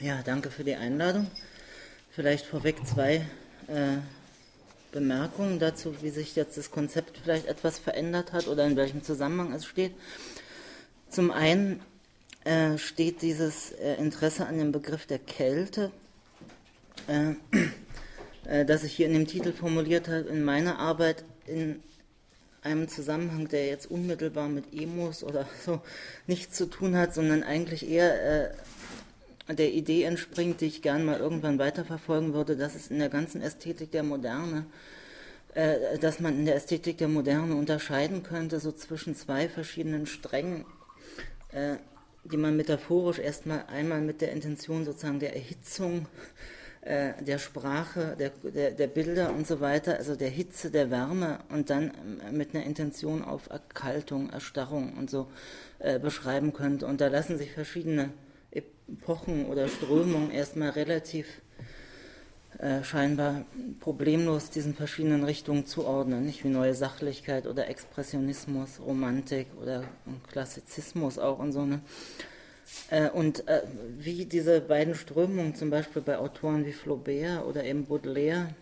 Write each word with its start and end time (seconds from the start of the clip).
Ja, 0.00 0.22
danke 0.24 0.52
für 0.52 0.62
die 0.62 0.76
Einladung. 0.76 1.28
Vielleicht 2.12 2.46
vorweg 2.46 2.86
zwei 2.86 3.16
äh, 3.66 3.96
Bemerkungen 4.92 5.58
dazu, 5.58 5.92
wie 6.02 6.10
sich 6.10 6.36
jetzt 6.36 6.56
das 6.56 6.70
Konzept 6.70 7.18
vielleicht 7.18 7.46
etwas 7.46 7.80
verändert 7.80 8.32
hat 8.32 8.46
oder 8.46 8.64
in 8.64 8.76
welchem 8.76 9.02
Zusammenhang 9.02 9.52
es 9.52 9.66
steht. 9.66 9.92
Zum 11.08 11.32
einen 11.32 11.80
äh, 12.44 12.78
steht 12.78 13.22
dieses 13.22 13.72
äh, 13.72 13.94
Interesse 13.94 14.46
an 14.46 14.58
dem 14.58 14.70
Begriff 14.70 15.04
der 15.06 15.18
Kälte, 15.18 15.90
äh, 17.08 17.32
äh, 18.44 18.64
das 18.64 18.84
ich 18.84 18.92
hier 18.92 19.08
in 19.08 19.14
dem 19.14 19.26
Titel 19.26 19.52
formuliert 19.52 20.06
habe, 20.06 20.28
in 20.28 20.44
meiner 20.44 20.78
Arbeit 20.78 21.24
in 21.44 21.82
einem 22.62 22.86
Zusammenhang, 22.86 23.48
der 23.48 23.66
jetzt 23.66 23.90
unmittelbar 23.90 24.48
mit 24.48 24.72
Emos 24.72 25.24
oder 25.24 25.48
so 25.64 25.80
nichts 26.28 26.56
zu 26.56 26.66
tun 26.66 26.96
hat, 26.96 27.14
sondern 27.14 27.42
eigentlich 27.42 27.88
eher 27.88 28.50
äh, 28.50 28.54
der 29.48 29.72
Idee 29.72 30.04
entspringt, 30.04 30.60
die 30.60 30.66
ich 30.66 30.82
gern 30.82 31.04
mal 31.04 31.18
irgendwann 31.18 31.58
weiterverfolgen 31.58 32.34
würde, 32.34 32.56
dass 32.56 32.74
es 32.74 32.88
in 32.88 32.98
der 32.98 33.08
ganzen 33.08 33.40
Ästhetik 33.40 33.90
der 33.92 34.02
Moderne, 34.02 34.66
äh, 35.54 35.98
dass 35.98 36.20
man 36.20 36.38
in 36.38 36.44
der 36.44 36.56
Ästhetik 36.56 36.98
der 36.98 37.08
Moderne 37.08 37.54
unterscheiden 37.54 38.22
könnte, 38.22 38.60
so 38.60 38.72
zwischen 38.72 39.14
zwei 39.14 39.48
verschiedenen 39.48 40.06
Strängen, 40.06 40.64
äh, 41.52 41.76
die 42.24 42.36
man 42.36 42.56
metaphorisch 42.56 43.18
erstmal 43.18 43.64
einmal 43.66 44.00
mit 44.00 44.20
der 44.20 44.32
Intention 44.32 44.84
sozusagen 44.84 45.20
der 45.20 45.34
Erhitzung 45.34 46.06
äh, 46.82 47.22
der 47.22 47.38
Sprache, 47.38 48.16
der, 48.18 48.30
der, 48.30 48.70
der, 48.70 48.86
Bilder 48.86 49.34
und 49.34 49.46
so 49.46 49.60
weiter, 49.60 49.96
also 49.96 50.14
der 50.14 50.30
Hitze, 50.30 50.70
der 50.70 50.90
Wärme 50.90 51.40
und 51.50 51.70
dann 51.70 51.90
äh, 52.26 52.32
mit 52.32 52.54
einer 52.54 52.64
Intention 52.64 53.22
auf 53.22 53.50
Erkaltung, 53.50 54.30
Erstarrung 54.30 54.94
und 54.96 55.10
so 55.10 55.28
äh, 55.80 55.98
beschreiben 55.98 56.52
könnte. 56.52 56.86
Und 56.86 57.00
da 57.00 57.08
lassen 57.08 57.36
sich 57.36 57.52
verschiedene 57.52 58.10
Epochen 58.88 59.46
oder 59.46 59.68
Strömungen 59.68 60.30
erstmal 60.30 60.70
relativ 60.70 61.26
äh, 62.58 62.82
scheinbar 62.82 63.44
problemlos 63.80 64.50
diesen 64.50 64.74
verschiedenen 64.74 65.24
Richtungen 65.24 65.66
zuordnen, 65.66 66.24
nicht 66.24 66.42
wie 66.44 66.48
neue 66.48 66.74
Sachlichkeit 66.74 67.46
oder 67.46 67.68
Expressionismus, 67.68 68.80
Romantik 68.84 69.46
oder 69.60 69.84
Klassizismus 70.32 71.18
auch 71.18 71.38
und 71.38 71.52
so. 71.52 71.64
Ne? 71.64 71.80
Äh, 72.90 73.10
und 73.10 73.46
äh, 73.46 73.62
wie 73.98 74.24
diese 74.24 74.60
beiden 74.60 74.94
Strömungen, 74.94 75.54
zum 75.54 75.70
Beispiel 75.70 76.02
bei 76.02 76.18
Autoren 76.18 76.66
wie 76.66 76.72
Flaubert 76.72 77.44
oder 77.44 77.64
eben 77.64 77.86
Baudelaire, 77.86 78.54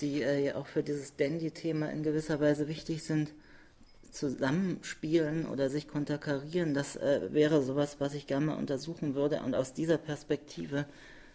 die 0.00 0.22
äh, 0.22 0.46
ja 0.46 0.56
auch 0.56 0.66
für 0.66 0.82
dieses 0.82 1.16
Dandy-Thema 1.16 1.90
in 1.90 2.02
gewisser 2.02 2.40
Weise 2.40 2.68
wichtig 2.68 3.02
sind, 3.02 3.30
zusammenspielen 4.14 5.46
oder 5.46 5.68
sich 5.68 5.88
konterkarieren, 5.88 6.74
das 6.74 6.96
äh, 6.96 7.32
wäre 7.32 7.62
sowas, 7.62 7.96
was 7.98 8.14
ich 8.14 8.26
gerne 8.26 8.46
mal 8.46 8.56
untersuchen 8.56 9.14
würde. 9.14 9.42
Und 9.44 9.54
aus 9.54 9.72
dieser 9.72 9.98
Perspektive 9.98 10.86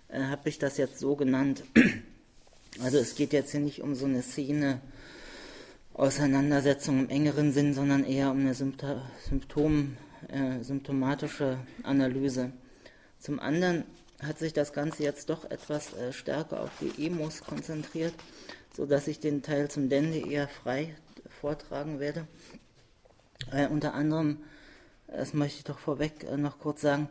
äh, 0.08 0.22
habe 0.24 0.50
ich 0.50 0.60
das 0.60 0.78
jetzt 0.78 1.00
so 1.00 1.16
genannt. 1.16 1.64
Also 2.84 3.00
es 3.00 3.16
geht 3.16 3.34
jetzt 3.34 3.52
hier 3.52 3.62
nicht 3.62 3.82
um 3.82 3.96
so 3.96 4.06
eine 4.06 4.22
Szene, 4.22 4.80
Auseinandersetzung 6.00 7.00
im 7.00 7.10
engeren 7.10 7.52
Sinn, 7.52 7.74
sondern 7.74 8.06
eher 8.06 8.32
um 8.32 8.40
eine 8.40 8.54
Symptom, 8.54 9.98
äh, 10.30 10.64
symptomatische 10.64 11.58
Analyse. 11.84 12.54
Zum 13.18 13.40
anderen 13.40 13.84
hat 14.22 14.40
sich 14.40 14.54
das 14.54 14.72
Ganze 14.72 15.04
jetzt 15.04 15.30
doch 15.30 15.50
etwas 15.52 15.94
äh, 15.94 16.14
stärker 16.14 16.62
auf 16.62 16.70
die 16.80 17.06
Emos 17.06 17.42
konzentriert, 17.42 18.14
sodass 18.78 19.10
ich 19.10 19.20
den 19.20 19.42
Teil 19.42 19.70
zum 19.70 19.90
Dandy 19.90 20.32
eher 20.32 20.48
frei 20.48 20.96
vortragen 21.42 22.00
werde. 22.00 22.28
Äh, 23.52 23.68
unter 23.68 23.94
anderem, 23.94 24.38
das 25.08 25.34
möchte 25.34 25.60
ich 25.60 25.64
doch 25.64 25.80
vorweg 25.80 26.24
äh, 26.24 26.38
noch 26.38 26.60
kurz 26.60 26.82
sagen, 26.82 27.10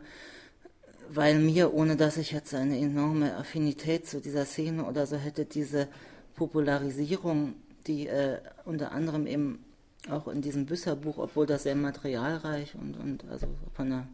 weil 1.11 1.39
mir, 1.39 1.73
ohne 1.73 1.95
dass 1.95 2.17
ich 2.17 2.31
jetzt 2.31 2.53
eine 2.53 2.77
enorme 2.77 3.35
Affinität 3.35 4.07
zu 4.07 4.21
dieser 4.21 4.45
Szene 4.45 4.85
oder 4.85 5.07
so 5.07 5.17
hätte, 5.17 5.45
diese 5.45 5.87
Popularisierung, 6.35 7.55
die 7.87 8.07
äh, 8.07 8.39
unter 8.65 8.91
anderem 8.91 9.25
eben 9.25 9.65
auch 10.09 10.27
in 10.27 10.41
diesem 10.41 10.65
Büsserbuch, 10.65 11.17
obwohl 11.17 11.45
das 11.45 11.63
sehr 11.63 11.75
materialreich 11.75 12.75
und, 12.75 12.97
und 12.97 13.25
also 13.29 13.47
von 13.73 13.89
der, 13.89 14.07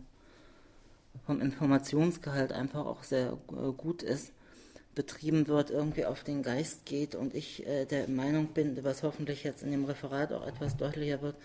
vom 1.26 1.42
Informationsgehalt 1.42 2.52
einfach 2.52 2.86
auch 2.86 3.04
sehr 3.04 3.38
äh, 3.52 3.72
gut 3.76 4.02
ist, 4.02 4.32
betrieben 4.96 5.48
wird, 5.48 5.70
irgendwie 5.70 6.06
auf 6.06 6.24
den 6.24 6.42
Geist 6.42 6.86
geht 6.86 7.16
und 7.16 7.36
ich 7.36 7.68
äh, 7.68 7.86
der 7.86 8.08
Meinung 8.08 8.48
bin, 8.48 8.82
was 8.84 9.04
hoffentlich 9.04 9.44
jetzt 9.44 9.62
in 9.62 9.72
dem 9.72 9.84
Referat 9.84 10.32
auch 10.32 10.48
etwas 10.48 10.78
deutlicher 10.78 11.22
wird, 11.22 11.36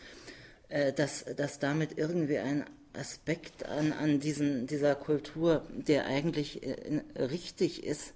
äh, 0.70 0.92
dass, 0.92 1.24
dass 1.36 1.58
damit 1.58 1.98
irgendwie 1.98 2.38
ein 2.38 2.64
Aspekt 2.92 3.66
an, 3.66 3.92
an 3.92 4.20
diesen, 4.20 4.66
dieser 4.66 4.94
Kultur, 4.94 5.64
der 5.70 6.06
eigentlich 6.06 6.62
äh, 6.62 7.02
richtig 7.16 7.84
ist, 7.84 8.14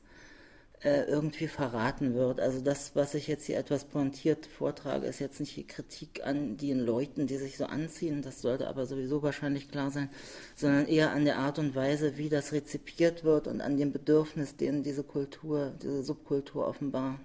äh, 0.85 1.05
irgendwie 1.05 1.49
verraten 1.49 2.15
wird. 2.15 2.41
Also 2.41 2.61
das, 2.61 2.95
was 2.95 3.15
ich 3.15 3.27
jetzt 3.27 3.47
hier 3.47 3.57
etwas 3.57 3.85
pointiert 3.85 4.47
vortrage, 4.47 5.07
ist 5.07 5.19
jetzt 5.19 5.41
nicht 5.41 5.57
die 5.57 5.67
Kritik 5.67 6.21
an 6.25 6.57
den 6.57 6.81
Leuten, 6.81 7.27
die 7.27 7.39
sich 7.39 7.57
so 7.57 7.65
anziehen, 7.65 8.21
das 8.21 8.43
sollte 8.43 8.69
aber 8.69 8.85
sowieso 8.85 9.23
wahrscheinlich 9.23 9.71
klar 9.71 9.91
sein, 9.91 10.11
sondern 10.55 10.87
eher 10.87 11.13
an 11.13 11.25
der 11.25 11.39
Art 11.39 11.59
und 11.59 11.75
Weise, 11.75 12.19
wie 12.19 12.29
das 12.29 12.53
rezipiert 12.53 13.25
wird 13.25 13.47
und 13.47 13.61
an 13.63 13.79
dem 13.79 13.93
Bedürfnis, 13.93 14.57
den 14.57 14.83
diese 14.83 15.05
Kultur, 15.05 15.73
diese 15.83 16.03
Subkultur 16.03 16.67
offenbar, 16.67 17.19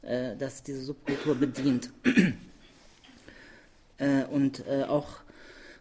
äh, 0.00 0.36
dass 0.36 0.62
diese 0.62 0.82
Subkultur 0.82 1.34
bedient. 1.34 1.90
Äh, 4.02 4.24
und 4.24 4.66
äh, 4.66 4.84
auch 4.84 5.20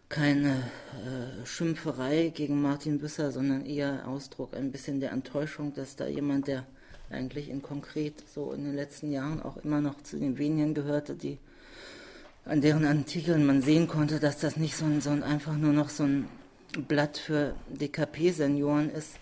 keine 0.07 0.49
äh, 0.49 1.45
Schimpferei 1.45 2.31
gegen 2.33 2.61
Martin 2.61 2.99
Büsser, 2.99 3.31
sondern 3.31 3.65
eher 3.65 4.07
Ausdruck 4.07 4.53
ein 4.55 4.71
bisschen 4.71 4.99
der 4.99 5.11
Enttäuschung, 5.11 5.73
dass 5.73 5.95
da 5.95 6.07
jemand, 6.07 6.47
der 6.47 6.65
eigentlich 7.09 7.49
in 7.49 7.61
konkret 7.61 8.13
so 8.33 8.51
in 8.51 8.65
den 8.65 8.75
letzten 8.75 9.11
Jahren 9.11 9.41
auch 9.41 9.57
immer 9.57 9.81
noch 9.81 10.01
zu 10.03 10.17
den 10.17 10.37
wenigen 10.37 10.73
gehörte, 10.73 11.15
die 11.15 11.39
an 12.45 12.61
deren 12.61 12.85
Artikeln 12.85 13.45
man 13.45 13.61
sehen 13.61 13.87
konnte, 13.87 14.19
dass 14.19 14.39
das 14.39 14.57
nicht 14.57 14.75
so 14.75 14.85
ein, 14.85 15.01
so 15.01 15.11
ein 15.11 15.23
einfach 15.23 15.55
nur 15.55 15.73
noch 15.73 15.89
so 15.89 16.03
ein 16.03 16.27
Blatt 16.87 17.17
für 17.17 17.55
DKP-Senioren 17.69 18.89
ist, 18.89 19.15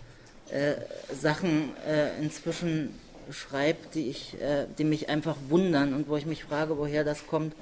äh, 0.50 0.74
Sachen 1.14 1.70
äh, 1.86 2.20
inzwischen 2.20 2.94
schreibt, 3.32 3.94
die 3.94 4.08
ich, 4.08 4.40
äh, 4.40 4.66
die 4.78 4.84
mich 4.84 5.08
einfach 5.08 5.36
wundern 5.48 5.94
und 5.94 6.08
wo 6.08 6.16
ich 6.16 6.26
mich 6.26 6.44
frage, 6.44 6.78
woher 6.78 7.04
das 7.04 7.26
kommt, 7.26 7.54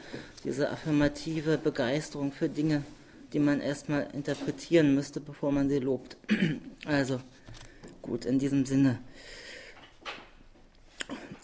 diese 0.45 0.71
affirmative 0.71 1.59
Begeisterung 1.59 2.33
für 2.33 2.49
Dinge, 2.49 2.83
die 3.33 3.39
man 3.39 3.61
erstmal 3.61 4.09
interpretieren 4.13 4.95
müsste, 4.95 5.21
bevor 5.21 5.53
man 5.53 5.69
sie 5.69 5.79
lobt. 5.79 6.17
Also 6.87 7.21
gut, 8.01 8.25
in 8.25 8.39
diesem 8.39 8.65
Sinne. 8.65 8.99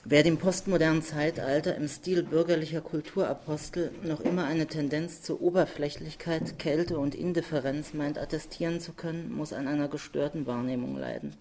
Wer 0.07 0.23
dem 0.23 0.37
postmodernen 0.37 1.03
Zeitalter 1.03 1.75
im 1.77 1.89
Stil 1.89 2.23
bürgerlicher 2.23 2.83
Kulturapostel 2.83 3.91
noch 4.03 4.21
immer 4.21 4.45
eine 4.45 4.67
Tendenz 4.67 5.23
zur 5.23 5.41
Oberflächlichkeit, 5.41 6.59
Kälte 6.59 6.99
und 6.99 7.15
Indifferenz 7.15 7.95
meint 7.95 8.19
attestieren 8.19 8.81
zu 8.81 8.93
können, 8.93 9.33
muss 9.33 9.55
an 9.55 9.67
einer 9.67 9.89
gestörten 9.89 10.47
Wahrnehmung 10.47 10.99
leiden. 10.99 11.35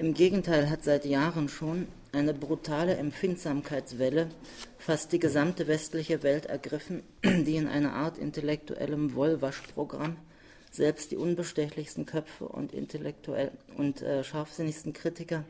Im 0.00 0.14
Gegenteil 0.14 0.70
hat 0.70 0.82
seit 0.82 1.04
Jahren 1.04 1.50
schon 1.50 1.86
eine 2.12 2.32
brutale 2.32 2.96
Empfindsamkeitswelle 2.96 4.28
fast 4.78 5.12
die 5.12 5.18
gesamte 5.18 5.68
westliche 5.68 6.22
Welt 6.22 6.46
ergriffen, 6.46 7.02
die 7.22 7.56
in 7.56 7.68
einer 7.68 7.92
Art 7.92 8.16
intellektuellem 8.16 9.14
Wollwaschprogramm 9.14 10.16
selbst 10.70 11.10
die 11.10 11.18
unbestechlichsten 11.18 12.06
Köpfe 12.06 12.48
und 12.48 12.72
intellektuell 12.72 13.50
und 13.76 14.00
äh, 14.00 14.24
scharfsinnigsten 14.24 14.94
Kritiker 14.94 15.44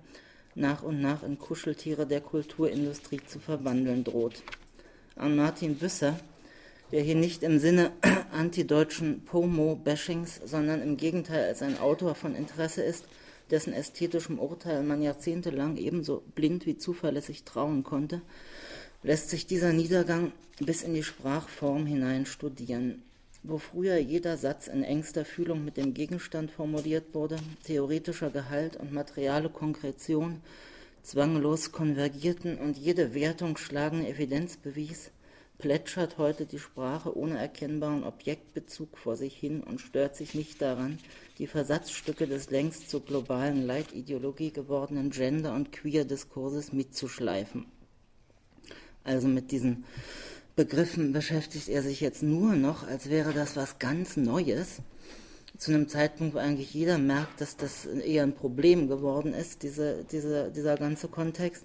nach 0.56 0.82
und 0.82 1.00
nach 1.00 1.22
in 1.22 1.38
Kuscheltiere 1.38 2.04
der 2.04 2.20
Kulturindustrie 2.20 3.20
zu 3.24 3.38
verwandeln 3.38 4.02
droht. 4.02 4.42
An 5.14 5.36
Martin 5.36 5.76
Büsser, 5.76 6.18
der 6.90 7.02
hier 7.02 7.14
nicht 7.14 7.44
im 7.44 7.60
Sinne 7.60 7.92
antideutschen 8.32 9.24
Pomo-Bashings, 9.26 10.40
sondern 10.44 10.82
im 10.82 10.96
Gegenteil 10.96 11.44
als 11.44 11.62
ein 11.62 11.78
Autor 11.78 12.16
von 12.16 12.34
Interesse 12.34 12.82
ist, 12.82 13.04
dessen 13.50 13.72
ästhetischem 13.72 14.38
Urteil 14.38 14.82
man 14.82 15.02
jahrzehntelang 15.02 15.76
ebenso 15.76 16.22
blind 16.34 16.66
wie 16.66 16.76
zuverlässig 16.76 17.44
trauen 17.44 17.84
konnte, 17.84 18.22
lässt 19.02 19.30
sich 19.30 19.46
dieser 19.46 19.72
Niedergang 19.72 20.32
bis 20.58 20.82
in 20.82 20.94
die 20.94 21.02
Sprachform 21.02 21.86
hinein 21.86 22.26
studieren. 22.26 23.02
Wo 23.42 23.56
früher 23.56 23.96
jeder 23.96 24.36
Satz 24.36 24.68
in 24.68 24.82
engster 24.82 25.24
Fühlung 25.24 25.64
mit 25.64 25.78
dem 25.78 25.94
Gegenstand 25.94 26.50
formuliert 26.50 27.14
wurde, 27.14 27.36
theoretischer 27.64 28.30
Gehalt 28.30 28.76
und 28.76 28.92
materiale 28.92 29.48
Konkretion 29.48 30.42
zwanglos 31.02 31.72
konvergierten 31.72 32.58
und 32.58 32.76
jede 32.76 33.14
Wertung 33.14 33.56
schlagende 33.56 34.08
Evidenz 34.08 34.58
bewies, 34.58 35.10
plätschert 35.60 36.18
heute 36.18 36.46
die 36.46 36.58
Sprache 36.58 37.16
ohne 37.16 37.38
erkennbaren 37.38 38.02
Objektbezug 38.02 38.96
vor 38.96 39.16
sich 39.16 39.36
hin 39.36 39.62
und 39.62 39.80
stört 39.80 40.16
sich 40.16 40.34
nicht 40.34 40.60
daran, 40.60 40.98
die 41.38 41.46
Versatzstücke 41.46 42.26
des 42.26 42.50
längst 42.50 42.90
zur 42.90 43.04
globalen 43.04 43.66
Leitideologie 43.66 44.50
gewordenen 44.50 45.10
Gender- 45.10 45.54
und 45.54 45.70
Queer-Diskurses 45.70 46.72
mitzuschleifen. 46.72 47.66
Also 49.04 49.28
mit 49.28 49.50
diesen 49.50 49.84
Begriffen 50.56 51.12
beschäftigt 51.12 51.68
er 51.68 51.82
sich 51.82 52.00
jetzt 52.00 52.22
nur 52.22 52.54
noch, 52.54 52.86
als 52.86 53.08
wäre 53.08 53.32
das 53.32 53.56
was 53.56 53.78
ganz 53.78 54.16
Neues, 54.16 54.80
zu 55.58 55.72
einem 55.72 55.88
Zeitpunkt, 55.88 56.34
wo 56.34 56.38
eigentlich 56.38 56.72
jeder 56.72 56.96
merkt, 56.96 57.40
dass 57.40 57.56
das 57.56 57.84
eher 57.84 58.22
ein 58.22 58.34
Problem 58.34 58.88
geworden 58.88 59.34
ist, 59.34 59.62
diese, 59.62 60.04
diese, 60.10 60.50
dieser 60.50 60.76
ganze 60.76 61.08
Kontext. 61.08 61.64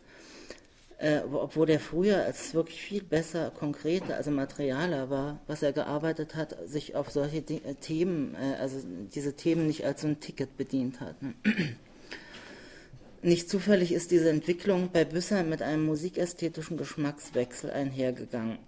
Äh, 0.97 1.21
obwohl 1.29 1.65
der 1.65 1.81
früher, 1.81 2.23
als 2.23 2.53
wirklich 2.53 2.81
viel 2.81 3.03
besser, 3.03 3.51
konkreter, 3.51 4.15
also 4.15 4.31
materialer 4.31 5.09
war, 5.09 5.41
was 5.45 5.61
er 5.61 5.73
gearbeitet 5.73 6.35
hat, 6.35 6.55
sich 6.65 6.95
auf 6.95 7.11
solche 7.11 7.41
De 7.41 7.57
äh, 7.57 7.75
Themen, 7.75 8.33
äh, 8.35 8.55
also 8.61 8.77
diese 9.13 9.33
Themen 9.33 9.67
nicht 9.67 9.85
als 9.85 10.01
so 10.01 10.07
ein 10.07 10.21
Ticket 10.21 10.55
bedient 10.55 11.01
hat. 11.01 11.21
Ne? 11.21 11.33
Nicht 13.21 13.49
zufällig 13.49 13.91
ist 13.91 14.11
diese 14.11 14.29
Entwicklung 14.29 14.91
bei 14.93 15.03
Büsser 15.03 15.43
mit 15.43 15.63
einem 15.63 15.83
musikästhetischen 15.87 16.77
Geschmackswechsel 16.77 17.71
einhergegangen. 17.71 18.59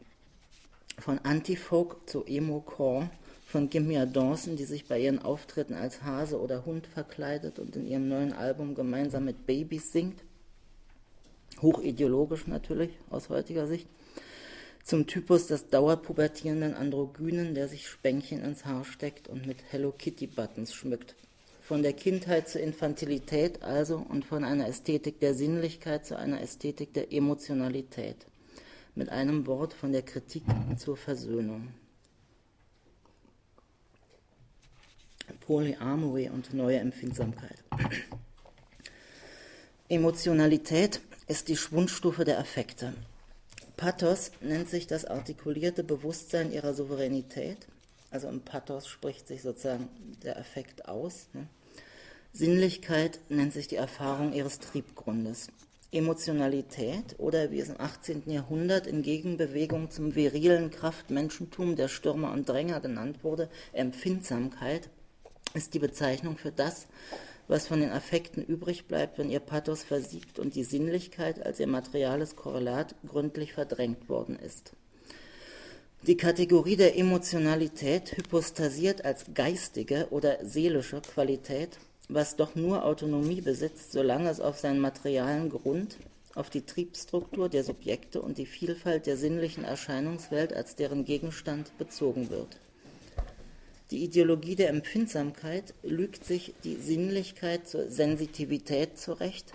Von 0.97 1.19
Anti-Folk 1.19 2.09
zu 2.09 2.25
Emo-Core, 2.25 3.12
von 3.45 3.69
Gimmia 3.69 4.07
Dawson, 4.07 4.56
die 4.56 4.65
sich 4.65 4.88
bei 4.88 5.00
ihren 5.00 5.21
Auftritten 5.21 5.75
als 5.75 6.01
Hase 6.01 6.41
oder 6.41 6.65
Hund 6.65 6.88
verkleidet 6.88 7.59
und 7.59 7.75
in 7.75 7.85
ihrem 7.85 8.07
neuen 8.09 8.33
Album 8.33 8.74
gemeinsam 8.74 9.25
mit 9.25 9.45
Babys 9.45 9.91
singt, 9.91 10.24
hochideologisch 11.62 12.48
natürlich 12.48 12.92
aus 13.09 13.30
heutiger 13.30 13.68
Sicht, 13.68 13.88
zum 14.83 15.06
Typus 15.06 15.48
des 15.48 15.68
dauerpubertierenden 15.68 16.74
Androgynen, 16.74 17.54
der 17.54 17.68
sich 17.68 17.89
Spänkchen 17.89 18.42
ins 18.42 18.65
Haar 18.65 18.86
steckt 18.86 19.27
und 19.27 19.45
mit 19.45 19.57
Hello 19.69 19.92
Kitty 19.92 20.27
Buttons 20.27 20.74
schmückt. 20.74 21.15
Von 21.62 21.83
der 21.83 21.92
Kindheit 21.92 22.48
zur 22.48 22.62
Infantilität 22.62 23.63
also 23.63 23.98
und 23.98 24.24
von 24.24 24.45
einer 24.45 24.65
Ästhetik 24.65 25.19
der 25.19 25.33
Sinnlichkeit 25.33 26.06
zu 26.06 26.18
einer 26.18 26.39
Ästhetik 26.39 26.94
der 26.94 27.12
Emotionalität. 27.12 28.27
Mit 28.95 29.10
einem 29.10 29.45
Wort 29.45 29.74
von 29.74 29.92
der 29.92 30.03
Kritik 30.03 30.44
zur 30.77 30.95
Versöhnung. 30.95 31.74
Polyamory 35.42 36.30
und 36.30 36.53
neue 36.53 36.77
Empfindsamkeit. 36.77 37.62
Emotionalität 39.89 41.01
ist 41.27 41.50
die 41.50 41.57
Schwundstufe 41.57 42.24
der 42.24 42.39
Affekte. 42.39 42.94
Pathos 43.75 44.31
nennt 44.41 44.69
sich 44.69 44.88
das 44.88 45.06
artikulierte 45.06 45.83
Bewusstsein 45.83 46.51
ihrer 46.51 46.74
Souveränität. 46.74 47.68
Also 48.09 48.29
im 48.29 48.41
Pathos 48.41 48.88
spricht 48.88 49.27
sich 49.27 49.41
sozusagen 49.41 49.89
der 50.24 50.39
Affekt 50.39 50.88
aus. 50.88 51.27
Ne? 51.33 51.47
Sinnlichkeit 52.31 53.19
nennt 53.29 53.51
sich 53.51 53.68
die 53.68 53.75
Erfahrung 53.75 54.33
ihres 54.33 54.59
Triebgrundes. 54.59 55.50
Emotionalität 55.91 57.15
oder 57.18 57.51
wie 57.51 57.59
es 57.59 57.69
im 57.69 57.79
18. 57.79 58.24
Jahrhundert 58.29 58.88
in 58.88 59.03
Gegenbewegung 59.03 59.89
zum 59.91 60.15
virilen 60.15 60.69
Kraftmenschentum 60.69 61.75
der 61.75 61.88
Stürmer 61.88 62.31
und 62.31 62.47
Dränger 62.47 62.79
genannt 62.81 63.24
wurde, 63.24 63.50
Empfindsamkeit, 63.74 64.89
ist 65.53 65.74
die 65.74 65.79
Bezeichnung 65.79 66.38
für 66.38 66.51
das, 66.51 66.88
was 67.47 67.67
von 67.67 67.79
den 67.79 67.91
Affekten 67.91 68.44
übrig 68.44 68.85
bleibt, 68.85 69.17
wenn 69.17 69.29
ihr 69.29 69.39
Pathos 69.39 69.83
versiegt 69.83 70.39
und 70.39 70.55
die 70.55 70.63
Sinnlichkeit 70.63 71.45
als 71.45 71.59
ihr 71.59 71.67
materiales 71.67 72.35
Korrelat 72.35 72.95
gründlich 73.07 73.53
verdrängt 73.53 74.09
worden 74.09 74.38
ist. 74.38 74.73
Die 76.03 76.17
Kategorie 76.17 76.75
der 76.75 76.97
Emotionalität 76.97 78.15
hypostasiert 78.15 79.03
als 79.03 79.25
geistige 79.33 80.07
oder 80.11 80.45
seelische 80.45 81.01
Qualität, 81.01 81.79
was 82.07 82.35
doch 82.35 82.55
nur 82.55 82.85
Autonomie 82.85 83.41
besitzt, 83.41 83.91
solange 83.91 84.29
es 84.29 84.39
auf 84.39 84.57
seinen 84.57 84.79
materialen 84.79 85.50
Grund, 85.50 85.97
auf 86.35 86.50
die 86.50 86.61
Triebstruktur 86.61 87.50
der 87.50 87.63
Subjekte 87.63 88.21
und 88.21 88.38
die 88.38 88.45
Vielfalt 88.45 89.07
der 89.07 89.17
sinnlichen 89.17 89.63
Erscheinungswelt 89.63 90.53
als 90.53 90.75
deren 90.75 91.03
Gegenstand 91.03 91.75
bezogen 91.77 92.29
wird. 92.29 92.59
Die 93.92 94.04
Ideologie 94.04 94.56
der 94.56 94.69
Empfindsamkeit 94.69 95.74
lügt 95.81 96.25
sich 96.25 96.54
die 96.66 96.75
Sinnlichkeit 96.75 97.69
zur 97.69 97.89
Sensitivität 97.89 98.98
zurecht, 98.98 99.54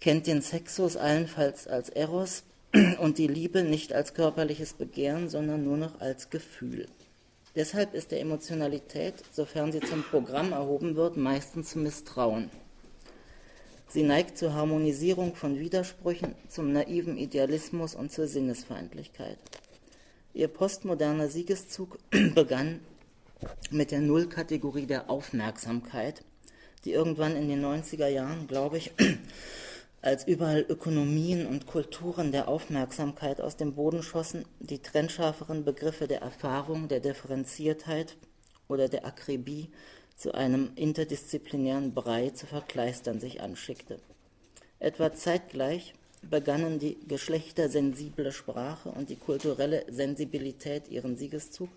kennt 0.00 0.26
den 0.26 0.42
Sexus 0.42 0.98
allenfalls 0.98 1.66
als 1.66 1.88
Eros 1.88 2.44
und 2.98 3.16
die 3.16 3.28
Liebe 3.28 3.62
nicht 3.62 3.94
als 3.94 4.12
körperliches 4.12 4.74
Begehren, 4.74 5.30
sondern 5.30 5.64
nur 5.64 5.78
noch 5.78 6.00
als 6.00 6.28
Gefühl. 6.28 6.88
Deshalb 7.54 7.94
ist 7.94 8.10
der 8.10 8.20
Emotionalität, 8.20 9.14
sofern 9.30 9.72
sie 9.72 9.80
zum 9.80 10.02
Programm 10.02 10.52
erhoben 10.52 10.96
wird, 10.96 11.16
meistens 11.16 11.74
Misstrauen. 11.74 12.50
Sie 13.88 14.02
neigt 14.02 14.36
zur 14.36 14.54
Harmonisierung 14.54 15.34
von 15.34 15.58
Widersprüchen, 15.58 16.34
zum 16.48 16.72
naiven 16.72 17.16
Idealismus 17.16 17.94
und 17.94 18.12
zur 18.12 18.26
Sinnesfeindlichkeit. 18.26 19.38
Ihr 20.34 20.48
postmoderner 20.48 21.28
Siegeszug 21.28 21.98
begann 22.34 22.80
mit 23.70 23.90
der 23.90 24.00
Nullkategorie 24.00 24.86
der 24.86 25.10
Aufmerksamkeit, 25.10 26.24
die 26.84 26.92
irgendwann 26.92 27.36
in 27.36 27.48
den 27.48 27.64
90er 27.64 28.08
Jahren, 28.08 28.46
glaube 28.46 28.78
ich, 28.78 28.92
als 30.02 30.26
überall 30.26 30.64
Ökonomien 30.68 31.46
und 31.46 31.66
Kulturen 31.66 32.32
der 32.32 32.48
Aufmerksamkeit 32.48 33.40
aus 33.40 33.56
dem 33.56 33.74
Boden 33.74 34.02
schossen, 34.02 34.44
die 34.58 34.80
trennscharferen 34.80 35.64
Begriffe 35.64 36.08
der 36.08 36.22
Erfahrung, 36.22 36.88
der 36.88 37.00
Differenziertheit 37.00 38.16
oder 38.68 38.88
der 38.88 39.06
Akribie 39.06 39.70
zu 40.16 40.34
einem 40.34 40.72
interdisziplinären 40.76 41.94
Brei 41.94 42.30
zu 42.30 42.46
verkleistern 42.46 43.20
sich 43.20 43.40
anschickte. 43.40 43.98
Etwa 44.78 45.12
zeitgleich 45.12 45.94
begannen 46.22 46.78
die 46.78 46.98
geschlechtersensible 47.06 48.32
Sprache 48.32 48.90
und 48.90 49.10
die 49.10 49.16
kulturelle 49.16 49.84
Sensibilität 49.88 50.88
ihren 50.88 51.16
Siegeszug 51.16 51.68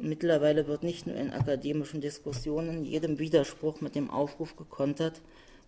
Mittlerweile 0.00 0.68
wird 0.68 0.84
nicht 0.84 1.08
nur 1.08 1.16
in 1.16 1.32
akademischen 1.32 2.00
Diskussionen 2.00 2.84
jedem 2.84 3.18
Widerspruch 3.18 3.80
mit 3.80 3.96
dem 3.96 4.10
Aufruf 4.10 4.54
gekontert, 4.54 5.20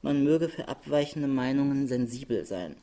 man 0.02 0.22
möge 0.22 0.48
für 0.48 0.68
abweichende 0.68 1.26
Meinungen 1.26 1.88
sensibel 1.88 2.46
sein. 2.46 2.76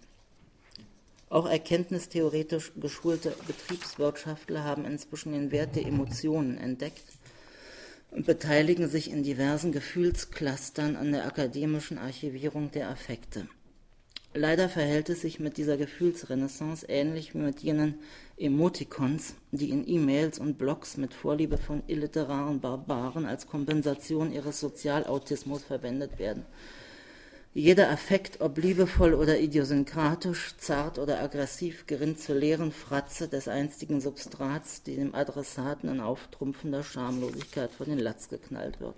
Auch 1.30 1.50
erkenntnistheoretisch 1.50 2.74
geschulte 2.76 3.34
Betriebswirtschaftler 3.48 4.66
haben 4.66 4.86
inzwischen 4.86 5.32
den 5.32 5.52
Wert 5.52 5.76
der 5.76 5.86
Emotionen 5.86 6.58
entdeckt 6.58 7.04
und 8.12 8.26
beteiligen 8.26 8.90
sich 8.90 9.10
in 9.10 9.24
diversen 9.24 9.72
Gefühlsclustern 9.72 10.98
an 10.98 11.14
der 11.14 11.26
akademischen 11.26 11.98
Archivierung 11.98 12.72
der 12.72 12.90
Affekte. 12.90 13.48
Leider 14.38 14.70
verhält 14.70 15.10
es 15.10 15.22
sich 15.22 15.40
mit 15.40 15.58
dieser 15.58 15.78
Gefühlsrenaissance 15.78 16.86
ähnlich 16.88 17.34
wie 17.34 17.40
mit 17.40 17.62
jenen 17.62 17.96
Emoticons, 18.38 19.34
die 19.50 19.72
in 19.72 19.90
E-Mails 19.90 20.38
und 20.38 20.60
Blogs 20.60 20.96
mit 20.96 21.16
Vorliebe 21.16 21.58
von 21.58 21.82
illiteraren 21.88 22.60
Barbaren 22.60 23.26
als 23.26 23.48
Kompensation 23.48 24.32
ihres 24.32 24.60
Sozialautismus 24.60 25.64
verwendet 25.64 26.20
werden. 26.20 26.46
Jeder 27.56 27.90
Affekt, 27.90 28.40
ob 28.40 28.60
liebevoll 28.60 29.16
oder 29.16 29.40
idiosynkratisch, 29.40 30.56
zart 30.58 31.00
oder 31.00 31.20
aggressiv, 31.20 31.88
gerinnt 31.88 32.20
zur 32.20 32.36
leeren 32.36 32.72
Fratze 32.72 33.28
des 33.28 33.48
einstigen 33.48 34.02
Substrats, 34.02 34.84
die 34.84 34.98
dem 34.98 35.16
Adressaten 35.16 35.90
in 35.90 36.00
auftrumpfender 36.00 36.84
Schamlosigkeit 36.84 37.72
vor 37.72 37.88
den 37.88 37.98
Latz 37.98 38.30
geknallt 38.30 38.80
wird 38.80 38.96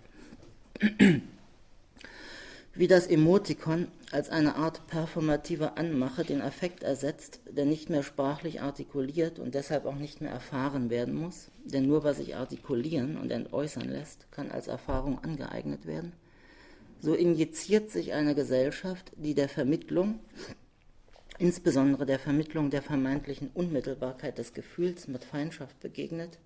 wie 2.74 2.88
das 2.88 3.08
Emotikon 3.08 3.88
als 4.12 4.30
eine 4.30 4.56
Art 4.56 4.88
performative 4.88 5.78
Anmache 5.78 6.24
den 6.24 6.42
Affekt 6.42 6.84
ersetzt, 6.84 7.42
der 7.50 7.66
nicht 7.66 7.90
mehr 7.90 8.04
sprachlich 8.04 8.62
artikuliert 8.62 9.40
und 9.40 9.56
deshalb 9.56 9.86
auch 9.86 9.96
nicht 9.96 10.22
mehr 10.22 10.32
erfahren 10.32 10.90
werden 10.90 11.16
muss, 11.16 11.50
denn 11.66 11.88
nur 11.88 12.04
was 12.04 12.18
sich 12.18 12.36
artikulieren 12.36 13.18
und 13.18 13.32
entäußern 13.32 13.90
lässt, 13.90 14.32
kann 14.32 14.52
als 14.52 14.68
Erfahrung 14.68 15.20
angeeignet 15.24 15.86
werden, 15.86 16.14
so 17.02 17.14
injiziert 17.14 17.90
sich 17.90 18.14
eine 18.14 18.36
Gesellschaft, 18.36 19.12
die 19.16 19.34
der 19.34 19.50
Vermittlung, 19.50 20.20
insbesondere 21.38 22.06
der 22.06 22.20
Vermittlung 22.20 22.70
der 22.70 22.82
vermeintlichen 22.82 23.50
Unmittelbarkeit 23.54 24.38
des 24.38 24.54
Gefühls 24.54 25.08
mit 25.08 25.24
Feindschaft 25.24 25.80
begegnet, 25.80 26.38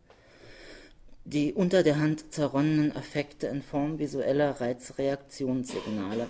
die 1.26 1.54
unter 1.54 1.84
der 1.84 2.00
Hand 2.00 2.34
zerronnenen 2.34 2.96
Affekte 2.96 3.48
in 3.48 3.62
Form 3.62 4.00
visueller 4.00 4.60
Reizreaktionssignale, 4.60 6.28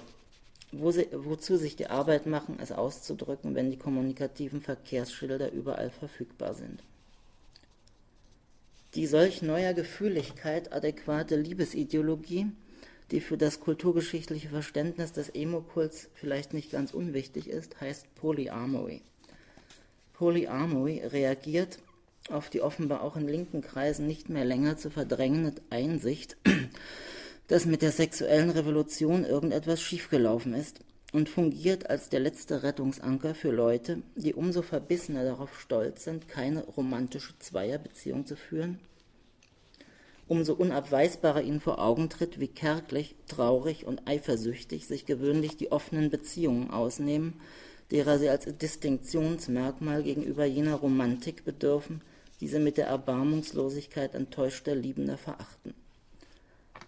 wo 0.71 0.91
sie, 0.91 1.07
wozu 1.11 1.57
sich 1.57 1.75
die 1.75 1.87
Arbeit 1.87 2.25
machen, 2.25 2.57
es 2.61 2.71
auszudrücken, 2.71 3.55
wenn 3.55 3.71
die 3.71 3.77
kommunikativen 3.77 4.61
Verkehrsschilder 4.61 5.51
überall 5.51 5.89
verfügbar 5.89 6.53
sind. 6.53 6.83
Die 8.95 9.07
solch 9.07 9.41
neuer 9.41 9.73
Gefühligkeit 9.73 10.71
adäquate 10.71 11.35
Liebesideologie, 11.35 12.47
die 13.09 13.21
für 13.21 13.37
das 13.37 13.59
kulturgeschichtliche 13.59 14.49
Verständnis 14.49 15.11
des 15.11 15.29
Emo-Kults 15.29 16.09
vielleicht 16.13 16.53
nicht 16.53 16.71
ganz 16.71 16.93
unwichtig 16.93 17.49
ist, 17.49 17.81
heißt 17.81 18.13
Polyamory. 18.15 19.01
Polyamory 20.13 20.99
reagiert 21.05 21.79
auf 22.29 22.49
die 22.49 22.61
offenbar 22.61 23.01
auch 23.01 23.15
in 23.15 23.27
linken 23.27 23.61
Kreisen 23.61 24.07
nicht 24.07 24.29
mehr 24.29 24.45
länger 24.45 24.77
zu 24.77 24.89
verdrängende 24.89 25.61
Einsicht, 25.69 26.37
dass 27.47 27.65
mit 27.65 27.81
der 27.81 27.91
sexuellen 27.91 28.49
Revolution 28.49 29.25
irgendetwas 29.25 29.81
schiefgelaufen 29.81 30.53
ist 30.53 30.79
und 31.11 31.29
fungiert 31.29 31.89
als 31.89 32.09
der 32.09 32.21
letzte 32.21 32.63
Rettungsanker 32.63 33.35
für 33.35 33.51
Leute, 33.51 34.01
die 34.15 34.33
umso 34.33 34.61
verbissener 34.61 35.23
darauf 35.23 35.59
stolz 35.59 36.03
sind, 36.03 36.27
keine 36.27 36.63
romantische 36.63 37.37
Zweierbeziehung 37.39 38.25
zu 38.25 38.35
führen 38.35 38.79
umso 40.27 40.53
unabweisbarer 40.53 41.41
ihnen 41.41 41.59
vor 41.59 41.79
Augen 41.79 42.09
tritt, 42.09 42.39
wie 42.39 42.47
kärglich, 42.47 43.15
traurig 43.27 43.85
und 43.85 44.07
eifersüchtig 44.07 44.87
sich 44.87 45.05
gewöhnlich 45.05 45.57
die 45.57 45.71
offenen 45.71 46.09
Beziehungen 46.09 46.71
ausnehmen, 46.71 47.39
derer 47.91 48.17
sie 48.17 48.29
als 48.29 48.45
Distinktionsmerkmal 48.45 50.03
gegenüber 50.03 50.45
jener 50.45 50.75
Romantik 50.75 51.45
bedürfen, 51.45 52.01
die 52.43 52.49
sie 52.49 52.59
mit 52.59 52.75
der 52.75 52.87
Erbarmungslosigkeit 52.87 54.15
enttäuschter 54.15 54.75
Liebender 54.75 55.17
verachten. 55.17 55.73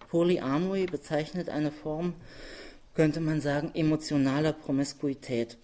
Polyamory 0.10 0.86
bezeichnet 0.86 1.48
eine 1.48 1.72
Form, 1.72 2.14
könnte 2.94 3.22
man 3.22 3.40
sagen, 3.40 3.72
emotionaler 3.74 4.52
Promiskuität, 4.52 5.58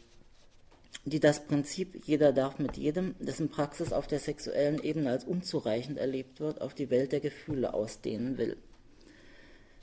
die 1.03 1.19
das 1.19 1.45
Prinzip 1.45 2.03
jeder 2.05 2.31
darf 2.31 2.57
mit 2.57 2.77
jedem, 2.77 3.15
dessen 3.19 3.50
Praxis 3.50 3.91
auf 3.91 4.07
der 4.07 4.19
sexuellen 4.19 4.81
Ebene 4.81 5.10
als 5.10 5.25
unzureichend 5.25 5.98
erlebt 5.98 6.39
wird, 6.39 6.62
auf 6.62 6.74
die 6.74 6.89
Welt 6.89 7.12
der 7.12 7.19
Gefühle 7.19 7.74
ausdehnen 7.74 8.38
will. 8.38 8.55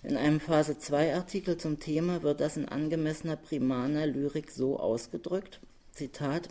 In 0.02 0.16
einem 0.16 0.40
Phase 0.40 0.78
2 0.78 1.16
Artikel 1.16 1.58
zum 1.58 1.80
Thema 1.80 2.22
wird 2.22 2.40
das 2.40 2.56
in 2.56 2.66
angemessener 2.66 3.36
primaner 3.36 4.06
Lyrik 4.06 4.52
so 4.52 4.80
ausgedrückt, 4.80 5.60
Zitat, 5.92 6.48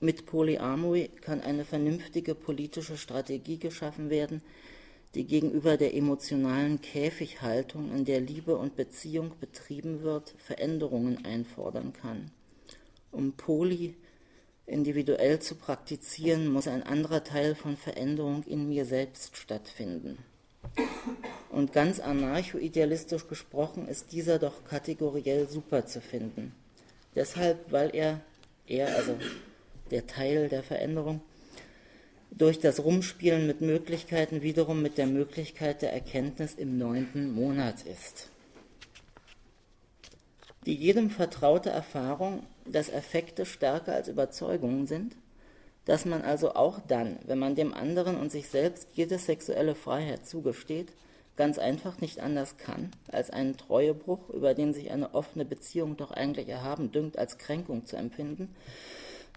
mit 0.00 0.26
Polyamory 0.26 1.10
kann 1.20 1.40
eine 1.40 1.64
vernünftige 1.64 2.34
politische 2.34 2.96
Strategie 2.96 3.58
geschaffen 3.58 4.10
werden, 4.10 4.42
die 5.14 5.24
gegenüber 5.24 5.76
der 5.76 5.94
emotionalen 5.94 6.80
Käfighaltung, 6.80 7.94
in 7.94 8.04
der 8.04 8.20
Liebe 8.20 8.56
und 8.56 8.76
Beziehung 8.76 9.32
betrieben 9.40 10.02
wird, 10.02 10.34
Veränderungen 10.38 11.24
einfordern 11.24 11.92
kann. 11.92 12.30
Um 13.12 13.32
Poly 13.32 13.94
individuell 14.66 15.38
zu 15.38 15.54
praktizieren, 15.54 16.48
muss 16.48 16.66
ein 16.66 16.82
anderer 16.82 17.22
Teil 17.22 17.54
von 17.54 17.76
Veränderung 17.76 18.42
in 18.44 18.68
mir 18.68 18.84
selbst 18.84 19.36
stattfinden. 19.36 20.18
Und 21.50 21.72
ganz 21.72 22.00
anarcho-idealistisch 22.00 23.28
gesprochen 23.28 23.86
ist 23.86 24.12
dieser 24.12 24.38
doch 24.38 24.64
kategoriell 24.64 25.48
super 25.48 25.86
zu 25.86 26.00
finden. 26.00 26.52
Deshalb, 27.14 27.70
weil 27.70 27.94
er, 27.94 28.20
er, 28.66 28.96
also 28.96 29.16
der 29.90 30.06
Teil 30.06 30.48
der 30.48 30.62
Veränderung, 30.62 31.20
durch 32.30 32.58
das 32.58 32.82
Rumspielen 32.82 33.46
mit 33.46 33.60
Möglichkeiten 33.60 34.42
wiederum 34.42 34.82
mit 34.82 34.98
der 34.98 35.06
Möglichkeit 35.06 35.82
der 35.82 35.92
Erkenntnis 35.92 36.54
im 36.54 36.78
neunten 36.78 37.32
Monat 37.32 37.82
ist. 37.82 38.28
Die 40.66 40.74
jedem 40.74 41.10
vertraute 41.10 41.70
Erfahrung 41.70 42.42
dass 42.66 42.88
Effekte 42.88 43.46
stärker 43.46 43.94
als 43.94 44.08
Überzeugungen 44.08 44.86
sind, 44.86 45.16
dass 45.84 46.06
man 46.06 46.22
also 46.22 46.54
auch 46.54 46.80
dann, 46.88 47.18
wenn 47.26 47.38
man 47.38 47.54
dem 47.54 47.74
anderen 47.74 48.16
und 48.16 48.32
sich 48.32 48.48
selbst 48.48 48.88
jede 48.94 49.18
sexuelle 49.18 49.74
Freiheit 49.74 50.26
zugesteht, 50.26 50.88
ganz 51.36 51.58
einfach 51.58 52.00
nicht 52.00 52.20
anders 52.20 52.56
kann, 52.56 52.90
als 53.08 53.30
einen 53.30 53.56
Treuebruch, 53.56 54.30
über 54.30 54.54
den 54.54 54.72
sich 54.72 54.90
eine 54.90 55.14
offene 55.14 55.44
Beziehung 55.44 55.96
doch 55.96 56.10
eigentlich 56.10 56.48
erhaben 56.48 56.92
dünkt, 56.92 57.18
als 57.18 57.38
Kränkung 57.38 57.84
zu 57.86 57.96
empfinden, 57.96 58.54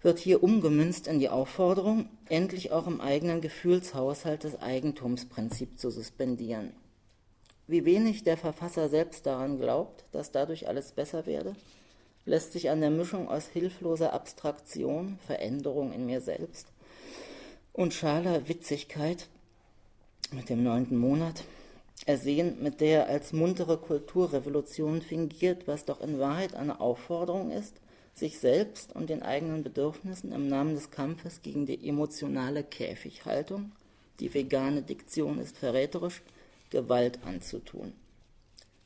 wird 0.02 0.20
hier 0.20 0.44
umgemünzt 0.44 1.08
in 1.08 1.20
die 1.20 1.30
Aufforderung, 1.30 2.10
endlich 2.30 2.72
auch 2.72 2.88
im 2.88 3.02
eigenen 3.02 3.42
Gefühlshaushalt 3.42 4.44
das 4.44 4.62
Eigentumsprinzip 4.62 5.80
zu 5.80 5.90
suspendieren. 5.90 6.72
Wie 7.68 7.84
wenig 7.84 8.24
der 8.24 8.38
Verfasser 8.38 8.90
selbst 8.90 9.26
daran 9.26 9.60
glaubt, 9.60 10.06
dass 10.12 10.32
dadurch 10.32 10.68
alles 10.68 10.92
besser 10.92 11.26
werde, 11.26 11.56
lässt 12.26 12.54
sich 12.54 12.70
an 12.70 12.82
der 12.82 12.92
Mischung 12.92 13.28
aus 13.28 13.48
hilfloser 13.48 14.14
Abstraktion, 14.14 15.18
Veränderung 15.26 15.92
in 15.94 16.06
mir 16.06 16.22
selbst 16.22 16.68
und 17.74 17.94
schaler 17.94 18.48
Witzigkeit 18.48 19.28
mit 20.32 20.50
dem 20.50 20.64
neunten 20.64 20.98
Monat 20.98 21.44
ersehen, 22.06 22.62
mit 22.62 22.82
der 22.82 23.06
er 23.06 23.08
als 23.08 23.34
muntere 23.34 23.78
Kulturrevolution 23.78 25.02
fingiert, 25.02 25.68
was 25.68 25.86
doch 25.86 26.02
in 26.02 26.20
Wahrheit 26.20 26.56
eine 26.56 26.80
Aufforderung 26.80 27.52
ist, 27.52 27.76
sich 28.18 28.40
selbst 28.40 28.96
und 28.96 29.10
den 29.10 29.22
eigenen 29.22 29.64
Bedürfnissen 29.64 30.32
im 30.32 30.48
Namen 30.48 30.76
des 30.76 30.92
Kampfes 30.92 31.42
gegen 31.42 31.66
die 31.66 31.88
emotionale 31.88 32.64
Käfighaltung, 32.64 33.72
die 34.20 34.34
vegane 34.34 34.82
Diktion 34.82 35.40
ist 35.40 35.58
verräterisch, 35.58 36.22
Gewalt 36.70 37.20
anzutun. 37.24 37.94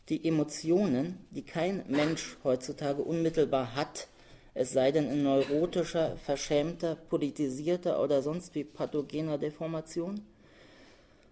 Die 0.10 0.28
Emotionen, 0.28 1.18
die 1.32 1.44
kein 1.44 1.84
Mensch 1.88 2.38
heutzutage 2.44 3.02
unmittelbar 3.02 3.76
hat, 3.76 4.08
es 4.54 4.74
sei 4.74 4.92
denn 4.92 5.10
in 5.10 5.24
neurotischer, 5.24 6.18
verschämter, 6.18 6.96
politisierter 6.96 8.04
oder 8.04 8.22
sonst 8.22 8.54
wie 8.54 8.66
pathogener 8.66 9.38
Deformation, 9.38 10.22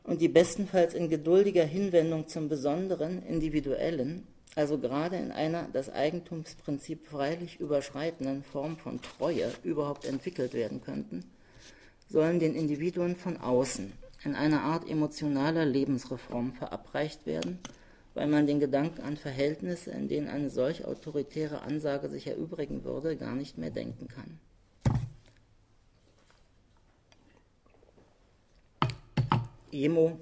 und 0.05 0.21
die 0.21 0.29
bestenfalls 0.29 0.93
in 0.93 1.09
geduldiger 1.09 1.65
Hinwendung 1.65 2.27
zum 2.27 2.47
Besonderen, 2.47 3.21
Individuellen, 3.23 4.25
also 4.59 4.77
gerade 4.77 5.15
in 5.15 5.31
einer 5.31 5.67
das 5.73 5.89
Eigentumsprinzip 5.89 7.07
freilich 7.07 7.59
überschreitenden 7.59 8.43
Form 8.43 8.77
von 8.77 9.01
Treue 9.01 9.51
überhaupt 9.63 10.05
entwickelt 10.05 10.53
werden 10.53 10.81
könnten, 10.81 11.23
sollen 12.09 12.39
den 12.39 12.55
Individuen 12.55 13.15
von 13.15 13.37
außen 13.37 13.91
in 14.25 14.35
einer 14.35 14.61
Art 14.61 14.89
emotionaler 14.89 15.65
Lebensreform 15.65 16.53
verabreicht 16.53 17.25
werden– 17.25 17.59
weil 18.13 18.27
man 18.27 18.47
den 18.47 18.59
Gedanken 18.59 19.01
an 19.01 19.17
Verhältnisse, 19.17 19.91
in 19.91 20.07
denen 20.07 20.27
eine 20.27 20.49
solch 20.49 20.83
autoritäre 20.83 21.61
Ansage 21.61 22.09
sich 22.09 22.27
erübrigen 22.27 22.83
würde, 22.83 23.15
gar 23.15 23.33
nicht 23.33 23.57
mehr 23.57 23.69
denken 23.69 24.07
kann. 24.09 24.39
Emo, 29.71 30.19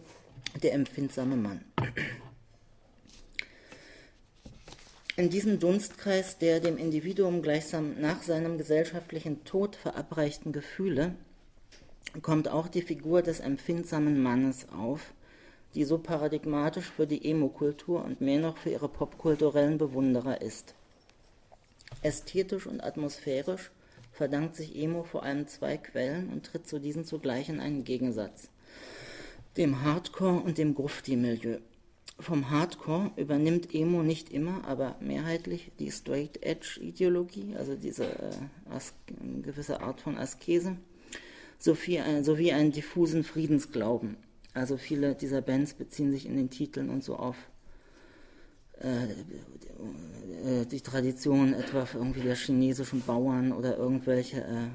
der 0.61 0.73
empfindsame 0.73 1.37
Mann. 1.37 1.65
In 5.19 5.31
diesem 5.31 5.57
Dunstkreis 5.57 6.37
der 6.37 6.59
dem 6.59 6.77
Individuum 6.77 7.41
gleichsam 7.41 7.99
nach 7.99 8.21
seinem 8.21 8.59
gesellschaftlichen 8.59 9.43
Tod 9.45 9.75
verabreichten 9.75 10.51
Gefühle 10.51 11.15
kommt 12.21 12.47
auch 12.47 12.67
die 12.67 12.83
Figur 12.83 13.23
des 13.23 13.39
empfindsamen 13.39 14.21
Mannes 14.21 14.67
auf, 14.69 15.15
die 15.73 15.85
so 15.85 15.97
paradigmatisch 15.97 16.91
für 16.91 17.07
die 17.07 17.31
Emo-Kultur 17.31 18.05
und 18.05 18.21
mehr 18.21 18.39
noch 18.39 18.57
für 18.59 18.69
ihre 18.69 18.89
popkulturellen 18.89 19.79
Bewunderer 19.79 20.39
ist. 20.43 20.75
Ästhetisch 22.03 22.67
und 22.67 22.83
atmosphärisch 22.83 23.71
verdankt 24.11 24.55
sich 24.55 24.75
Emo 24.75 25.01
vor 25.01 25.23
allem 25.23 25.47
zwei 25.47 25.77
Quellen 25.77 26.29
und 26.29 26.45
tritt 26.45 26.67
zu 26.67 26.77
diesen 26.77 27.05
zugleich 27.05 27.49
in 27.49 27.59
einen 27.59 27.83
Gegensatz, 27.85 28.49
dem 29.57 29.81
Hardcore 29.81 30.41
und 30.41 30.59
dem 30.59 30.75
Grufti-Milieu. 30.75 31.57
Vom 32.19 32.49
Hardcore 32.49 33.11
übernimmt 33.15 33.73
Emo 33.75 34.01
nicht 34.01 34.31
immer, 34.31 34.65
aber 34.65 34.95
mehrheitlich 34.99 35.71
die 35.79 35.91
Straight 35.91 36.43
Edge 36.43 36.79
Ideologie, 36.81 37.55
also 37.55 37.75
diese 37.75 38.05
äh, 38.05 39.41
gewisse 39.43 39.81
Art 39.81 40.01
von 40.01 40.17
Askese, 40.17 40.77
sowie, 41.59 41.97
äh, 41.97 42.23
sowie 42.23 42.53
einen 42.53 42.71
diffusen 42.71 43.23
Friedensglauben. 43.23 44.17
Also 44.53 44.77
viele 44.77 45.13
dieser 45.13 45.41
Bands 45.41 45.75
beziehen 45.75 46.11
sich 46.11 46.25
in 46.25 46.35
den 46.35 46.49
Titeln 46.49 46.89
und 46.89 47.03
so 47.03 47.15
auf 47.17 47.35
äh, 48.79 49.05
äh, 50.43 50.65
die 50.65 50.81
Tradition 50.81 51.53
etwa 51.53 51.87
irgendwie 51.93 52.21
der 52.21 52.35
chinesischen 52.35 53.01
Bauern 53.01 53.51
oder 53.51 53.77
irgendwelche 53.77 54.41
äh, 54.41 54.69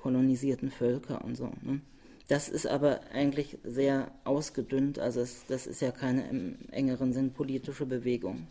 kolonisierten 0.00 0.70
Völker 0.70 1.24
und 1.24 1.36
so. 1.36 1.52
Ne? 1.62 1.80
Das 2.28 2.48
ist 2.48 2.66
aber 2.66 3.00
eigentlich 3.12 3.56
sehr 3.62 4.10
ausgedünnt, 4.24 4.98
also 4.98 5.20
es, 5.20 5.44
das 5.46 5.66
ist 5.66 5.80
ja 5.80 5.92
keine 5.92 6.28
im 6.28 6.56
engeren 6.72 7.12
Sinn 7.12 7.32
politische 7.32 7.86
Bewegung. 7.86 8.48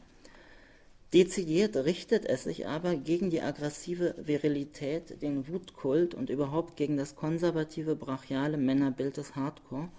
Dezidiert 1.13 1.75
richtet 1.77 2.25
es 2.25 2.43
sich 2.43 2.67
aber 2.67 2.95
gegen 2.95 3.29
die 3.29 3.41
aggressive 3.41 4.15
Virilität, 4.17 5.21
den 5.21 5.47
Wutkult 5.47 6.13
und 6.13 6.29
überhaupt 6.29 6.77
gegen 6.77 6.97
das 6.97 7.15
konservative, 7.15 7.95
brachiale 7.95 8.57
Männerbild 8.57 9.17
des 9.17 9.35
Hardcore, 9.35 9.89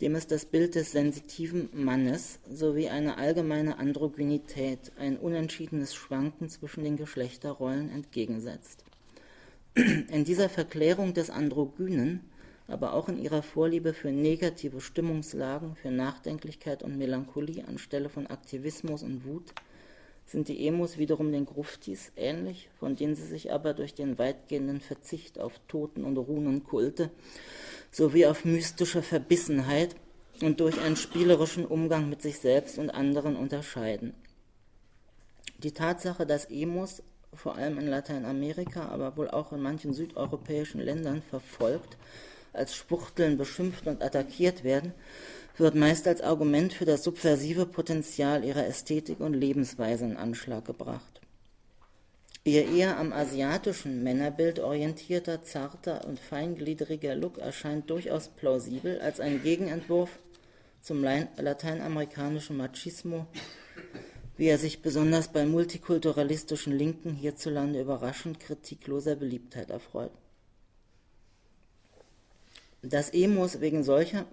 dem 0.00 0.14
ist 0.14 0.30
das 0.30 0.44
Bild 0.44 0.74
des 0.74 0.92
sensitiven 0.92 1.70
Mannes 1.72 2.38
sowie 2.50 2.88
eine 2.88 3.16
allgemeine 3.16 3.78
Androgynität, 3.78 4.92
ein 4.98 5.16
unentschiedenes 5.16 5.94
Schwanken 5.94 6.50
zwischen 6.50 6.84
den 6.84 6.98
Geschlechterrollen 6.98 7.90
entgegensetzt. 7.90 8.84
In 9.74 10.24
dieser 10.24 10.50
Verklärung 10.50 11.14
des 11.14 11.30
Androgynen, 11.30 12.20
aber 12.68 12.94
auch 12.94 13.08
in 13.08 13.18
ihrer 13.18 13.42
Vorliebe 13.42 13.94
für 13.94 14.10
negative 14.10 14.80
Stimmungslagen, 14.80 15.76
für 15.76 15.90
Nachdenklichkeit 15.90 16.82
und 16.82 16.98
Melancholie 16.98 17.66
anstelle 17.66 18.08
von 18.08 18.26
Aktivismus 18.26 19.02
und 19.02 19.24
Wut, 19.24 19.52
sind 20.26 20.48
die 20.48 20.66
Emos 20.66 20.98
wiederum 20.98 21.30
den 21.30 21.46
Gruftis 21.46 22.10
ähnlich, 22.16 22.68
von 22.80 22.96
denen 22.96 23.14
sie 23.14 23.26
sich 23.26 23.52
aber 23.52 23.74
durch 23.74 23.94
den 23.94 24.18
weitgehenden 24.18 24.80
Verzicht 24.80 25.38
auf 25.38 25.60
Toten- 25.68 26.04
und 26.04 26.16
Runenkulte 26.16 27.10
sowie 27.92 28.26
auf 28.26 28.44
mystische 28.44 29.02
Verbissenheit 29.02 29.94
und 30.42 30.60
durch 30.60 30.80
einen 30.80 30.96
spielerischen 30.96 31.64
Umgang 31.64 32.08
mit 32.08 32.22
sich 32.22 32.40
selbst 32.40 32.78
und 32.78 32.90
anderen 32.90 33.36
unterscheiden. 33.36 34.14
Die 35.58 35.72
Tatsache, 35.72 36.26
dass 36.26 36.46
Emos 36.46 37.02
vor 37.32 37.54
allem 37.54 37.78
in 37.78 37.86
Lateinamerika, 37.86 38.88
aber 38.88 39.16
wohl 39.16 39.30
auch 39.30 39.52
in 39.52 39.60
manchen 39.60 39.94
südeuropäischen 39.94 40.80
Ländern 40.80 41.22
verfolgt, 41.22 41.96
als 42.56 42.74
Spuchteln 42.74 43.36
beschimpft 43.36 43.86
und 43.86 44.02
attackiert 44.02 44.64
werden, 44.64 44.92
wird 45.58 45.74
meist 45.74 46.06
als 46.06 46.20
Argument 46.20 46.72
für 46.72 46.84
das 46.84 47.04
subversive 47.04 47.66
Potenzial 47.66 48.44
ihrer 48.44 48.66
Ästhetik 48.66 49.20
und 49.20 49.34
Lebensweise 49.34 50.04
in 50.04 50.16
Anschlag 50.16 50.64
gebracht. 50.64 51.20
Ihr 52.44 52.68
eher 52.68 52.98
am 52.98 53.12
asiatischen 53.12 54.04
Männerbild 54.04 54.60
orientierter, 54.60 55.42
zarter 55.42 56.06
und 56.06 56.20
feingliedriger 56.20 57.16
Look 57.16 57.38
erscheint 57.38 57.90
durchaus 57.90 58.28
plausibel 58.28 59.00
als 59.00 59.18
ein 59.18 59.42
Gegenentwurf 59.42 60.10
zum 60.80 61.02
lateinamerikanischen 61.02 62.56
Machismo, 62.56 63.26
wie 64.36 64.46
er 64.46 64.58
sich 64.58 64.80
besonders 64.80 65.32
bei 65.32 65.44
multikulturalistischen 65.44 66.72
Linken 66.72 67.14
hierzulande 67.14 67.80
überraschend 67.80 68.38
kritikloser 68.38 69.16
Beliebtheit 69.16 69.70
erfreut. 69.70 70.12
Dass 72.82 73.10
Emos 73.10 73.60
wegen 73.60 73.82
solcher 73.82 74.26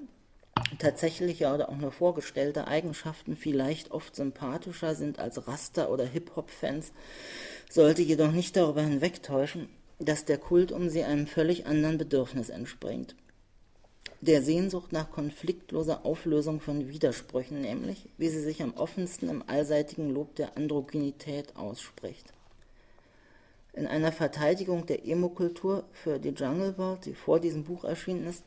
tatsächlicher 0.79 1.53
oder 1.53 1.69
auch 1.69 1.77
nur 1.77 1.91
vorgestellter 1.91 2.67
Eigenschaften 2.67 3.35
vielleicht 3.35 3.91
oft 3.91 4.15
sympathischer 4.15 4.95
sind 4.95 5.19
als 5.19 5.47
Raster- 5.47 5.89
oder 5.89 6.05
Hip-Hop-Fans, 6.05 6.91
sollte 7.69 8.01
jedoch 8.01 8.31
nicht 8.31 8.55
darüber 8.55 8.81
hinwegtäuschen, 8.81 9.69
dass 9.99 10.25
der 10.25 10.37
Kult 10.37 10.71
um 10.71 10.89
sie 10.89 11.03
einem 11.03 11.27
völlig 11.27 11.65
anderen 11.65 11.97
Bedürfnis 11.97 12.49
entspringt. 12.49 13.15
Der 14.21 14.41
Sehnsucht 14.41 14.93
nach 14.93 15.11
konfliktloser 15.11 16.05
Auflösung 16.05 16.61
von 16.61 16.87
Widersprüchen, 16.87 17.61
nämlich, 17.61 18.07
wie 18.17 18.29
sie 18.29 18.41
sich 18.41 18.61
am 18.63 18.73
offensten 18.75 19.29
im 19.29 19.43
allseitigen 19.47 20.09
Lob 20.09 20.35
der 20.35 20.55
Androgynität 20.55 21.55
ausspricht. 21.57 22.31
In 23.75 23.87
einer 23.87 24.11
Verteidigung 24.11 24.85
der 24.85 25.03
Emo-Kultur 25.03 25.85
für 25.91 26.19
die 26.19 26.29
Jungle 26.29 26.77
World, 26.77 27.05
die 27.05 27.15
vor 27.15 27.39
diesem 27.39 27.63
Buch 27.63 27.83
erschienen 27.83 28.27
ist, 28.27 28.43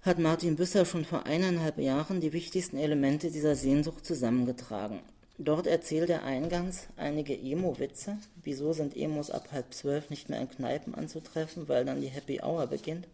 hat 0.00 0.18
Martin 0.18 0.56
Büsser 0.56 0.86
schon 0.86 1.04
vor 1.04 1.26
eineinhalb 1.26 1.76
Jahren 1.78 2.22
die 2.22 2.32
wichtigsten 2.32 2.78
Elemente 2.78 3.30
dieser 3.30 3.54
Sehnsucht 3.54 4.06
zusammengetragen. 4.06 5.00
Dort 5.36 5.66
erzählt 5.66 6.08
er 6.08 6.24
eingangs 6.24 6.86
einige 6.96 7.34
Emo-Witze. 7.34 8.16
Wieso 8.42 8.72
sind 8.72 8.96
Emos 8.96 9.30
ab 9.30 9.48
halb 9.52 9.74
zwölf 9.74 10.08
nicht 10.08 10.30
mehr 10.30 10.40
in 10.40 10.48
Kneipen 10.48 10.94
anzutreffen, 10.94 11.68
weil 11.68 11.84
dann 11.84 12.00
die 12.00 12.08
Happy 12.08 12.40
Hour 12.42 12.66
beginnt? 12.66 13.06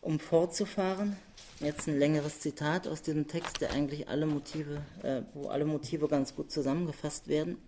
Um 0.00 0.18
fortzufahren, 0.18 1.16
jetzt 1.60 1.86
ein 1.86 1.98
längeres 1.98 2.40
Zitat 2.40 2.88
aus 2.88 3.02
diesem 3.02 3.28
Text, 3.28 3.60
der 3.60 3.72
eigentlich 3.72 4.08
alle 4.08 4.26
Motive, 4.26 4.82
äh, 5.02 5.22
wo 5.34 5.48
alle 5.48 5.64
Motive 5.64 6.08
ganz 6.08 6.34
gut 6.34 6.50
zusammengefasst 6.50 7.28
werden. 7.28 7.58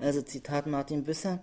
Also 0.00 0.22
Zitat 0.22 0.66
Martin 0.66 1.04
Büsser. 1.04 1.40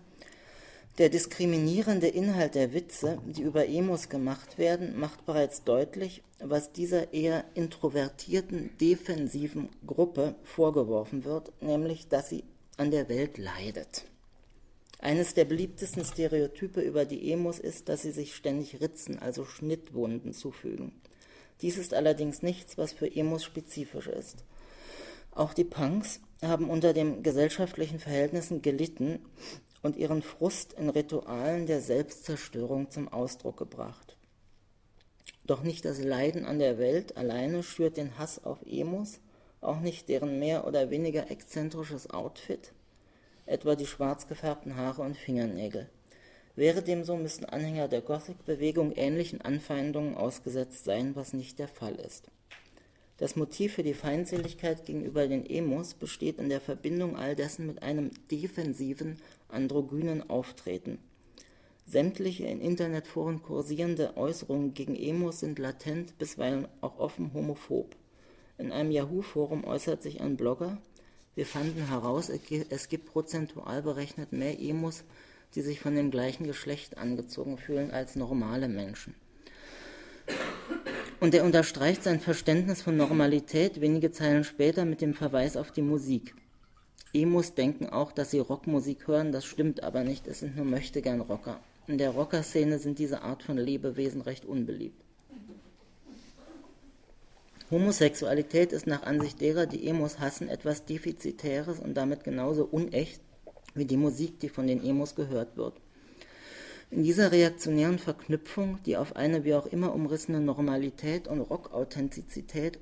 Der 0.98 1.10
diskriminierende 1.10 2.08
Inhalt 2.08 2.56
der 2.56 2.74
Witze, 2.74 3.20
die 3.28 3.44
über 3.44 3.68
Emos 3.68 4.10
gemacht 4.10 4.58
werden, 4.58 5.00
macht 5.00 5.28
bereits 5.28 5.64
deutlich, 5.64 6.24
was 6.40 6.72
dieser 6.72 7.14
eher 7.14 7.46
introvertierten, 7.54 8.72
defensiven 8.82 9.70
Gruppe 9.86 10.34
vorgeworfen 10.44 11.24
wird, 11.24 11.52
nämlich, 11.62 12.08
dass 12.08 12.30
sie 12.30 12.44
an 12.78 12.90
der 12.90 13.10
Welt 13.10 13.38
leidet. 13.38 14.06
Eines 15.00 15.36
der 15.36 15.46
beliebtesten 15.46 16.04
Stereotype 16.04 16.82
über 16.82 17.06
die 17.06 17.32
Emos 17.32 17.60
ist, 17.60 17.88
dass 17.90 18.02
sie 18.02 18.12
sich 18.12 18.34
ständig 18.34 18.82
Ritzen, 18.82 19.20
also 19.20 19.46
Schnittwunden, 19.46 20.34
zufügen. 20.34 20.92
Dies 21.62 21.78
ist 21.78 21.94
allerdings 21.94 22.42
nichts, 22.42 22.76
was 22.80 22.94
für 22.94 23.16
Emos 23.16 23.44
spezifisch 23.44 24.08
ist. 24.08 24.44
Auch 25.32 25.54
die 25.54 25.64
Punks 25.64 26.22
haben 26.42 26.70
unter 26.70 26.94
den 26.94 27.24
gesellschaftlichen 27.24 28.00
Verhältnissen 28.00 28.62
gelitten 28.62 29.20
und 29.82 29.96
ihren 29.96 30.22
Frust 30.22 30.74
in 30.74 30.90
Ritualen 30.90 31.66
der 31.66 31.82
Selbstzerstörung 31.82 32.92
zum 32.92 33.08
Ausdruck 33.08 33.58
gebracht. 33.58 34.18
Doch 35.46 35.64
nicht 35.64 35.86
das 35.86 36.00
Leiden 36.00 36.46
an 36.46 36.60
der 36.60 36.78
Welt 36.78 37.18
alleine 37.18 37.64
schürt 37.64 37.98
den 37.98 38.18
Hass 38.18 38.44
auf 38.44 38.60
Emos, 38.66 39.20
auch 39.62 39.80
nicht 39.80 40.10
deren 40.10 40.40
mehr 40.40 40.68
oder 40.68 40.90
weniger 40.90 41.32
exzentrisches 41.32 42.10
Outfit, 42.10 42.74
etwa 43.46 43.76
die 43.76 43.88
schwarz 43.88 44.28
gefärbten 44.28 44.76
Haare 44.76 45.02
und 45.02 45.18
Fingernägel. 45.18 45.90
Wäre 46.56 46.82
dem 46.82 47.04
so, 47.04 47.16
müssten 47.16 47.46
Anhänger 47.46 47.88
der 47.88 48.02
Gothic-Bewegung 48.02 48.92
ähnlichen 48.92 49.42
Anfeindungen 49.42 50.16
ausgesetzt 50.16 50.86
sein, 50.86 51.16
was 51.16 51.34
nicht 51.34 51.60
der 51.60 51.68
Fall 51.68 51.96
ist. 51.96 52.30
Das 53.18 53.36
Motiv 53.36 53.74
für 53.74 53.84
die 53.84 53.96
Feindseligkeit 53.96 54.86
gegenüber 54.86 55.28
den 55.28 55.46
Emos 55.46 55.96
besteht 55.96 56.38
in 56.38 56.50
der 56.50 56.62
Verbindung 56.62 57.16
all 57.16 57.36
dessen 57.36 57.66
mit 57.66 57.82
einem 57.82 58.12
defensiven, 58.30 59.18
androgynen 59.50 60.30
Auftreten. 60.30 61.00
Sämtliche 61.88 62.46
in 62.46 62.62
Internetforen 62.62 63.42
kursierende 63.42 64.18
Äußerungen 64.18 64.74
gegen 64.74 64.96
Emos 64.96 65.40
sind 65.40 65.58
latent, 65.58 66.18
bisweilen 66.20 66.68
auch 66.82 67.00
offen 67.00 67.34
homophob. 67.34 67.96
In 68.58 68.72
einem 68.72 68.92
Yahoo-Forum 68.92 69.64
äußert 69.64 70.04
sich 70.04 70.22
ein 70.22 70.38
Blogger, 70.38 70.78
wir 71.34 71.46
fanden 71.46 71.88
heraus, 71.88 72.30
es 72.70 72.90
gibt 72.90 73.06
prozentual 73.06 73.84
berechnet 73.84 74.32
mehr 74.32 74.60
Emos, 74.60 75.04
die 75.54 75.62
sich 75.62 75.80
von 75.80 75.96
dem 75.96 76.10
gleichen 76.10 76.48
Geschlecht 76.48 76.98
angezogen 76.98 77.60
fühlen 77.60 77.92
als 77.92 78.16
normale 78.16 78.68
Menschen. 78.68 79.14
Und 81.20 81.34
er 81.34 81.44
unterstreicht 81.44 82.04
sein 82.04 82.20
Verständnis 82.20 82.84
von 82.84 82.96
Normalität 82.96 83.82
wenige 83.82 84.12
Zeilen 84.12 84.44
später 84.44 84.86
mit 84.86 85.02
dem 85.02 85.16
Verweis 85.16 85.58
auf 85.58 85.72
die 85.72 85.82
Musik. 85.82 86.36
Emos 87.12 87.56
denken 87.56 87.88
auch, 87.88 88.12
dass 88.12 88.30
sie 88.30 88.40
Rockmusik 88.40 89.08
hören, 89.08 89.32
das 89.32 89.46
stimmt 89.46 89.82
aber 89.82 90.04
nicht, 90.04 90.28
es 90.28 90.40
sind 90.40 90.56
nur 90.56 90.66
möchtegern 90.66 91.22
Rocker. 91.22 91.60
In 91.88 91.98
der 91.98 92.12
Rockerszene 92.12 92.78
sind 92.78 93.00
diese 93.00 93.24
Art 93.24 93.42
von 93.42 93.58
Lebewesen 93.58 94.22
recht 94.22 94.46
unbeliebt. 94.46 95.02
Homosexualität 97.72 98.72
ist 98.72 98.86
nach 98.86 99.04
Ansicht 99.04 99.42
derer, 99.42 99.66
die 99.66 99.88
Emos 99.88 100.20
hassen, 100.20 100.48
etwas 100.48 100.86
Defizitäres 100.86 101.80
und 101.80 101.96
damit 101.96 102.24
genauso 102.24 102.64
unecht 102.66 103.22
wie 103.74 103.86
die 103.86 103.98
Musik, 103.98 104.40
die 104.40 104.50
von 104.50 104.68
den 104.68 104.84
Emos 104.84 105.16
gehört 105.16 105.58
wird. 105.58 105.74
In 106.90 107.04
dieser 107.04 107.34
reaktionären 107.34 108.00
Verknüpfung, 108.00 108.80
die 108.86 108.96
auf 108.96 109.16
eine 109.18 109.44
wie 109.44 109.54
auch 109.54 109.66
immer 109.66 109.94
umrissene 109.94 110.40
Normalität 110.40 111.28
und 111.28 111.42
Rockauthentizität 111.42 112.80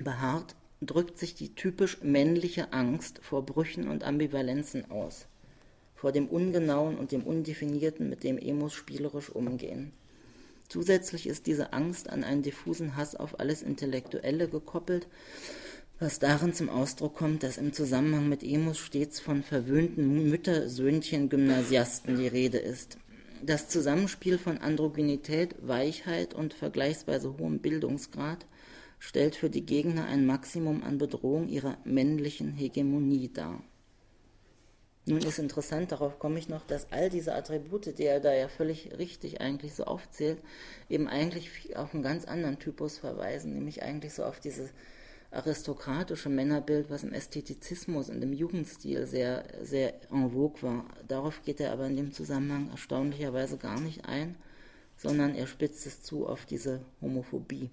beharrt, 0.00 0.56
drückt 0.80 1.16
sich 1.16 1.34
die 1.34 1.54
typisch 1.54 2.02
männliche 2.02 2.72
Angst 2.72 3.20
vor 3.22 3.46
Brüchen 3.46 3.88
und 3.88 4.02
Ambivalenzen 4.02 4.90
aus, 4.90 5.26
vor 5.94 6.10
dem 6.10 6.26
Ungenauen 6.26 6.98
und 6.98 7.12
dem 7.12 7.22
Undefinierten, 7.22 8.10
mit 8.10 8.24
dem 8.24 8.38
Emos 8.38 8.74
spielerisch 8.74 9.30
umgehen. 9.30 9.92
Zusätzlich 10.68 11.28
ist 11.28 11.46
diese 11.46 11.72
Angst 11.72 12.10
an 12.10 12.24
einen 12.24 12.42
diffusen 12.42 12.96
Hass 12.96 13.14
auf 13.14 13.38
alles 13.38 13.62
Intellektuelle 13.62 14.48
gekoppelt, 14.48 15.06
was 15.98 16.18
darin 16.18 16.52
zum 16.52 16.68
Ausdruck 16.68 17.14
kommt, 17.14 17.42
dass 17.42 17.56
im 17.56 17.72
Zusammenhang 17.72 18.28
mit 18.28 18.42
Emos 18.42 18.78
stets 18.78 19.18
von 19.18 19.42
verwöhnten 19.42 20.28
Müttersöhnchen-Gymnasiasten 20.30 22.18
die 22.18 22.28
Rede 22.28 22.58
ist. 22.58 22.98
Das 23.42 23.68
Zusammenspiel 23.68 24.38
von 24.38 24.58
Androgynität, 24.58 25.54
Weichheit 25.66 26.34
und 26.34 26.52
vergleichsweise 26.52 27.38
hohem 27.38 27.60
Bildungsgrad 27.60 28.46
stellt 28.98 29.36
für 29.36 29.48
die 29.48 29.64
Gegner 29.64 30.06
ein 30.06 30.26
Maximum 30.26 30.82
an 30.82 30.98
Bedrohung 30.98 31.48
ihrer 31.48 31.78
männlichen 31.84 32.52
Hegemonie 32.52 33.30
dar. 33.32 33.62
Nun 35.08 35.20
ist 35.20 35.38
interessant, 35.38 35.92
darauf 35.92 36.18
komme 36.18 36.38
ich 36.38 36.48
noch, 36.48 36.66
dass 36.66 36.92
all 36.92 37.08
diese 37.10 37.34
Attribute, 37.34 37.96
die 37.96 38.04
er 38.04 38.20
da 38.20 38.34
ja 38.34 38.48
völlig 38.48 38.98
richtig 38.98 39.40
eigentlich 39.40 39.74
so 39.74 39.84
aufzählt, 39.84 40.38
eben 40.90 41.06
eigentlich 41.06 41.76
auf 41.76 41.94
einen 41.94 42.02
ganz 42.02 42.24
anderen 42.24 42.58
Typus 42.58 42.98
verweisen, 42.98 43.54
nämlich 43.54 43.82
eigentlich 43.82 44.14
so 44.14 44.24
auf 44.24 44.40
diese 44.40 44.68
aristokratische 45.36 46.28
Männerbild, 46.28 46.90
was 46.90 47.04
im 47.04 47.12
Ästhetizismus 47.12 48.08
und 48.08 48.22
im 48.22 48.32
Jugendstil 48.32 49.06
sehr, 49.06 49.44
sehr 49.62 49.94
en 50.10 50.30
vogue 50.30 50.62
war. 50.62 50.84
Darauf 51.06 51.42
geht 51.44 51.60
er 51.60 51.72
aber 51.72 51.86
in 51.86 51.96
dem 51.96 52.12
Zusammenhang 52.12 52.70
erstaunlicherweise 52.70 53.58
gar 53.58 53.80
nicht 53.80 54.06
ein, 54.06 54.36
sondern 54.96 55.34
er 55.34 55.46
spitzt 55.46 55.86
es 55.86 56.02
zu 56.02 56.26
auf 56.26 56.46
diese 56.46 56.80
Homophobie. 57.00 57.70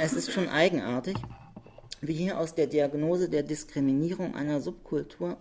Es 0.00 0.12
ist 0.12 0.32
schon 0.32 0.48
eigenartig, 0.48 1.16
wie 2.00 2.14
hier 2.14 2.38
aus 2.38 2.54
der 2.54 2.66
Diagnose 2.66 3.28
der 3.28 3.42
Diskriminierung 3.42 4.34
einer 4.34 4.60
Subkultur 4.60 5.36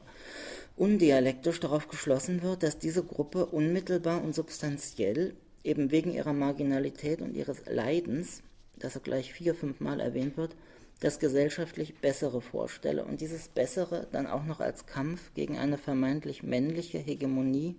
undialektisch 0.75 1.59
darauf 1.59 1.87
geschlossen 1.87 2.43
wird, 2.43 2.63
dass 2.63 2.77
diese 2.77 3.03
Gruppe 3.03 3.45
unmittelbar 3.47 4.23
und 4.23 4.35
substanziell 4.35 5.35
eben 5.63 5.91
wegen 5.91 6.13
ihrer 6.13 6.33
Marginalität 6.33 7.21
und 7.21 7.35
ihres 7.35 7.63
Leidens 7.65 8.43
das 8.79 8.95
er 8.95 9.01
gleich 9.01 9.33
vier, 9.33 9.55
fünf 9.55 9.79
Mal 9.79 9.99
erwähnt 9.99 10.37
wird, 10.37 10.55
das 10.99 11.19
gesellschaftlich 11.19 11.99
Bessere 11.99 12.41
vorstelle 12.41 13.05
und 13.05 13.21
dieses 13.21 13.49
Bessere 13.49 14.07
dann 14.11 14.27
auch 14.27 14.45
noch 14.45 14.59
als 14.59 14.85
Kampf 14.85 15.33
gegen 15.35 15.57
eine 15.57 15.77
vermeintlich 15.77 16.43
männliche 16.43 16.97
Hegemonie 16.97 17.75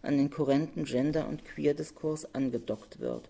an 0.00 0.16
den 0.16 0.30
kurrenten 0.30 0.84
Gender- 0.84 1.28
und 1.28 1.44
Queer-Diskurs 1.44 2.34
angedockt 2.34 2.98
wird. 2.98 3.28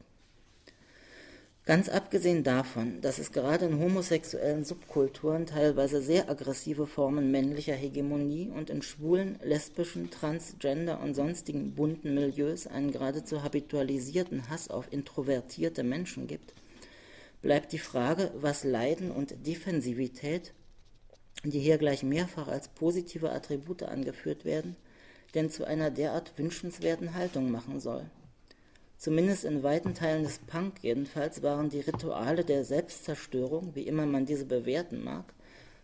Ganz 1.65 1.89
abgesehen 1.89 2.43
davon, 2.43 3.01
dass 3.03 3.21
es 3.21 3.31
gerade 3.31 3.67
in 3.67 3.79
homosexuellen 3.79 4.65
Subkulturen 4.65 5.47
teilweise 5.47 6.03
sehr 6.03 6.29
aggressive 6.29 6.89
Formen 6.89 7.31
männlicher 7.31 7.75
Hegemonie 7.75 8.51
und 8.51 8.69
in 8.69 8.83
schwulen, 8.83 9.39
lesbischen, 9.45 10.11
transgender 10.11 11.01
und 11.01 11.15
sonstigen 11.15 11.77
bunten 11.77 12.15
Milieus 12.15 12.67
einen 12.67 12.91
geradezu 12.91 13.45
habitualisierten 13.45 14.51
Hass 14.51 14.71
auf 14.71 14.93
introvertierte 14.93 15.85
Menschen 15.85 16.27
gibt, 16.27 16.53
bleibt 17.42 17.72
die 17.72 17.78
Frage, 17.78 18.31
was 18.35 18.64
Leiden 18.64 19.11
und 19.11 19.46
Defensivität, 19.46 20.55
die 21.44 21.59
hier 21.59 21.76
gleich 21.76 22.02
mehrfach 22.05 22.48
als 22.48 22.68
positive 22.68 23.31
Attribute 23.33 23.83
angeführt 23.83 24.44
werden, 24.44 24.76
denn 25.35 25.50
zu 25.50 25.64
einer 25.64 25.90
derart 25.90 26.38
wünschenswerten 26.38 27.14
Haltung 27.14 27.50
machen 27.50 27.81
soll. 27.81 28.07
Zumindest 28.96 29.44
in 29.44 29.64
weiten 29.64 29.94
Teilen 29.94 30.22
des 30.22 30.38
Punk 30.38 30.74
jedenfalls 30.83 31.42
waren 31.42 31.68
die 31.68 31.81
Rituale 31.81 32.44
der 32.44 32.64
Selbstzerstörung, 32.64 33.74
wie 33.74 33.83
immer 33.83 34.07
man 34.07 34.26
diese 34.26 34.44
bewerten 34.44 35.02
mag, 35.02 35.24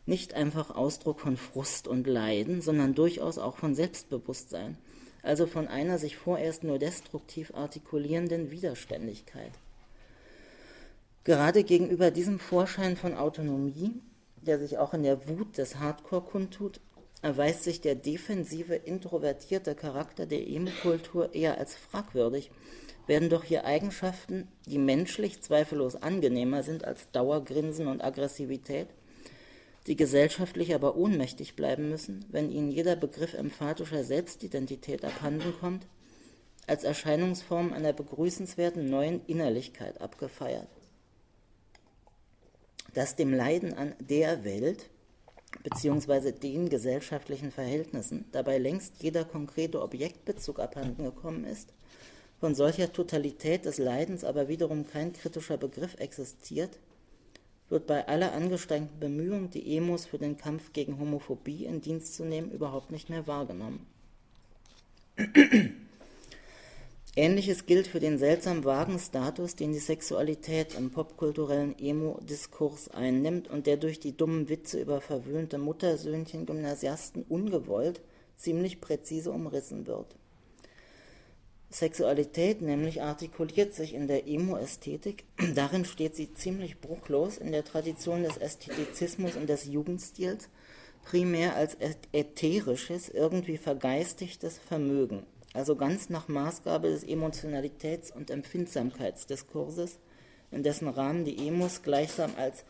nicht 0.06 0.34
einfach 0.34 0.70
Ausdruck 0.70 1.18
von 1.18 1.36
Frust 1.36 1.88
und 1.88 2.06
Leiden, 2.06 2.62
sondern 2.62 2.94
durchaus 2.94 3.38
auch 3.38 3.56
von 3.56 3.74
Selbstbewusstsein, 3.74 4.78
also 5.22 5.48
von 5.48 5.66
einer 5.66 5.98
sich 5.98 6.16
vorerst 6.16 6.62
nur 6.62 6.78
destruktiv 6.78 7.52
artikulierenden 7.54 8.52
Widerständigkeit. 8.52 9.52
Gerade 11.28 11.62
gegenüber 11.62 12.10
diesem 12.10 12.38
Vorschein 12.38 12.96
von 12.96 13.12
Autonomie, 13.12 14.00
der 14.40 14.58
sich 14.58 14.78
auch 14.78 14.94
in 14.94 15.02
der 15.02 15.28
Wut 15.28 15.58
des 15.58 15.76
Hardcore 15.76 16.22
kundtut, 16.22 16.80
erweist 17.20 17.64
sich 17.64 17.82
der 17.82 17.96
defensive, 17.96 18.74
introvertierte 18.74 19.74
Charakter 19.74 20.24
der 20.24 20.48
Emo-Kultur 20.48 21.34
eher 21.34 21.58
als 21.58 21.74
fragwürdig 21.74 22.50
werden 23.06 23.28
doch 23.28 23.44
hier 23.44 23.66
Eigenschaften, 23.66 24.48
die 24.64 24.78
menschlich 24.78 25.42
zweifellos 25.42 25.96
angenehmer 25.96 26.62
sind 26.62 26.86
als 26.86 27.10
Dauergrinsen 27.10 27.88
und 27.88 28.02
Aggressivität, 28.02 28.88
die 29.86 29.96
gesellschaftlich 29.96 30.74
aber 30.74 30.96
ohnmächtig 30.96 31.56
bleiben 31.56 31.90
müssen, 31.90 32.24
wenn 32.30 32.50
ihnen 32.50 32.70
jeder 32.70 32.96
Begriff 32.96 33.34
emphatischer 33.34 34.02
Selbstidentität 34.02 35.04
abhanden 35.04 35.52
kommt, 35.60 35.86
als 36.66 36.84
Erscheinungsform 36.84 37.74
einer 37.74 37.92
begrüßenswerten 37.92 38.88
neuen 38.88 39.20
Innerlichkeit 39.26 40.00
abgefeiert. 40.00 40.68
Dass 42.98 43.14
dem 43.14 43.32
Leiden 43.32 43.74
an 43.74 43.94
der 44.00 44.42
Welt 44.42 44.90
bzw. 45.62 46.32
den 46.32 46.68
gesellschaftlichen 46.68 47.52
Verhältnissen 47.52 48.24
dabei 48.32 48.58
längst 48.58 48.94
jeder 49.00 49.24
konkrete 49.24 49.80
Objektbezug 49.80 50.58
abhanden 50.58 51.04
gekommen 51.04 51.44
ist, 51.44 51.68
von 52.40 52.56
solcher 52.56 52.92
Totalität 52.92 53.66
des 53.66 53.78
Leidens 53.78 54.24
aber 54.24 54.48
wiederum 54.48 54.84
kein 54.84 55.12
kritischer 55.12 55.58
Begriff 55.58 55.94
existiert, 56.00 56.80
wird 57.68 57.86
bei 57.86 58.08
aller 58.08 58.32
angestrengten 58.32 58.98
Bemühung, 58.98 59.48
die 59.48 59.76
Emos 59.76 60.04
für 60.04 60.18
den 60.18 60.36
Kampf 60.36 60.72
gegen 60.72 60.98
Homophobie 60.98 61.66
in 61.66 61.80
Dienst 61.80 62.16
zu 62.16 62.24
nehmen, 62.24 62.50
überhaupt 62.50 62.90
nicht 62.90 63.10
mehr 63.10 63.28
wahrgenommen. 63.28 63.86
Ähnliches 67.16 67.66
gilt 67.66 67.86
für 67.86 68.00
den 68.00 68.18
seltsam 68.18 68.64
vagen 68.64 68.98
Status, 68.98 69.56
den 69.56 69.72
die 69.72 69.78
Sexualität 69.78 70.74
im 70.74 70.90
popkulturellen 70.90 71.76
Emo-Diskurs 71.78 72.88
einnimmt 72.88 73.48
und 73.48 73.66
der 73.66 73.76
durch 73.76 73.98
die 73.98 74.16
dummen 74.16 74.48
Witze 74.48 74.80
über 74.80 75.00
verwöhnte 75.00 75.58
Muttersöhnchen-Gymnasiasten 75.58 77.24
ungewollt 77.28 78.00
ziemlich 78.36 78.80
präzise 78.80 79.32
umrissen 79.32 79.86
wird. 79.86 80.14
Sexualität 81.70 82.62
nämlich 82.62 83.02
artikuliert 83.02 83.74
sich 83.74 83.92
in 83.92 84.08
der 84.08 84.26
Emo-Ästhetik. 84.26 85.24
Darin 85.54 85.84
steht 85.84 86.16
sie 86.16 86.32
ziemlich 86.32 86.80
bruchlos 86.80 87.36
in 87.36 87.52
der 87.52 87.64
Tradition 87.64 88.22
des 88.22 88.38
Ästhetizismus 88.38 89.36
und 89.36 89.48
des 89.48 89.66
Jugendstils, 89.66 90.48
primär 91.04 91.56
als 91.56 91.76
ätherisches, 92.12 93.10
irgendwie 93.10 93.58
vergeistigtes 93.58 94.58
Vermögen, 94.58 95.24
also 95.58 95.74
ganz 95.74 96.08
nach 96.08 96.28
Maßgabe 96.28 96.88
des 96.88 97.04
Emotionalitäts- 97.04 98.12
und 98.12 98.30
Empfindsamkeitsdiskurses, 98.30 99.98
in 100.52 100.62
dessen 100.62 100.86
Rahmen 100.86 101.24
die 101.24 101.48
Emos 101.48 101.82
gleichsam 101.82 102.30
als 102.36 102.64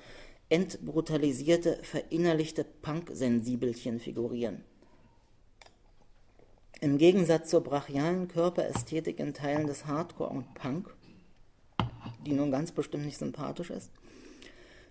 entbrutalisierte, 0.48 1.78
verinnerlichte 1.82 2.64
Punk-Sensibelchen 2.64 4.00
figurieren. 4.00 4.64
Im 6.80 6.96
Gegensatz 6.96 7.50
zur 7.50 7.62
brachialen 7.62 8.26
Körperästhetik 8.26 9.20
in 9.20 9.34
Teilen 9.34 9.66
des 9.66 9.84
Hardcore 9.84 10.30
und 10.30 10.54
Punk, 10.54 10.94
die 12.24 12.32
nun 12.32 12.50
ganz 12.50 12.72
bestimmt 12.72 13.04
nicht 13.04 13.18
sympathisch 13.18 13.68
ist, 13.68 13.90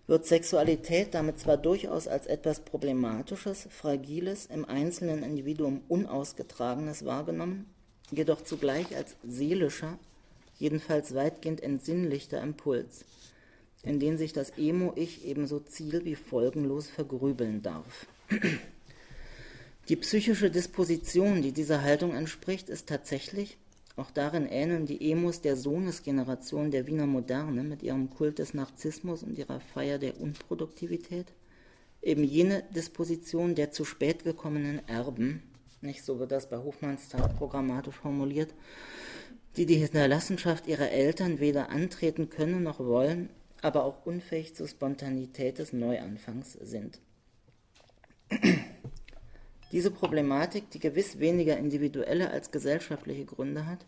wird 0.05 0.25
Sexualität 0.25 1.15
damit 1.15 1.39
zwar 1.39 1.57
durchaus 1.57 2.07
als 2.07 2.27
etwas 2.27 2.59
Problematisches, 2.59 3.67
Fragiles, 3.71 4.45
im 4.45 4.65
einzelnen 4.65 5.23
Individuum 5.23 5.81
Unausgetragenes 5.87 7.03
wahrgenommen, 7.03 7.65
jedoch 8.11 8.43
zugleich 8.43 8.95
als 8.95 9.15
seelischer, 9.23 9.97
jedenfalls 10.59 11.13
weitgehend 11.13 11.61
entsinnlichter 11.61 12.41
Impuls, 12.41 13.05
in 13.83 13.99
den 13.99 14.17
sich 14.17 14.33
das 14.33 14.51
Emo-Ich 14.57 15.25
ebenso 15.25 15.59
ziel- 15.59 16.05
wie 16.05 16.15
folgenlos 16.15 16.87
vergrübeln 16.89 17.61
darf. 17.61 18.07
Die 19.89 19.95
psychische 19.95 20.51
Disposition, 20.51 21.41
die 21.41 21.53
dieser 21.53 21.81
Haltung 21.81 22.13
entspricht, 22.13 22.69
ist 22.69 22.87
tatsächlich, 22.87 23.57
auch 23.95 24.11
darin 24.11 24.45
ähneln 24.45 24.85
die 24.85 25.11
Emos 25.11 25.41
der 25.41 25.55
Sohnesgeneration 25.55 26.71
der 26.71 26.85
Wiener 26.87 27.07
Moderne 27.07 27.63
mit 27.63 27.81
ihrem 27.81 28.09
Kult 28.09 28.37
des 28.37 28.53
Narzissmus 28.53 29.23
und 29.23 29.37
ihrer 29.37 29.59
Feier 29.59 29.97
der 29.97 30.19
Unproduktivität, 30.19 31.27
eben 32.01 32.23
jene 32.23 32.63
Disposition 32.75 33.55
der 33.55 33.71
zu 33.71 33.85
spät 33.85 34.23
gekommenen 34.23 34.87
Erben, 34.87 35.41
nicht 35.87 36.03
so 36.03 36.19
wird 36.19 36.31
das 36.31 36.49
bei 36.49 36.57
Hofmannsthal 36.57 37.29
programmatisch 37.37 37.95
formuliert, 37.95 38.53
die 39.55 39.65
die 39.65 39.77
Hinterlassenschaft 39.77 40.67
ihrer 40.67 40.91
Eltern 40.91 41.39
weder 41.39 41.69
antreten 41.69 42.29
können 42.29 42.61
noch 42.61 42.79
wollen, 42.79 43.29
aber 43.63 43.85
auch 43.85 44.05
unfähig 44.05 44.55
zur 44.55 44.67
Spontanität 44.67 45.57
des 45.57 45.73
Neuanfangs 45.73 46.53
sind. 46.53 46.99
Diese 49.71 49.89
Problematik, 49.89 50.69
die 50.69 50.79
gewiss 50.79 51.19
weniger 51.19 51.57
individuelle 51.57 52.29
als 52.29 52.51
gesellschaftliche 52.51 53.25
Gründe 53.25 53.65
hat, 53.65 53.85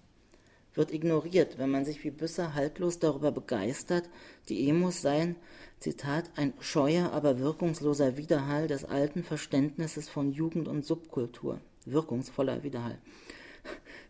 wird 0.73 0.93
ignoriert, 0.93 1.57
wenn 1.57 1.69
man 1.69 1.85
sich 1.85 2.03
wie 2.03 2.11
Büsser 2.11 2.53
haltlos 2.55 2.99
darüber 2.99 3.31
begeistert, 3.31 4.09
die 4.47 4.69
Emos 4.69 5.01
seien, 5.01 5.35
Zitat, 5.79 6.31
ein 6.35 6.53
scheuer, 6.59 7.11
aber 7.11 7.39
wirkungsloser 7.39 8.17
Widerhall 8.17 8.67
des 8.67 8.85
alten 8.85 9.23
Verständnisses 9.23 10.09
von 10.09 10.31
Jugend 10.31 10.67
und 10.67 10.85
Subkultur. 10.85 11.61
Wirkungsvoller 11.91 12.63
Widerhall. 12.63 12.97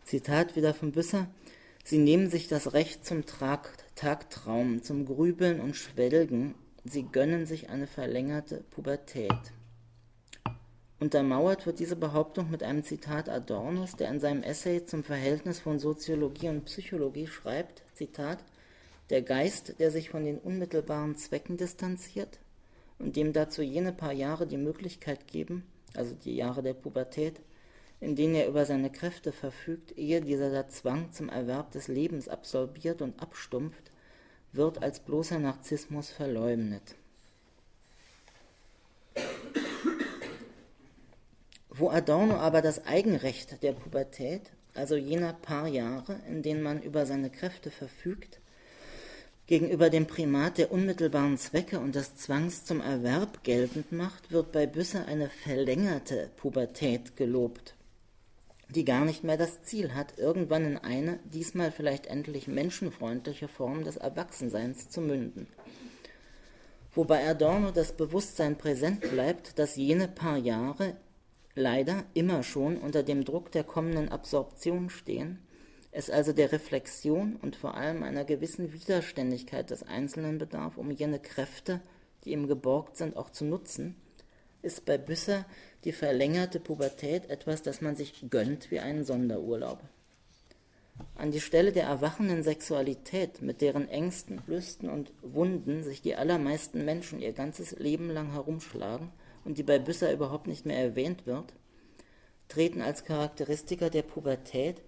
Zitat 0.04 0.56
wieder 0.56 0.74
von 0.74 0.92
Büsser. 0.92 1.28
Sie 1.84 1.98
nehmen 1.98 2.30
sich 2.30 2.48
das 2.48 2.72
Recht 2.72 3.04
zum 3.04 3.24
Tagtraum, 3.94 4.82
zum 4.82 5.06
Grübeln 5.06 5.60
und 5.60 5.76
Schwelgen. 5.76 6.54
Sie 6.84 7.04
gönnen 7.04 7.46
sich 7.46 7.68
eine 7.70 7.86
verlängerte 7.86 8.64
Pubertät. 8.70 9.52
Untermauert 11.00 11.64
wird 11.64 11.78
diese 11.78 11.96
Behauptung 11.96 12.50
mit 12.50 12.62
einem 12.62 12.84
Zitat 12.84 13.30
Adornos, 13.30 13.96
der 13.96 14.10
in 14.10 14.20
seinem 14.20 14.42
Essay 14.42 14.84
zum 14.84 15.02
Verhältnis 15.02 15.58
von 15.58 15.78
Soziologie 15.78 16.50
und 16.50 16.66
Psychologie 16.66 17.26
schreibt, 17.26 17.82
Zitat, 17.94 18.44
der 19.08 19.22
Geist, 19.22 19.78
der 19.78 19.90
sich 19.90 20.10
von 20.10 20.24
den 20.24 20.38
unmittelbaren 20.38 21.16
Zwecken 21.16 21.56
distanziert 21.56 22.38
und 22.98 23.16
dem 23.16 23.32
dazu 23.32 23.62
jene 23.62 23.92
paar 23.92 24.12
Jahre 24.12 24.46
die 24.46 24.58
Möglichkeit 24.58 25.26
geben, 25.26 25.64
also 25.94 26.14
die 26.14 26.36
Jahre 26.36 26.62
der 26.62 26.74
Pubertät, 26.74 27.40
in 28.00 28.16
denen 28.16 28.34
er 28.34 28.48
über 28.48 28.64
seine 28.64 28.90
Kräfte 28.90 29.30
verfügt, 29.30 29.96
ehe 29.98 30.20
dieser 30.22 30.50
der 30.50 30.68
Zwang 30.68 31.12
zum 31.12 31.28
Erwerb 31.28 31.70
des 31.72 31.88
Lebens 31.88 32.28
absorbiert 32.28 33.02
und 33.02 33.20
abstumpft, 33.20 33.90
wird 34.52 34.82
als 34.82 35.00
bloßer 35.00 35.38
Narzissmus 35.38 36.10
verleumdet. 36.10 36.96
Wo 41.68 41.90
Adorno 41.90 42.34
aber 42.34 42.62
das 42.62 42.86
Eigenrecht 42.86 43.62
der 43.62 43.72
Pubertät, 43.72 44.50
also 44.74 44.96
jener 44.96 45.34
paar 45.34 45.68
Jahre, 45.68 46.20
in 46.28 46.42
denen 46.42 46.62
man 46.62 46.82
über 46.82 47.06
seine 47.06 47.30
Kräfte 47.30 47.70
verfügt, 47.70 48.40
gegenüber 49.46 49.90
dem 49.90 50.06
Primat 50.06 50.58
der 50.58 50.72
unmittelbaren 50.72 51.36
Zwecke 51.36 51.80
und 51.80 51.94
des 51.94 52.14
Zwangs 52.14 52.64
zum 52.64 52.80
Erwerb 52.80 53.42
geltend 53.44 53.92
macht, 53.92 54.30
wird 54.30 54.52
bei 54.52 54.66
Büsser 54.66 55.06
eine 55.06 55.28
verlängerte 55.28 56.30
Pubertät 56.36 57.16
gelobt, 57.16 57.74
die 58.74 58.84
gar 58.84 59.04
nicht 59.04 59.24
mehr 59.24 59.36
das 59.36 59.62
Ziel 59.62 59.94
hat, 59.94 60.18
irgendwann 60.18 60.64
in 60.64 60.78
eine, 60.78 61.18
diesmal 61.24 61.72
vielleicht 61.72 62.06
endlich 62.06 62.46
menschenfreundliche 62.48 63.48
Form 63.48 63.84
des 63.84 63.96
Erwachsenseins 63.96 64.88
zu 64.88 65.00
münden. 65.00 65.46
Wobei 66.92 67.26
Adorno 67.28 67.70
das 67.70 67.92
Bewusstsein 67.92 68.58
präsent 68.58 69.00
bleibt, 69.00 69.58
dass 69.58 69.76
jene 69.76 70.08
paar 70.08 70.36
Jahre 70.36 70.96
leider 71.54 72.04
immer 72.14 72.42
schon 72.42 72.76
unter 72.78 73.02
dem 73.02 73.24
Druck 73.24 73.52
der 73.52 73.64
kommenden 73.64 74.08
Absorption 74.08 74.90
stehen, 74.90 75.38
es 75.92 76.08
also 76.08 76.32
der 76.32 76.52
Reflexion 76.52 77.36
und 77.36 77.56
vor 77.56 77.74
allem 77.74 78.02
einer 78.02 78.24
gewissen 78.24 78.72
Widerständigkeit 78.72 79.70
des 79.70 79.82
Einzelnen 79.82 80.38
bedarf, 80.38 80.78
um 80.78 80.90
jene 80.90 81.18
Kräfte, 81.18 81.80
die 82.24 82.32
ihm 82.32 82.46
geborgt 82.46 82.96
sind, 82.96 83.16
auch 83.16 83.30
zu 83.30 83.44
nutzen, 83.44 83.96
ist 84.62 84.84
bei 84.84 84.98
Büsser 84.98 85.44
die 85.84 85.92
verlängerte 85.92 86.60
Pubertät 86.60 87.30
etwas, 87.30 87.62
das 87.62 87.80
man 87.80 87.96
sich 87.96 88.24
gönnt 88.30 88.70
wie 88.70 88.80
einen 88.80 89.04
Sonderurlaub. 89.04 89.80
An 91.14 91.30
die 91.30 91.40
Stelle 91.40 91.72
der 91.72 91.84
erwachenden 91.84 92.42
Sexualität, 92.42 93.40
mit 93.40 93.60
deren 93.62 93.88
Ängsten, 93.88 94.42
Lüsten 94.46 94.90
und 94.90 95.12
Wunden 95.22 95.82
sich 95.82 96.02
die 96.02 96.16
allermeisten 96.16 96.84
Menschen 96.84 97.20
ihr 97.20 97.32
ganzes 97.32 97.72
Leben 97.78 98.10
lang 98.10 98.32
herumschlagen 98.32 99.10
und 99.44 99.56
die 99.56 99.62
bei 99.62 99.78
Büsser 99.78 100.12
überhaupt 100.12 100.46
nicht 100.46 100.66
mehr 100.66 100.78
erwähnt 100.78 101.26
wird, 101.26 101.54
treten 102.48 102.82
als 102.82 103.04
Charakteristika 103.04 103.88
der 103.88 104.02
Pubertät, 104.02 104.82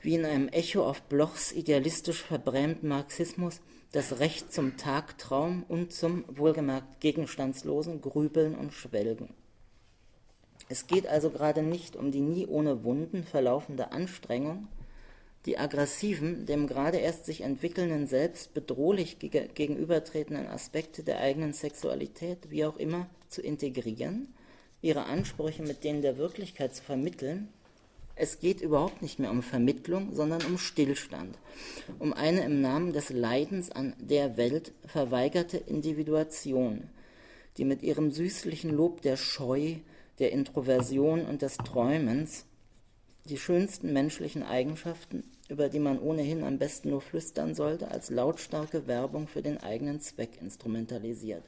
wie 0.00 0.14
in 0.14 0.24
einem 0.24 0.48
Echo 0.48 0.84
auf 0.84 1.02
Blochs 1.02 1.52
idealistisch 1.52 2.22
verbrämten 2.22 2.88
Marxismus, 2.88 3.60
das 3.92 4.18
Recht 4.18 4.52
zum 4.52 4.76
Tagtraum 4.76 5.64
und 5.68 5.92
zum 5.92 6.24
wohlgemerkt 6.28 7.00
gegenstandslosen 7.00 8.00
Grübeln 8.00 8.54
und 8.54 8.72
Schwelgen. 8.72 9.34
Es 10.68 10.86
geht 10.86 11.06
also 11.06 11.30
gerade 11.30 11.62
nicht 11.62 11.96
um 11.96 12.12
die 12.12 12.20
nie 12.20 12.46
ohne 12.46 12.84
Wunden 12.84 13.24
verlaufende 13.24 13.92
Anstrengung, 13.92 14.68
die 15.46 15.56
aggressiven, 15.56 16.44
dem 16.44 16.66
gerade 16.66 16.98
erst 16.98 17.24
sich 17.24 17.40
entwickelnden 17.40 18.06
Selbst 18.06 18.52
bedrohlich 18.52 19.18
gegenübertretenden 19.18 20.46
Aspekte 20.46 21.02
der 21.02 21.20
eigenen 21.20 21.54
Sexualität, 21.54 22.50
wie 22.50 22.66
auch 22.66 22.76
immer, 22.76 23.08
zu 23.28 23.40
integrieren, 23.40 24.34
ihre 24.82 25.04
Ansprüche 25.04 25.62
mit 25.62 25.84
denen 25.84 26.02
der 26.02 26.18
Wirklichkeit 26.18 26.74
zu 26.74 26.82
vermitteln. 26.82 27.48
Es 28.14 28.40
geht 28.40 28.60
überhaupt 28.60 29.00
nicht 29.00 29.20
mehr 29.20 29.30
um 29.30 29.42
Vermittlung, 29.42 30.14
sondern 30.14 30.44
um 30.44 30.58
Stillstand, 30.58 31.38
um 31.98 32.12
eine 32.12 32.44
im 32.44 32.60
Namen 32.60 32.92
des 32.92 33.10
Leidens 33.10 33.70
an 33.70 33.94
der 33.98 34.36
Welt 34.36 34.72
verweigerte 34.84 35.56
Individuation, 35.56 36.90
die 37.56 37.64
mit 37.64 37.82
ihrem 37.82 38.10
süßlichen 38.10 38.70
Lob 38.70 39.02
der 39.02 39.16
Scheu, 39.16 39.76
der 40.18 40.32
Introversion 40.32 41.24
und 41.24 41.42
des 41.42 41.56
Träumens 41.58 42.44
die 43.26 43.38
schönsten 43.38 43.92
menschlichen 43.92 44.42
Eigenschaften, 44.42 45.24
über 45.48 45.68
die 45.68 45.78
man 45.78 45.98
ohnehin 45.98 46.44
am 46.44 46.58
besten 46.58 46.90
nur 46.90 47.00
flüstern 47.00 47.54
sollte, 47.54 47.90
als 47.90 48.10
lautstarke 48.10 48.86
Werbung 48.86 49.28
für 49.28 49.42
den 49.42 49.58
eigenen 49.58 50.00
Zweck 50.00 50.40
instrumentalisiert. 50.40 51.44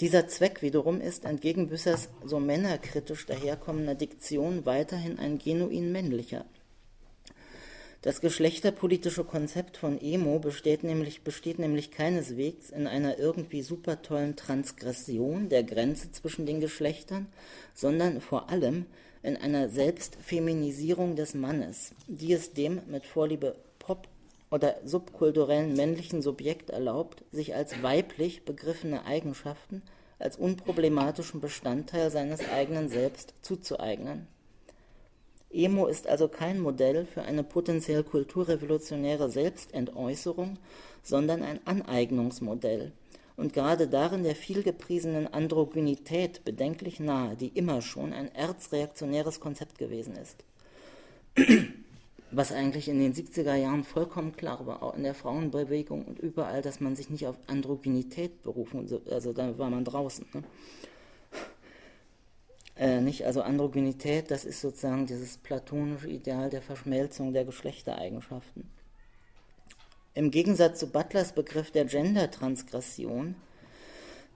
Dieser 0.00 0.28
Zweck 0.28 0.60
wiederum 0.60 1.00
ist 1.00 1.24
entgegen 1.24 1.68
Büssers 1.68 2.10
so 2.22 2.38
männerkritisch 2.38 3.24
daherkommender 3.24 3.94
Diktion 3.94 4.66
weiterhin 4.66 5.18
ein 5.18 5.38
genuin 5.38 5.90
männlicher. 5.90 6.44
Das 8.06 8.20
geschlechterpolitische 8.20 9.24
Konzept 9.24 9.78
von 9.78 10.00
Emo 10.00 10.38
besteht 10.38 10.84
nämlich, 10.84 11.22
besteht 11.22 11.58
nämlich 11.58 11.90
keineswegs 11.90 12.70
in 12.70 12.86
einer 12.86 13.18
irgendwie 13.18 13.62
super 13.62 14.00
tollen 14.00 14.36
Transgression 14.36 15.48
der 15.48 15.64
Grenze 15.64 16.12
zwischen 16.12 16.46
den 16.46 16.60
Geschlechtern, 16.60 17.26
sondern 17.74 18.20
vor 18.20 18.48
allem 18.48 18.86
in 19.24 19.36
einer 19.36 19.68
Selbstfeminisierung 19.68 21.16
des 21.16 21.34
Mannes, 21.34 21.94
die 22.06 22.32
es 22.32 22.52
dem 22.52 22.80
mit 22.86 23.04
Vorliebe 23.04 23.56
Pop 23.80 24.06
oder 24.52 24.76
subkulturellen 24.84 25.74
männlichen 25.74 26.22
Subjekt 26.22 26.70
erlaubt, 26.70 27.24
sich 27.32 27.56
als 27.56 27.82
weiblich 27.82 28.44
begriffene 28.44 29.04
Eigenschaften 29.04 29.82
als 30.20 30.36
unproblematischen 30.36 31.40
Bestandteil 31.40 32.12
seines 32.12 32.48
eigenen 32.50 32.88
Selbst 32.88 33.34
zuzueignen. 33.42 34.28
Emo 35.50 35.86
ist 35.86 36.06
also 36.06 36.28
kein 36.28 36.60
Modell 36.60 37.06
für 37.06 37.22
eine 37.22 37.44
potenziell 37.44 38.02
kulturrevolutionäre 38.02 39.30
Selbstentäußerung, 39.30 40.58
sondern 41.02 41.42
ein 41.42 41.60
Aneignungsmodell 41.66 42.92
und 43.36 43.52
gerade 43.52 43.86
darin 43.88 44.22
der 44.22 44.34
vielgepriesenen 44.34 45.26
Androgynität 45.26 46.44
bedenklich 46.44 47.00
nahe, 47.00 47.36
die 47.36 47.48
immer 47.48 47.82
schon 47.82 48.12
ein 48.12 48.34
erzreaktionäres 48.34 49.40
Konzept 49.40 49.78
gewesen 49.78 50.16
ist 50.16 50.44
was 52.30 52.52
eigentlich 52.52 52.88
in 52.88 52.98
den 52.98 53.14
70er 53.14 53.54
Jahren 53.54 53.84
vollkommen 53.84 54.36
klar 54.36 54.66
war, 54.66 54.82
auch 54.82 54.94
in 54.94 55.04
der 55.04 55.14
Frauenbewegung 55.14 56.04
und 56.04 56.18
überall, 56.18 56.60
dass 56.62 56.80
man 56.80 56.96
sich 56.96 57.08
nicht 57.10 57.26
auf 57.26 57.36
Androgynität 57.46 58.42
berufen, 58.42 58.86
also 59.10 59.32
da 59.32 59.56
war 59.58 59.70
man 59.70 59.84
draußen. 59.84 60.26
Ne? 60.34 60.42
Äh, 62.78 63.00
nicht, 63.00 63.24
also 63.24 63.42
Androgynität, 63.42 64.30
das 64.30 64.44
ist 64.44 64.60
sozusagen 64.60 65.06
dieses 65.06 65.38
platonische 65.38 66.08
Ideal 66.08 66.50
der 66.50 66.62
Verschmelzung 66.62 67.32
der 67.32 67.44
Geschlechtereigenschaften. 67.44 68.70
Im 70.14 70.30
Gegensatz 70.30 70.80
zu 70.80 70.86
Butlers 70.86 71.32
Begriff 71.32 71.70
der 71.70 71.86
Gender-Transgression, 71.86 73.34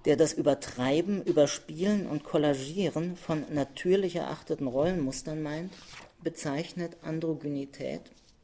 der 0.07 0.17
das 0.17 0.33
Übertreiben, 0.33 1.23
Überspielen 1.25 2.07
und 2.07 2.25
Kollagieren 2.25 3.17
von 3.17 3.45
natürlich 3.51 4.17
erachteten 4.17 4.67
Rollenmustern 4.67 5.43
meint, 5.43 5.73
bezeichnet 6.23 6.97
Androgynität 7.03 8.03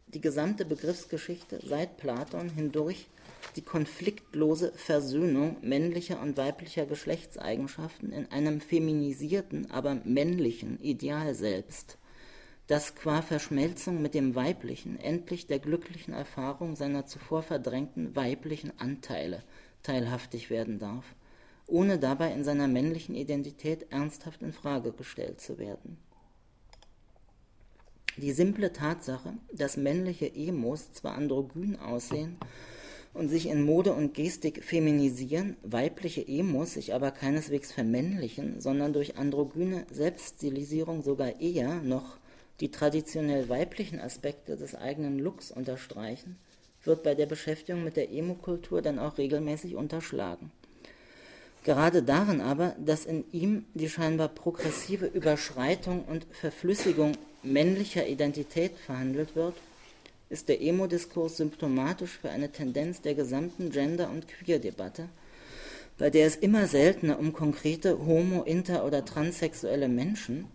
die 0.08 0.20
gesamte 0.20 0.64
Begriffsgeschichte 0.64 1.60
seit 1.64 1.96
Platon 1.96 2.48
hindurch 2.48 3.06
die 3.52 3.62
konfliktlose 3.62 4.72
Versöhnung 4.74 5.56
männlicher 5.62 6.20
und 6.20 6.36
weiblicher 6.36 6.86
Geschlechtseigenschaften 6.86 8.12
in 8.12 8.30
einem 8.30 8.60
feminisierten, 8.60 9.70
aber 9.70 9.96
männlichen 10.04 10.80
Ideal 10.80 11.34
selbst, 11.34 11.98
das 12.66 12.94
qua 12.94 13.22
Verschmelzung 13.22 14.02
mit 14.02 14.14
dem 14.14 14.34
Weiblichen 14.34 14.98
endlich 14.98 15.46
der 15.46 15.58
glücklichen 15.58 16.14
Erfahrung 16.14 16.76
seiner 16.76 17.06
zuvor 17.06 17.42
verdrängten 17.42 18.16
weiblichen 18.16 18.78
Anteile 18.78 19.42
teilhaftig 19.82 20.50
werden 20.50 20.78
darf, 20.78 21.14
ohne 21.66 21.98
dabei 21.98 22.32
in 22.32 22.44
seiner 22.44 22.68
männlichen 22.68 23.14
Identität 23.14 23.86
ernsthaft 23.90 24.42
in 24.42 24.52
Frage 24.52 24.92
gestellt 24.92 25.40
zu 25.40 25.58
werden. 25.58 25.98
Die 28.16 28.32
simple 28.32 28.72
Tatsache, 28.72 29.34
dass 29.52 29.76
männliche 29.76 30.34
Emos 30.34 30.92
zwar 30.92 31.14
androgyn 31.16 31.76
aussehen 31.76 32.38
und 33.16 33.28
sich 33.28 33.46
in 33.46 33.64
Mode 33.64 33.92
und 33.92 34.14
Gestik 34.14 34.62
feminisieren, 34.62 35.56
weibliche 35.62 36.26
Emos 36.26 36.74
sich 36.74 36.94
aber 36.94 37.10
keineswegs 37.10 37.72
vermännlichen, 37.72 38.60
sondern 38.60 38.92
durch 38.92 39.16
androgyne 39.16 39.86
Selbststilisierung 39.90 41.02
sogar 41.02 41.40
eher 41.40 41.82
noch 41.82 42.18
die 42.60 42.70
traditionell 42.70 43.48
weiblichen 43.48 44.00
Aspekte 44.00 44.56
des 44.56 44.74
eigenen 44.74 45.18
Looks 45.18 45.50
unterstreichen, 45.50 46.36
wird 46.84 47.02
bei 47.02 47.14
der 47.14 47.26
Beschäftigung 47.26 47.84
mit 47.84 47.96
der 47.96 48.12
Emo-Kultur 48.12 48.82
dann 48.82 48.98
auch 48.98 49.18
regelmäßig 49.18 49.74
unterschlagen. 49.74 50.52
Gerade 51.64 52.02
darin 52.02 52.40
aber, 52.40 52.76
dass 52.78 53.06
in 53.06 53.24
ihm 53.32 53.64
die 53.74 53.88
scheinbar 53.88 54.28
progressive 54.28 55.06
Überschreitung 55.06 56.04
und 56.04 56.26
Verflüssigung 56.30 57.12
männlicher 57.42 58.06
Identität 58.06 58.72
verhandelt 58.76 59.34
wird, 59.34 59.54
ist 60.28 60.48
der 60.48 60.60
Emo-Diskurs 60.60 61.36
symptomatisch 61.36 62.18
für 62.18 62.30
eine 62.30 62.50
Tendenz 62.50 63.00
der 63.00 63.14
gesamten 63.14 63.70
Gender- 63.70 64.10
und 64.10 64.26
Queer-Debatte, 64.28 65.08
bei 65.98 66.10
der 66.10 66.26
es 66.26 66.36
immer 66.36 66.66
seltener 66.66 67.18
um 67.18 67.32
konkrete 67.32 68.06
homo-, 68.06 68.44
inter- 68.44 68.84
oder 68.84 69.04
transsexuelle 69.04 69.88
Menschen 69.88 70.46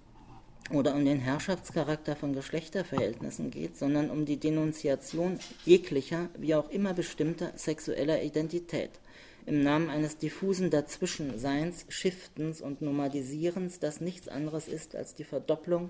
oder 0.72 0.96
um 0.96 1.04
den 1.06 1.20
Herrschaftscharakter 1.20 2.16
von 2.16 2.34
Geschlechterverhältnissen 2.34 3.52
geht, 3.52 3.78
sondern 3.78 4.10
um 4.10 4.26
die 4.26 4.38
Denunziation 4.38 5.40
jeglicher, 5.66 6.30
wie 6.38 6.56
auch 6.56 6.70
immer 6.70 6.94
bestimmter 6.94 7.52
sexueller 7.56 8.22
Identität– 8.22 8.92
im 9.46 9.62
Namen 9.62 9.90
eines 9.90 10.18
diffusen 10.18 10.70
Dazwischenseins, 10.70 11.86
Shiftens 11.90 12.62
und 12.62 12.82
Nomadisierens, 12.82 13.80
das 13.80 14.02
nichts 14.02 14.28
anderes 14.28 14.68
ist 14.68 14.96
als 14.96 15.16
die 15.16 15.24
Verdopplung 15.24 15.90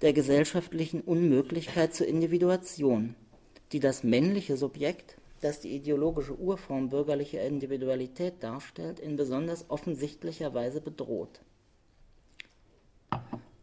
der 0.00 0.12
gesellschaftlichen 0.12 1.00
Unmöglichkeit 1.00 1.94
zur 1.94 2.06
Individuation, 2.06 3.14
die 3.72 3.80
das 3.80 4.04
männliche 4.04 4.56
Subjekt, 4.56 5.16
das 5.40 5.60
die 5.60 5.74
ideologische 5.74 6.38
Urform 6.38 6.88
bürgerlicher 6.88 7.42
Individualität 7.42 8.42
darstellt, 8.42 9.00
in 9.00 9.16
besonders 9.16 9.68
offensichtlicher 9.68 10.54
Weise 10.54 10.80
bedroht. 10.80 11.40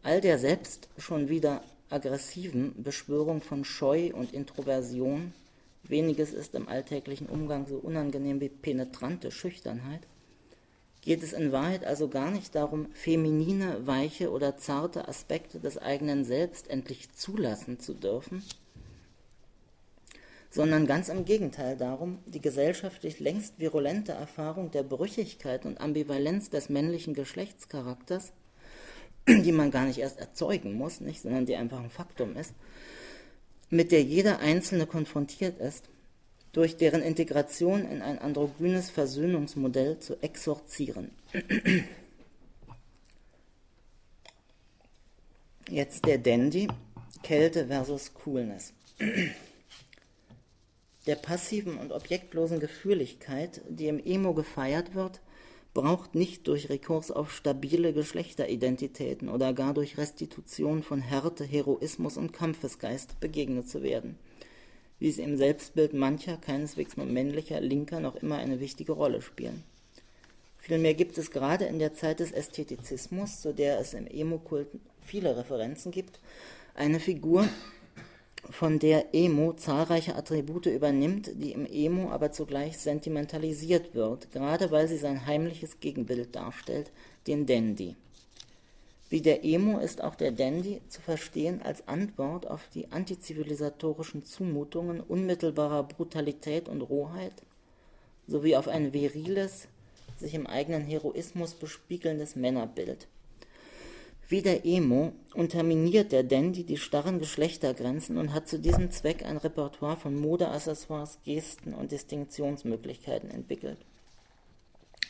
All 0.02 0.20
der 0.20 0.38
selbst 0.38 0.88
schon 0.98 1.28
wieder 1.28 1.62
aggressiven 1.88 2.82
Beschwörung 2.82 3.40
von 3.40 3.64
Scheu 3.64 4.12
und 4.14 4.32
Introversion 4.32 5.32
weniges 5.90 6.32
ist 6.32 6.54
im 6.54 6.68
alltäglichen 6.68 7.28
Umgang 7.28 7.66
so 7.66 7.76
unangenehm 7.76 8.40
wie 8.40 8.48
penetrante 8.48 9.30
Schüchternheit, 9.30 10.06
geht 11.02 11.22
es 11.22 11.32
in 11.32 11.52
Wahrheit 11.52 11.84
also 11.84 12.08
gar 12.08 12.30
nicht 12.30 12.54
darum, 12.54 12.86
feminine, 12.92 13.86
weiche 13.86 14.30
oder 14.30 14.56
zarte 14.56 15.08
Aspekte 15.08 15.60
des 15.60 15.78
eigenen 15.78 16.24
Selbst 16.24 16.68
endlich 16.68 17.12
zulassen 17.12 17.80
zu 17.80 17.94
dürfen, 17.94 18.42
sondern 20.50 20.86
ganz 20.86 21.08
im 21.08 21.24
Gegenteil 21.24 21.76
darum, 21.76 22.18
die 22.26 22.40
gesellschaftlich 22.40 23.20
längst 23.20 23.58
virulente 23.58 24.12
Erfahrung 24.12 24.70
der 24.70 24.82
Brüchigkeit 24.82 25.64
und 25.64 25.80
Ambivalenz 25.80 26.50
des 26.50 26.68
männlichen 26.68 27.14
Geschlechtscharakters 27.14 28.32
die 29.28 29.52
man 29.52 29.70
gar 29.70 29.84
nicht 29.84 29.98
erst 29.98 30.18
erzeugen 30.18 30.74
muss, 30.74 31.00
nicht, 31.00 31.22
sondern 31.22 31.46
die 31.46 31.56
einfach 31.56 31.80
ein 31.80 31.90
Faktum 31.90 32.36
ist, 32.36 32.54
mit 33.70 33.92
der 33.92 34.02
jeder 34.02 34.40
Einzelne 34.40 34.86
konfrontiert 34.86 35.58
ist, 35.58 35.88
durch 36.52 36.76
deren 36.76 37.02
Integration 37.02 37.88
in 37.88 38.02
ein 38.02 38.18
androgynes 38.18 38.90
Versöhnungsmodell 38.90 40.00
zu 40.00 40.20
exorzieren. 40.22 41.12
Jetzt 45.68 46.04
der 46.04 46.18
Dandy, 46.18 46.66
Kälte 47.22 47.68
versus 47.68 48.12
Coolness. 48.14 48.72
Der 51.06 51.14
passiven 51.14 51.78
und 51.78 51.92
objektlosen 51.92 52.58
Gefühligkeit, 52.58 53.60
die 53.68 53.86
im 53.86 54.04
Emo 54.04 54.34
gefeiert 54.34 54.94
wird, 54.96 55.20
braucht 55.74 56.14
nicht 56.14 56.48
durch 56.48 56.68
Rekurs 56.68 57.10
auf 57.10 57.32
stabile 57.32 57.92
Geschlechteridentitäten 57.92 59.28
oder 59.28 59.52
gar 59.52 59.74
durch 59.74 59.98
Restitution 59.98 60.82
von 60.82 61.00
Härte, 61.00 61.44
Heroismus 61.44 62.16
und 62.16 62.32
Kampfesgeist 62.32 63.20
begegnet 63.20 63.68
zu 63.68 63.82
werden, 63.82 64.18
wie 64.98 65.12
sie 65.12 65.22
im 65.22 65.36
Selbstbild 65.36 65.94
mancher, 65.94 66.36
keineswegs 66.36 66.96
nur 66.96 67.06
männlicher 67.06 67.60
Linker 67.60 68.00
noch 68.00 68.16
immer 68.16 68.36
eine 68.36 68.60
wichtige 68.60 68.92
Rolle 68.92 69.22
spielen. 69.22 69.62
Vielmehr 70.58 70.94
gibt 70.94 71.16
es 71.18 71.30
gerade 71.30 71.64
in 71.64 71.78
der 71.78 71.94
Zeit 71.94 72.20
des 72.20 72.32
Ästhetizismus, 72.32 73.40
zu 73.40 73.54
der 73.54 73.78
es 73.80 73.94
im 73.94 74.06
Emo-Kult 74.06 74.68
viele 75.00 75.36
Referenzen 75.36 75.90
gibt, 75.90 76.20
eine 76.74 77.00
Figur, 77.00 77.48
von 78.48 78.78
der 78.78 79.14
Emo 79.14 79.52
zahlreiche 79.52 80.16
Attribute 80.16 80.66
übernimmt, 80.66 81.30
die 81.34 81.52
im 81.52 81.66
Emo 81.66 82.10
aber 82.10 82.32
zugleich 82.32 82.78
sentimentalisiert 82.78 83.94
wird, 83.94 84.30
gerade 84.32 84.70
weil 84.70 84.88
sie 84.88 84.96
sein 84.96 85.26
heimliches 85.26 85.80
Gegenbild 85.80 86.34
darstellt, 86.34 86.90
den 87.26 87.46
Dandy. 87.46 87.96
Wie 89.10 89.20
der 89.20 89.44
Emo 89.44 89.78
ist 89.78 90.02
auch 90.04 90.14
der 90.14 90.30
Dandy 90.30 90.80
zu 90.88 91.00
verstehen 91.00 91.60
als 91.62 91.86
Antwort 91.88 92.46
auf 92.46 92.68
die 92.72 92.92
antizivilisatorischen 92.92 94.24
Zumutungen 94.24 95.00
unmittelbarer 95.00 95.82
Brutalität 95.82 96.68
und 96.68 96.82
Rohheit 96.82 97.34
sowie 98.28 98.54
auf 98.54 98.68
ein 98.68 98.92
viriles, 98.92 99.66
sich 100.16 100.34
im 100.34 100.46
eigenen 100.46 100.82
Heroismus 100.82 101.54
bespiegelndes 101.54 102.36
Männerbild. 102.36 103.08
Wie 104.30 104.42
der 104.42 104.64
Emo 104.64 105.12
unterminiert 105.34 106.12
der 106.12 106.22
Dandy 106.22 106.62
die 106.62 106.76
starren 106.76 107.18
Geschlechtergrenzen 107.18 108.16
und 108.16 108.32
hat 108.32 108.46
zu 108.46 108.60
diesem 108.60 108.92
Zweck 108.92 109.24
ein 109.24 109.36
Repertoire 109.36 109.96
von 109.96 110.14
Modeaccessoires, 110.14 111.18
Gesten 111.24 111.74
und 111.74 111.90
Distinktionsmöglichkeiten 111.90 113.28
entwickelt. 113.28 113.78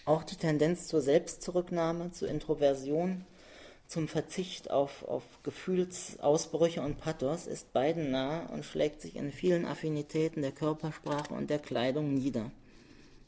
Auch 0.06 0.22
die 0.22 0.36
Tendenz 0.36 0.88
zur 0.88 1.02
Selbstzurücknahme, 1.02 2.12
zur 2.12 2.28
Introversion, 2.28 3.26
zum 3.86 4.08
Verzicht 4.08 4.70
auf, 4.70 5.06
auf 5.06 5.24
Gefühlsausbrüche 5.42 6.80
und 6.80 6.98
Pathos 6.98 7.46
ist 7.46 7.74
beiden 7.74 8.10
nah 8.10 8.46
und 8.46 8.64
schlägt 8.64 9.02
sich 9.02 9.16
in 9.16 9.32
vielen 9.32 9.66
Affinitäten 9.66 10.40
der 10.40 10.52
Körpersprache 10.52 11.34
und 11.34 11.50
der 11.50 11.58
Kleidung 11.58 12.14
nieder. 12.14 12.50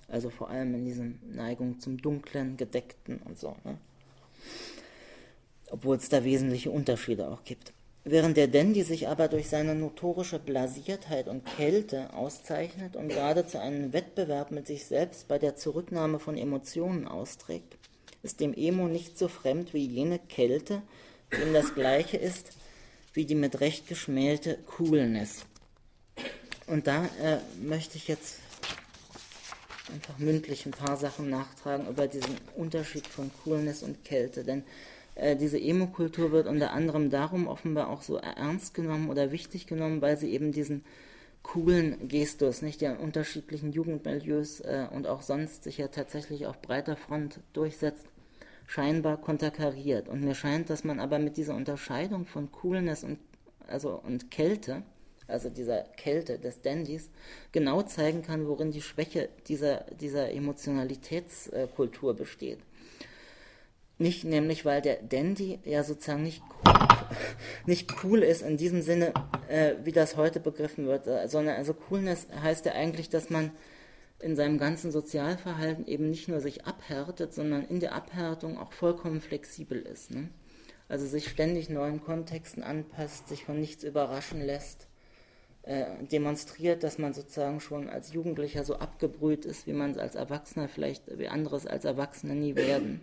Also 0.08 0.30
vor 0.30 0.48
allem 0.48 0.74
in 0.74 0.86
dieser 0.86 1.04
Neigung 1.30 1.80
zum 1.80 2.00
Dunklen, 2.00 2.56
Gedeckten 2.56 3.18
und 3.18 3.38
so. 3.38 3.56
Ne? 3.64 3.76
Obwohl 5.72 5.96
es 5.96 6.08
da 6.08 6.22
wesentliche 6.22 6.70
Unterschiede 6.70 7.28
auch 7.28 7.42
gibt. 7.42 7.72
Während 8.04 8.36
der 8.36 8.48
Dandy 8.48 8.82
sich 8.82 9.08
aber 9.08 9.28
durch 9.28 9.48
seine 9.48 9.74
notorische 9.74 10.38
Blasiertheit 10.38 11.28
und 11.28 11.44
Kälte 11.44 12.12
auszeichnet 12.14 12.96
und 12.96 13.08
geradezu 13.08 13.58
einen 13.58 13.92
Wettbewerb 13.92 14.50
mit 14.50 14.66
sich 14.66 14.86
selbst 14.86 15.28
bei 15.28 15.38
der 15.38 15.56
Zurücknahme 15.56 16.18
von 16.18 16.36
Emotionen 16.36 17.06
austrägt, 17.06 17.76
ist 18.22 18.40
dem 18.40 18.54
Emo 18.54 18.88
nicht 18.88 19.18
so 19.18 19.28
fremd 19.28 19.72
wie 19.74 19.86
jene 19.86 20.18
Kälte, 20.18 20.82
die 21.32 21.42
ihm 21.42 21.52
das 21.52 21.74
gleiche 21.74 22.16
ist 22.16 22.52
wie 23.14 23.24
die 23.24 23.34
mit 23.34 23.60
Recht 23.60 23.88
geschmählte 23.88 24.58
Coolness. 24.76 25.44
Und 26.66 26.86
da 26.86 27.04
äh, 27.20 27.38
möchte 27.60 27.96
ich 27.96 28.08
jetzt 28.08 28.38
einfach 29.92 30.18
mündlich 30.18 30.64
ein 30.64 30.72
paar 30.72 30.96
Sachen 30.96 31.28
nachtragen 31.28 31.88
über 31.88 32.06
diesen 32.06 32.36
Unterschied 32.56 33.06
von 33.06 33.30
Coolness 33.44 33.82
und 33.82 34.04
Kälte, 34.04 34.44
denn 34.44 34.64
diese 35.16 35.60
Emo-Kultur 35.60 36.32
wird 36.32 36.46
unter 36.46 36.72
anderem 36.72 37.10
darum 37.10 37.46
offenbar 37.46 37.90
auch 37.90 38.02
so 38.02 38.16
ernst 38.16 38.72
genommen 38.72 39.10
oder 39.10 39.30
wichtig 39.30 39.66
genommen, 39.66 40.00
weil 40.00 40.16
sie 40.16 40.32
eben 40.32 40.52
diesen 40.52 40.84
coolen 41.42 42.08
Gestus, 42.08 42.62
nicht 42.62 42.80
der 42.80 42.92
in 42.92 42.98
unterschiedlichen 42.98 43.72
Jugendmilieus 43.72 44.60
äh, 44.60 44.86
und 44.90 45.06
auch 45.06 45.22
sonst 45.22 45.64
sich 45.64 45.78
ja 45.78 45.88
tatsächlich 45.88 46.46
auf 46.46 46.60
breiter 46.62 46.96
Front 46.96 47.40
durchsetzt, 47.52 48.06
scheinbar 48.66 49.16
konterkariert. 49.20 50.08
Und 50.08 50.22
mir 50.22 50.34
scheint, 50.34 50.70
dass 50.70 50.84
man 50.84 51.00
aber 51.00 51.18
mit 51.18 51.36
dieser 51.36 51.54
Unterscheidung 51.54 52.26
von 52.26 52.50
Coolness 52.52 53.04
und, 53.04 53.18
also, 53.66 54.00
und 54.04 54.30
Kälte, 54.30 54.82
also 55.26 55.50
dieser 55.50 55.82
Kälte 55.96 56.38
des 56.38 56.62
Dandys, 56.62 57.10
genau 57.50 57.82
zeigen 57.82 58.22
kann, 58.22 58.46
worin 58.46 58.70
die 58.70 58.82
Schwäche 58.82 59.28
dieser, 59.48 59.84
dieser 60.00 60.30
Emotionalitätskultur 60.32 62.14
besteht. 62.14 62.58
Nicht 64.02 64.24
nämlich, 64.24 64.64
weil 64.64 64.82
der 64.82 64.96
Dandy 64.96 65.60
ja 65.64 65.84
sozusagen 65.84 66.24
nicht 66.24 66.42
cool, 66.66 66.88
nicht 67.66 67.94
cool 68.02 68.22
ist 68.24 68.42
in 68.42 68.56
diesem 68.56 68.82
Sinne, 68.82 69.14
äh, 69.48 69.74
wie 69.84 69.92
das 69.92 70.16
heute 70.16 70.40
begriffen 70.40 70.86
wird, 70.86 71.06
äh, 71.06 71.28
sondern 71.28 71.54
also 71.54 71.72
Coolness 71.72 72.26
heißt 72.42 72.66
ja 72.66 72.72
eigentlich, 72.72 73.10
dass 73.10 73.30
man 73.30 73.52
in 74.18 74.34
seinem 74.34 74.58
ganzen 74.58 74.90
Sozialverhalten 74.90 75.86
eben 75.86 76.10
nicht 76.10 76.26
nur 76.26 76.40
sich 76.40 76.64
abhärtet, 76.64 77.32
sondern 77.32 77.64
in 77.64 77.78
der 77.78 77.94
Abhärtung 77.94 78.58
auch 78.58 78.72
vollkommen 78.72 79.20
flexibel 79.20 79.80
ist. 79.80 80.10
Ne? 80.10 80.30
Also 80.88 81.06
sich 81.06 81.28
ständig 81.28 81.70
neuen 81.70 82.02
Kontexten 82.02 82.64
anpasst, 82.64 83.28
sich 83.28 83.44
von 83.44 83.60
nichts 83.60 83.84
überraschen 83.84 84.44
lässt, 84.44 84.88
äh, 85.62 85.84
demonstriert, 86.10 86.82
dass 86.82 86.98
man 86.98 87.14
sozusagen 87.14 87.60
schon 87.60 87.88
als 87.88 88.12
Jugendlicher 88.12 88.64
so 88.64 88.74
abgebrüht 88.74 89.44
ist, 89.44 89.68
wie 89.68 89.72
man 89.72 89.92
es 89.92 89.98
als 89.98 90.16
Erwachsener 90.16 90.66
vielleicht, 90.66 91.04
wie 91.20 91.28
anderes 91.28 91.68
als 91.68 91.84
Erwachsene 91.84 92.34
nie 92.34 92.56
werden. 92.56 93.00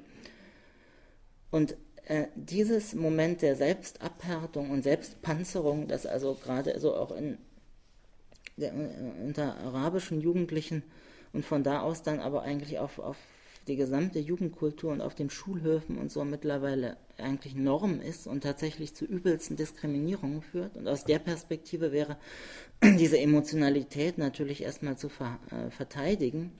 Und 1.52 1.76
äh, 2.06 2.28
dieses 2.36 2.96
Moment 2.96 3.42
der 3.42 3.56
Selbstabhärtung 3.56 4.72
und 4.72 4.84
Selbstpanzerung, 4.84 5.88
das 5.88 6.06
also 6.06 6.36
gerade 6.36 6.80
so 6.80 6.96
auch 6.96 7.12
in 7.12 7.38
der, 8.58 8.74
äh, 8.74 9.26
unter 9.26 9.58
arabischen 9.58 10.22
Jugendlichen 10.22 10.84
und 11.34 11.46
von 11.46 11.64
da 11.64 11.82
aus 11.82 12.04
dann 12.04 12.20
aber 12.20 12.42
eigentlich 12.42 12.80
auf, 12.80 13.00
auf 13.00 13.18
die 13.68 13.76
gesamte 13.76 14.20
Jugendkultur 14.20 14.92
und 14.92 15.02
auf 15.02 15.16
den 15.16 15.30
Schulhöfen 15.30 15.98
und 15.98 16.12
so 16.12 16.26
mittlerweile 16.26 16.98
eigentlich 17.18 17.56
Norm 17.56 18.02
ist 18.02 18.26
und 18.26 18.42
tatsächlich 18.42 18.96
zu 18.96 19.06
übelsten 19.06 19.56
Diskriminierungen 19.56 20.42
führt. 20.42 20.76
Und 20.76 20.88
aus 20.88 21.06
der 21.06 21.20
Perspektive 21.20 21.92
wäre 21.92 22.18
diese 22.84 23.20
Emotionalität 23.20 24.18
natürlich 24.18 24.64
erstmal 24.64 24.98
zu 24.98 25.10
ver, 25.10 25.40
äh, 25.52 25.70
verteidigen. 25.70 26.52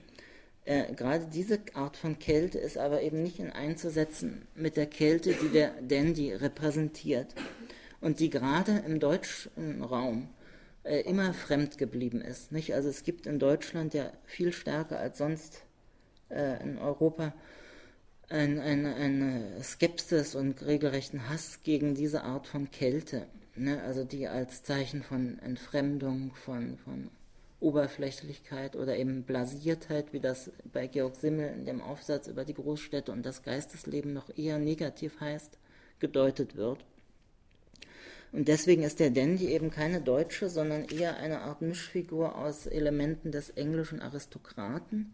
Äh, 0.70 0.94
gerade 0.94 1.26
diese 1.26 1.58
Art 1.74 1.96
von 1.96 2.20
Kälte 2.20 2.60
ist 2.60 2.78
aber 2.78 3.02
eben 3.02 3.24
nicht 3.24 3.40
in 3.40 3.50
einzusetzen 3.50 4.46
mit 4.54 4.76
der 4.76 4.86
Kälte, 4.86 5.32
die 5.32 5.48
der 5.48 5.72
Dandy 5.82 6.32
repräsentiert 6.32 7.34
und 8.00 8.20
die 8.20 8.30
gerade 8.30 8.84
im 8.86 9.00
deutschen 9.00 9.82
Raum 9.82 10.28
äh, 10.84 11.00
immer 11.00 11.34
fremd 11.34 11.76
geblieben 11.76 12.20
ist. 12.20 12.52
Nicht? 12.52 12.72
Also 12.72 12.88
es 12.88 13.02
gibt 13.02 13.26
in 13.26 13.40
Deutschland 13.40 13.94
ja 13.94 14.12
viel 14.26 14.52
stärker 14.52 15.00
als 15.00 15.18
sonst 15.18 15.64
äh, 16.28 16.62
in 16.62 16.78
Europa 16.78 17.34
eine 18.28 18.62
ein, 18.62 18.86
ein 18.86 19.44
Skepsis 19.64 20.36
und 20.36 20.64
regelrechten 20.64 21.28
Hass 21.28 21.64
gegen 21.64 21.96
diese 21.96 22.22
Art 22.22 22.46
von 22.46 22.70
Kälte, 22.70 23.26
ne? 23.56 23.82
also 23.82 24.04
die 24.04 24.28
als 24.28 24.62
Zeichen 24.62 25.02
von 25.02 25.40
Entfremdung, 25.40 26.32
von, 26.36 26.78
von 26.78 27.10
Oberflächlichkeit 27.60 28.74
oder 28.74 28.96
eben 28.96 29.22
Blasiertheit, 29.22 30.12
wie 30.12 30.20
das 30.20 30.50
bei 30.72 30.86
Georg 30.86 31.14
Simmel 31.14 31.52
in 31.52 31.66
dem 31.66 31.80
Aufsatz 31.80 32.26
über 32.26 32.44
die 32.44 32.54
Großstädte 32.54 33.12
und 33.12 33.24
das 33.24 33.42
Geistesleben 33.42 34.12
noch 34.12 34.36
eher 34.36 34.58
negativ 34.58 35.20
heißt, 35.20 35.58
gedeutet 35.98 36.56
wird. 36.56 36.84
Und 38.32 38.48
deswegen 38.48 38.82
ist 38.82 39.00
der 39.00 39.10
Dandy 39.10 39.48
eben 39.48 39.70
keine 39.70 40.00
deutsche, 40.00 40.48
sondern 40.48 40.84
eher 40.84 41.16
eine 41.16 41.40
Art 41.40 41.62
Mischfigur 41.62 42.36
aus 42.36 42.66
Elementen 42.66 43.32
des 43.32 43.50
englischen 43.50 44.00
Aristokraten. 44.00 45.12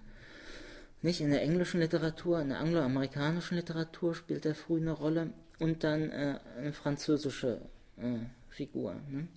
Nicht 1.03 1.21
in 1.21 1.31
der 1.31 1.43
englischen 1.43 1.81
Literatur, 1.81 2.41
in 2.41 2.51
der 2.51 2.59
angloamerikanischen 2.59 3.57
Literatur 3.57 4.15
spielt 4.15 4.45
er 4.45 4.55
früh 4.55 4.81
eine 4.81 4.93
Rolle 4.93 5.31
und 5.59 5.83
dann 5.83 6.11
äh, 6.11 6.39
eine 6.59 6.73
französische 6.73 7.61
äh, 7.97 8.19
Figur. 8.51 8.95
Ne? 9.11 9.29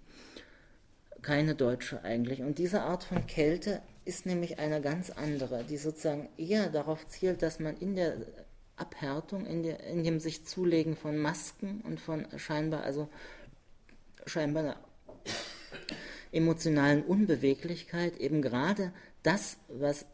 Keine 1.21 1.55
deutsche 1.55 2.03
eigentlich. 2.03 2.41
Und 2.41 2.57
diese 2.57 2.81
Art 2.81 3.03
von 3.03 3.27
Kälte 3.27 3.81
ist 4.05 4.25
nämlich 4.25 4.59
eine 4.59 4.81
ganz 4.81 5.09
andere, 5.09 5.63
die 5.63 5.77
sozusagen 5.77 6.29
eher 6.37 6.69
darauf 6.69 7.07
zielt, 7.07 7.41
dass 7.41 7.59
man 7.59 7.77
in 7.77 7.95
der 7.95 8.17
Abhärtung, 8.75 9.45
in, 9.45 9.63
der, 9.63 9.83
in 9.85 10.03
dem 10.03 10.19
sich 10.19 10.45
Zulegen 10.45 10.95
von 10.95 11.17
Masken 11.17 11.81
und 11.81 11.99
von 11.99 12.25
scheinbar, 12.37 12.83
also 12.83 13.09
scheinbar 14.25 14.63
einer 14.63 14.77
emotionalen 16.31 17.03
Unbeweglichkeit 17.03 18.17
eben 18.17 18.41
gerade 18.41 18.93
das, 19.23 19.57
was 19.67 20.05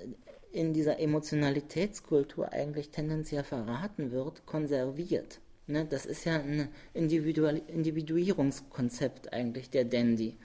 in 0.52 0.74
dieser 0.74 1.00
Emotionalitätskultur 1.00 2.52
eigentlich 2.54 2.90
tendenziell 2.90 3.44
verraten 3.44 4.12
wird, 4.12 4.46
konserviert. 4.46 5.40
Ne? 5.68 5.86
Das 5.90 6.06
ist 6.06 6.26
ja 6.26 6.36
ein 6.36 6.70
Individual 6.94 7.62
Individuierungskonzept 7.68 9.34
eigentlich, 9.34 9.70
der 9.70 9.86
Dandy. 9.86 10.38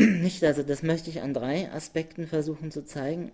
Nicht, 0.22 0.42
also 0.44 0.62
das 0.62 0.82
möchte 0.82 1.10
ich 1.10 1.20
an 1.20 1.34
drei 1.34 1.70
Aspekten 1.70 2.26
versuchen 2.26 2.70
zu 2.70 2.86
zeigen, 2.86 3.32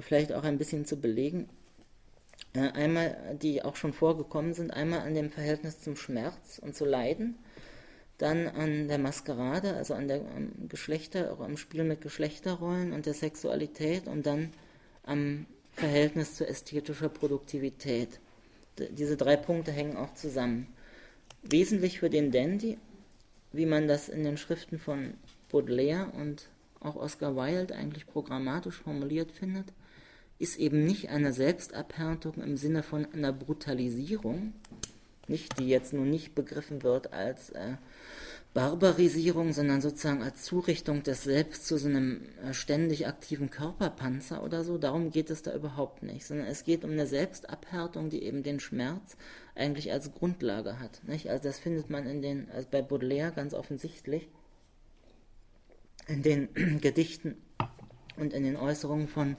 vielleicht 0.00 0.32
auch 0.32 0.42
ein 0.42 0.58
bisschen 0.58 0.86
zu 0.86 0.96
belegen. 0.96 1.48
Äh, 2.52 2.70
einmal, 2.72 3.38
die 3.40 3.62
auch 3.62 3.76
schon 3.76 3.92
vorgekommen 3.92 4.54
sind, 4.54 4.72
einmal 4.72 5.00
an 5.00 5.14
dem 5.14 5.30
Verhältnis 5.30 5.80
zum 5.80 5.94
Schmerz 5.94 6.58
und 6.60 6.74
zu 6.74 6.84
Leiden, 6.84 7.36
dann 8.18 8.48
an 8.48 8.88
der 8.88 8.98
Maskerade, 8.98 9.74
also 9.74 9.94
an 9.94 10.08
der 10.08 10.22
am 10.34 10.68
Geschlechter, 10.68 11.32
auch 11.32 11.40
am 11.40 11.56
Spiel 11.56 11.84
mit 11.84 12.00
Geschlechterrollen 12.00 12.92
und 12.92 13.06
der 13.06 13.14
Sexualität 13.14 14.08
und 14.08 14.26
dann 14.26 14.52
am 15.04 15.46
Verhältnis 15.74 16.34
zu 16.34 16.44
ästhetischer 16.44 17.08
Produktivität. 17.08 18.18
Diese 18.78 19.16
drei 19.16 19.36
Punkte 19.36 19.70
hängen 19.70 19.96
auch 19.96 20.14
zusammen. 20.14 20.66
Wesentlich 21.44 22.00
für 22.00 22.10
den 22.10 22.32
Dandy, 22.32 22.78
wie 23.52 23.66
man 23.66 23.86
das 23.86 24.08
in 24.08 24.24
den 24.24 24.36
Schriften 24.36 24.80
von 24.80 25.14
Baudelaire 25.52 26.12
und 26.18 26.48
auch 26.80 26.96
Oscar 26.96 27.36
Wilde 27.36 27.74
eigentlich 27.76 28.06
programmatisch 28.06 28.76
formuliert 28.82 29.30
findet, 29.30 29.66
ist 30.38 30.58
eben 30.58 30.84
nicht 30.84 31.10
eine 31.10 31.32
Selbstabhärtung 31.32 32.34
im 32.42 32.56
Sinne 32.56 32.82
von 32.82 33.06
einer 33.12 33.32
Brutalisierung, 33.32 34.54
nicht, 35.28 35.58
die 35.60 35.68
jetzt 35.68 35.92
nun 35.92 36.10
nicht 36.10 36.34
begriffen 36.34 36.82
wird 36.82 37.12
als 37.12 37.50
äh, 37.50 37.76
Barbarisierung, 38.54 39.52
sondern 39.52 39.80
sozusagen 39.80 40.22
als 40.22 40.42
Zurichtung 40.42 41.02
des 41.04 41.22
Selbst 41.22 41.66
zu 41.66 41.78
so 41.78 41.88
einem 41.88 42.22
äh, 42.44 42.52
ständig 42.52 43.06
aktiven 43.06 43.50
Körperpanzer 43.50 44.42
oder 44.42 44.64
so. 44.64 44.78
Darum 44.78 45.10
geht 45.10 45.30
es 45.30 45.42
da 45.42 45.54
überhaupt 45.54 46.02
nicht, 46.02 46.26
sondern 46.26 46.48
es 46.48 46.64
geht 46.64 46.84
um 46.84 46.90
eine 46.90 47.06
Selbstabhärtung, 47.06 48.10
die 48.10 48.24
eben 48.24 48.42
den 48.42 48.58
Schmerz 48.60 49.16
eigentlich 49.54 49.92
als 49.92 50.12
Grundlage 50.12 50.80
hat. 50.80 51.02
Nicht? 51.06 51.30
Also 51.30 51.44
das 51.44 51.60
findet 51.60 51.88
man 51.88 52.06
in 52.06 52.20
den, 52.20 52.50
also 52.50 52.68
bei 52.70 52.82
Baudelaire 52.82 53.30
ganz 53.30 53.54
offensichtlich, 53.54 54.28
in 56.06 56.22
den 56.22 56.48
Gedichten 56.80 57.36
und 58.16 58.32
in 58.32 58.44
den 58.44 58.56
Äußerungen 58.56 59.08
von 59.08 59.36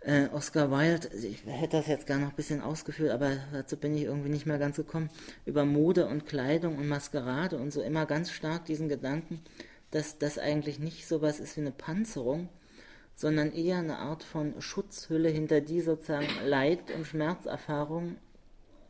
äh, 0.00 0.28
Oscar 0.32 0.70
Wilde, 0.70 1.08
ich 1.16 1.44
hätte 1.46 1.78
das 1.78 1.86
jetzt 1.86 2.06
gar 2.06 2.18
noch 2.18 2.30
ein 2.30 2.36
bisschen 2.36 2.60
ausgeführt, 2.60 3.10
aber 3.10 3.38
dazu 3.52 3.76
bin 3.76 3.96
ich 3.96 4.02
irgendwie 4.02 4.28
nicht 4.28 4.46
mehr 4.46 4.58
ganz 4.58 4.76
gekommen, 4.76 5.08
über 5.46 5.64
Mode 5.64 6.06
und 6.06 6.26
Kleidung 6.26 6.76
und 6.76 6.88
Maskerade 6.88 7.56
und 7.56 7.72
so 7.72 7.80
immer 7.80 8.04
ganz 8.06 8.30
stark 8.30 8.66
diesen 8.66 8.88
Gedanken, 8.88 9.40
dass 9.90 10.18
das 10.18 10.38
eigentlich 10.38 10.78
nicht 10.78 11.06
sowas 11.06 11.40
ist 11.40 11.56
wie 11.56 11.62
eine 11.62 11.70
Panzerung, 11.70 12.48
sondern 13.14 13.52
eher 13.52 13.78
eine 13.78 13.98
Art 13.98 14.24
von 14.24 14.60
Schutzhülle, 14.60 15.28
hinter 15.28 15.60
die 15.60 15.80
sozusagen 15.80 16.28
Leid- 16.44 16.90
und 16.94 17.06
Schmerzerfahrungen, 17.06 18.18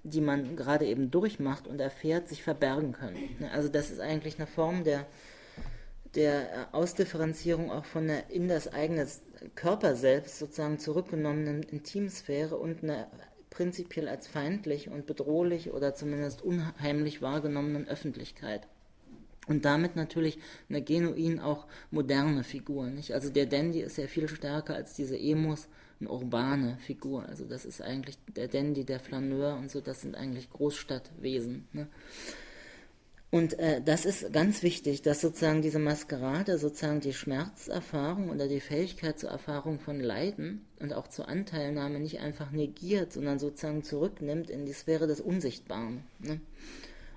die 0.02 0.20
man 0.20 0.56
gerade 0.56 0.86
eben 0.86 1.10
durchmacht 1.10 1.68
und 1.68 1.80
erfährt, 1.80 2.28
sich 2.28 2.42
verbergen 2.42 2.92
können. 2.92 3.18
Also 3.52 3.68
das 3.68 3.90
ist 3.90 4.00
eigentlich 4.00 4.38
eine 4.38 4.46
Form 4.46 4.84
der, 4.84 5.06
der 6.14 6.68
Ausdifferenzierung 6.72 7.70
auch 7.70 7.84
von 7.84 8.06
der 8.06 8.30
in 8.30 8.48
das 8.48 8.72
eigene 8.72 9.06
Körper 9.54 9.96
selbst 9.96 10.38
sozusagen 10.38 10.78
zurückgenommenen 10.78 11.62
Intimsphäre 11.62 12.56
und 12.56 12.82
einer 12.82 13.08
prinzipiell 13.50 14.08
als 14.08 14.26
feindlich 14.26 14.88
und 14.88 15.06
bedrohlich 15.06 15.72
oder 15.72 15.94
zumindest 15.94 16.42
unheimlich 16.42 17.22
wahrgenommenen 17.22 17.88
Öffentlichkeit. 17.88 18.66
Und 19.46 19.64
damit 19.64 19.94
natürlich 19.94 20.38
eine 20.68 20.82
genuin 20.82 21.38
auch 21.38 21.66
moderne 21.90 22.44
Figur. 22.44 22.86
Nicht? 22.86 23.12
Also 23.12 23.30
der 23.30 23.46
Dandy 23.46 23.80
ist 23.80 23.98
ja 23.98 24.06
viel 24.06 24.28
stärker 24.28 24.74
als 24.74 24.94
diese 24.94 25.18
Emos 25.18 25.68
eine 26.00 26.10
urbane 26.10 26.78
Figur. 26.78 27.26
Also 27.28 27.44
das 27.44 27.64
ist 27.64 27.80
eigentlich 27.80 28.18
der 28.34 28.48
Dandy, 28.48 28.84
der 28.84 29.00
Flaneur 29.00 29.56
und 29.56 29.70
so, 29.70 29.80
das 29.80 30.00
sind 30.00 30.16
eigentlich 30.16 30.50
Großstadtwesen. 30.50 31.68
Ne? 31.72 31.88
Und 33.34 33.58
äh, 33.58 33.82
das 33.84 34.04
ist 34.04 34.32
ganz 34.32 34.62
wichtig, 34.62 35.02
dass 35.02 35.20
sozusagen 35.20 35.60
diese 35.60 35.80
Maskerade 35.80 36.56
sozusagen 36.56 37.00
die 37.00 37.12
Schmerzerfahrung 37.12 38.30
oder 38.30 38.46
die 38.46 38.60
Fähigkeit 38.60 39.18
zur 39.18 39.30
Erfahrung 39.30 39.80
von 39.80 39.98
Leiden 39.98 40.64
und 40.78 40.92
auch 40.92 41.08
zur 41.08 41.26
Anteilnahme 41.26 41.98
nicht 41.98 42.20
einfach 42.20 42.52
negiert, 42.52 43.12
sondern 43.12 43.40
sozusagen 43.40 43.82
zurücknimmt 43.82 44.50
in 44.50 44.66
die 44.66 44.72
Sphäre 44.72 45.08
des 45.08 45.20
Unsichtbaren. 45.20 46.04
Ne? 46.20 46.40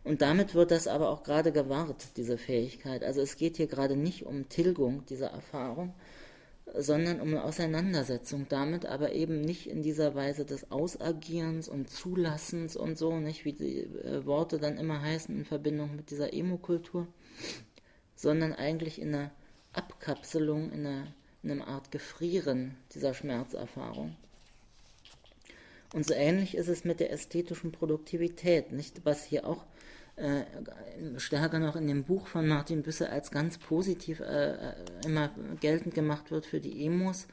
Und 0.04 0.24
damit 0.24 0.56
wird 0.56 0.72
das 0.72 0.88
aber 0.88 1.10
auch 1.10 1.22
gerade 1.22 1.52
gewahrt, 1.52 2.18
diese 2.18 2.40
Fähigkeit. 2.40 3.04
Also 3.04 3.22
es 3.22 3.38
geht 3.38 3.58
hier 3.58 3.68
gerade 3.68 3.96
nicht 3.96 4.26
um 4.26 4.50
Tilgung 4.50 5.06
dieser 5.06 5.28
Erfahrung, 5.28 5.94
sondern 6.76 7.22
um 7.22 7.30
eine 7.30 7.44
Auseinandersetzung 7.44 8.48
damit, 8.50 8.86
aber 8.86 9.14
eben 9.14 9.42
nicht 9.42 9.68
in 9.68 9.82
dieser 9.82 10.16
Weise 10.16 10.46
des 10.46 10.72
Ausagierens 10.72 11.70
und 11.70 11.90
Zulassens 11.90 12.76
und 12.76 12.98
so, 12.98 13.20
nicht 13.20 13.46
wie 13.46 13.54
die 13.54 13.80
äh, 13.80 14.26
Worte 14.26 14.60
dann 14.60 14.78
immer 14.78 15.02
heißen 15.02 15.36
in 15.36 15.46
Verbindung 15.46 15.96
mit 15.96 16.12
dieser 16.12 16.34
Emo-Kultur, 16.34 17.08
sondern 18.16 18.54
eigentlich 18.54 19.02
in 19.02 19.14
einer 19.14 19.32
Abkapselung, 19.74 20.72
in 20.72 20.86
einer, 20.86 21.08
in 21.44 21.52
einer 21.52 21.68
Art 21.68 21.92
Gefrieren 21.92 22.76
dieser 22.94 23.14
Schmerzerfahrung. 23.14 24.16
Und 25.94 26.06
so 26.06 26.14
ähnlich 26.14 26.56
ist 26.56 26.68
es 26.68 26.84
mit 26.84 27.00
der 27.00 27.12
ästhetischen 27.12 27.72
Produktivität, 27.72 28.74
nicht 28.74 29.06
was 29.06 29.24
hier 29.24 29.48
auch 29.48 29.66
äh, 30.18 30.46
stärker 31.18 31.60
noch 31.60 31.76
in 31.76 31.88
dem 31.88 32.04
Buch 32.04 32.28
von 32.28 32.48
Martin 32.48 32.82
Büsse 32.82 33.10
als 33.10 33.32
ganz 33.32 33.58
positiv 33.58 34.20
äh, 34.20 34.52
äh, 34.52 34.74
immer 35.06 35.30
geltend 35.60 35.94
gemacht 35.94 36.32
wird 36.32 36.46
für 36.46 36.60
die 36.60 36.86
Emos, 36.86 37.28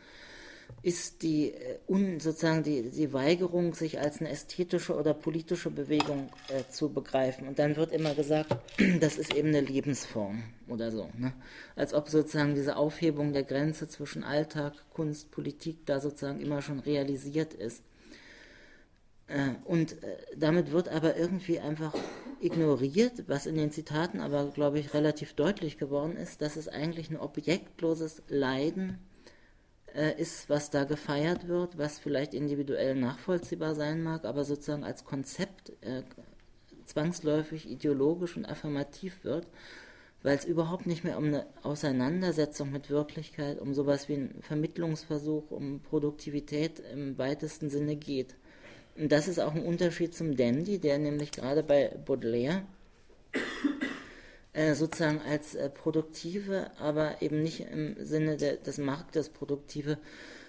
ist 0.83 1.23
die 1.23 1.53
äh, 1.53 1.79
un, 1.89 2.21
sozusagen 2.21 2.63
die, 2.63 2.91
die 2.91 3.13
Weigerung, 3.13 3.75
sich 3.75 4.01
als 4.01 4.21
eine 4.21 4.29
ästhetische 4.29 4.95
oder 4.95 5.15
politische 5.15 5.71
Bewegung 5.71 6.29
äh, 6.49 6.71
zu 6.71 6.91
begreifen. 6.91 7.49
Und 7.49 7.59
dann 7.59 7.77
wird 7.77 7.91
immer 7.91 8.15
gesagt, 8.15 8.55
das 9.01 9.17
ist 9.17 9.35
eben 9.35 9.49
eine 9.49 9.63
Lebensform 9.63 10.43
oder 10.69 10.91
so. 10.91 11.09
Ne? 11.17 11.33
Als 11.77 11.95
ob 11.95 12.11
sozusagen 12.11 12.55
diese 12.55 12.77
Aufhebung 12.77 13.33
der 13.33 13.45
Grenze 13.45 13.89
zwischen 13.89 14.25
Alltag, 14.25 14.75
Kunst, 14.93 15.31
Politik 15.31 15.87
da 15.87 16.01
sozusagen 16.01 16.41
immer 16.41 16.61
schon 16.61 16.81
realisiert 16.81 17.55
ist. 17.55 17.83
Äh, 19.27 19.55
und 19.65 20.03
äh, 20.03 20.17
damit 20.37 20.71
wird 20.71 20.89
aber 20.89 21.17
irgendwie 21.17 21.59
einfach 21.59 21.95
ignoriert, 22.41 23.25
was 23.27 23.47
in 23.47 23.57
den 23.57 23.71
Zitaten 23.71 24.21
aber, 24.21 24.51
glaube 24.51 24.79
ich, 24.79 24.93
relativ 24.93 25.33
deutlich 25.35 25.79
geworden 25.79 26.17
ist, 26.17 26.43
dass 26.43 26.57
es 26.57 26.69
eigentlich 26.69 27.11
ein 27.11 27.17
objektloses 27.17 28.23
Leiden 28.29 28.99
äh, 29.95 30.21
ist, 30.21 30.51
was 30.51 30.71
da 30.71 30.85
gefeiert 30.85 31.49
wird, 31.49 31.79
was 31.79 31.99
vielleicht 31.99 32.35
individuell 32.35 32.95
nachvollziehbar 32.97 33.75
sein 33.75 34.03
mag, 34.03 34.25
aber 34.27 34.45
sozusagen 34.45 34.85
als 34.85 35.05
Konzept 35.05 35.73
zwangsläufig 36.85 37.71
ideologisch 37.71 38.37
und 38.37 38.45
affirmativ 38.45 39.25
wird, 39.25 39.47
weil 40.23 40.37
es 40.37 40.45
überhaupt 40.45 40.87
nicht 40.87 41.03
mehr 41.03 41.17
um 41.17 41.25
eine 41.25 41.47
Auseinandersetzung 41.63 42.71
mit 42.71 42.91
Wirklichkeit, 42.91 43.59
um 43.59 43.73
sowas 43.73 44.09
wie 44.09 44.15
einen 44.15 44.43
Vermittlungsversuch, 44.43 45.51
um 45.51 45.81
Produktivität 45.81 46.83
im 46.93 47.17
weitesten 47.17 47.71
Sinne 47.71 47.97
geht. 47.97 48.37
Und 48.97 49.11
das 49.11 49.29
ist 49.29 49.41
auch 49.41 49.55
ein 49.55 49.65
Unterschied 49.65 50.15
zum 50.15 50.37
Dandy, 50.37 50.79
der 50.79 50.99
nämlich 50.99 51.33
gerade 51.33 51.63
bei 51.63 51.91
Baudelaire 52.05 52.63
äh, 54.53 54.75
sozusagen 54.75 55.21
als 55.29 55.55
äh, 55.55 55.69
produktive, 55.69 56.71
aber 56.79 57.21
eben 57.21 57.43
nicht 57.43 57.61
im 57.61 57.97
Sinne 58.05 58.37
der, 58.37 58.57
des 58.57 58.79
Marktes 58.79 59.29
produktive 59.29 59.99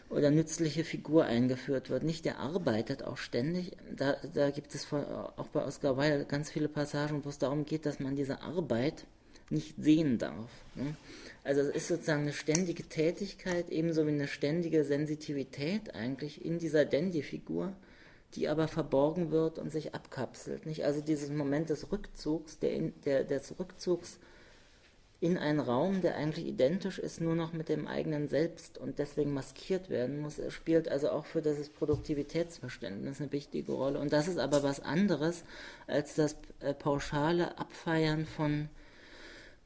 oder 0.09 0.29
nützliche 0.29 0.83
Figur 0.83 1.25
eingeführt 1.25 1.89
wird. 1.89 2.03
Nicht, 2.03 2.25
der 2.25 2.37
arbeitet 2.39 3.03
auch 3.03 3.17
ständig. 3.17 3.71
Da, 3.95 4.17
da 4.33 4.51
gibt 4.51 4.75
es 4.75 4.93
auch 4.93 5.47
bei 5.47 5.65
Oscar 5.65 5.97
Wilde 5.97 6.25
ganz 6.25 6.51
viele 6.51 6.69
Passagen, 6.69 7.25
wo 7.25 7.29
es 7.29 7.39
darum 7.39 7.65
geht, 7.65 7.87
dass 7.87 7.99
man 7.99 8.15
diese 8.15 8.41
Arbeit 8.41 9.05
nicht 9.49 9.75
sehen 9.79 10.19
darf. 10.19 10.51
Ne? 10.75 10.95
Also 11.43 11.61
es 11.61 11.69
ist 11.69 11.87
sozusagen 11.87 12.23
eine 12.23 12.33
ständige 12.33 12.83
Tätigkeit, 12.83 13.69
ebenso 13.69 14.05
wie 14.05 14.11
eine 14.11 14.27
ständige 14.27 14.83
Sensitivität 14.83 15.95
eigentlich 15.95 16.43
in 16.43 16.59
dieser 16.59 16.85
Dandy-Figur 16.85 17.73
die 18.35 18.47
aber 18.47 18.67
verborgen 18.67 19.31
wird 19.31 19.59
und 19.59 19.71
sich 19.71 19.95
abkapselt. 19.95 20.65
Nicht? 20.65 20.85
Also 20.85 21.01
dieses 21.01 21.29
Moment 21.29 21.69
des 21.69 21.91
Rückzugs, 21.91 22.59
der, 22.59 22.73
in, 22.73 22.93
der, 23.03 23.23
des 23.23 23.59
Rückzugs 23.59 24.19
in 25.21 25.37
einen 25.37 25.59
Raum, 25.59 26.01
der 26.01 26.15
eigentlich 26.17 26.45
identisch 26.45 26.99
ist, 26.99 27.21
nur 27.21 27.35
noch 27.35 27.53
mit 27.53 27.69
dem 27.69 27.87
eigenen 27.87 28.27
Selbst 28.27 28.77
und 28.77 28.99
deswegen 28.99 29.33
maskiert 29.33 29.89
werden 29.89 30.19
muss, 30.19 30.39
spielt 30.49 30.89
also 30.89 31.09
auch 31.09 31.25
für 31.25 31.41
das 31.41 31.69
Produktivitätsverständnis 31.69 33.21
eine 33.21 33.31
wichtige 33.31 33.71
Rolle. 33.71 33.99
Und 33.99 34.13
das 34.13 34.27
ist 34.27 34.37
aber 34.37 34.61
was 34.61 34.81
anderes 34.81 35.43
als 35.87 36.15
das 36.15 36.35
äh, 36.59 36.73
pauschale 36.73 37.57
Abfeiern 37.57 38.25
von 38.25 38.69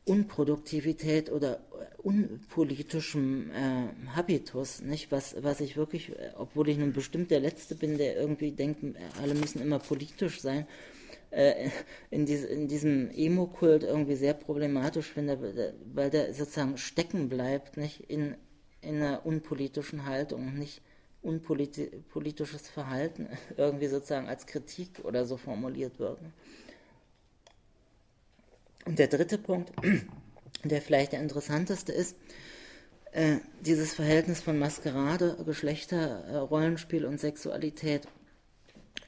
Unproduktivität 0.10 1.32
oder 1.32 1.60
unpolitischem 1.97 3.51
äh, 3.51 4.16
Habitus, 4.16 4.82
nicht? 4.82 5.12
Was, 5.12 5.36
was 5.43 5.62
ich 5.62 5.78
wirklich, 5.78 6.12
obwohl 6.36 6.70
ich 6.70 6.78
nun 6.78 6.93
bestimmt 6.93 7.30
der 7.30 7.39
Letzte 7.39 7.76
bin, 7.76 7.97
der 7.97 8.16
irgendwie 8.18 8.51
denkt, 8.51 8.84
alle 9.22 9.36
müssen 9.36 9.62
immer 9.62 9.80
politisch 9.80 10.41
sein, 10.41 10.66
äh, 11.30 11.70
in, 12.10 12.26
diese, 12.26 12.47
in 12.47 12.68
diesem 12.68 13.12
Emo-Kult 13.12 13.84
irgendwie 13.84 14.16
sehr 14.16 14.34
problematisch 14.34 15.07
finde, 15.07 15.76
weil 15.93 16.10
der 16.10 16.34
sozusagen 16.34 16.78
stecken 16.78 17.30
bleibt, 17.30 17.78
nicht? 17.78 18.10
In, 18.10 18.36
in 18.82 18.95
einer 18.95 19.26
unpolitischen 19.26 20.05
Haltung, 20.05 20.57
nicht 20.57 20.82
unpolitisches 21.22 22.70
Verhalten 22.70 23.28
irgendwie 23.57 23.88
sozusagen 23.88 24.28
als 24.28 24.47
Kritik 24.47 25.01
oder 25.03 25.26
so 25.26 25.38
formuliert 25.38 25.99
wird. 25.99 26.20
Und 28.90 28.98
der 28.98 29.08
dritte 29.08 29.38
Punkt, 29.38 29.72
der 30.64 30.82
vielleicht 30.82 31.12
der 31.12 31.22
interessanteste 31.22 31.92
ist, 31.92 32.18
äh, 33.12 33.36
dieses 33.62 33.94
Verhältnis 33.94 34.42
von 34.42 34.58
Maskerade, 34.58 35.38
Geschlechterrollenspiel 35.46 37.06
und 37.06 37.20
Sexualität 37.20 38.08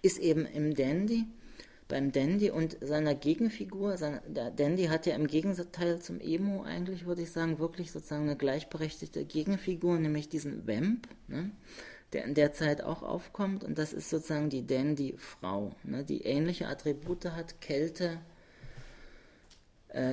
ist 0.03 0.19
eben 0.19 0.45
im 0.45 0.75
Dandy, 0.75 1.25
beim 1.87 2.11
Dandy 2.11 2.51
und 2.51 2.77
seiner 2.81 3.15
Gegenfigur. 3.15 3.97
Seine, 3.97 4.21
der 4.27 4.51
Dandy 4.51 4.85
hat 4.85 5.07
ja 5.07 5.15
im 5.15 5.25
Gegenteil 5.25 5.99
zum 5.99 6.19
Emo 6.19 6.61
eigentlich, 6.61 7.07
würde 7.07 7.23
ich 7.23 7.31
sagen, 7.31 7.57
wirklich 7.57 7.91
sozusagen 7.91 8.25
eine 8.25 8.37
gleichberechtigte 8.37 9.25
Gegenfigur, 9.25 9.97
nämlich 9.97 10.29
diesen 10.29 10.67
Vamp, 10.67 11.07
ne, 11.27 11.49
der 12.13 12.25
in 12.25 12.35
der 12.35 12.53
Zeit 12.53 12.83
auch 12.83 13.01
aufkommt. 13.01 13.63
Und 13.63 13.79
das 13.79 13.93
ist 13.93 14.11
sozusagen 14.11 14.51
die 14.51 14.67
Dandy-Frau, 14.67 15.75
ne, 15.83 16.03
die 16.03 16.21
ähnliche 16.21 16.67
Attribute 16.67 17.25
hat, 17.25 17.61
Kälte, 17.61 18.05
äh, 18.05 18.30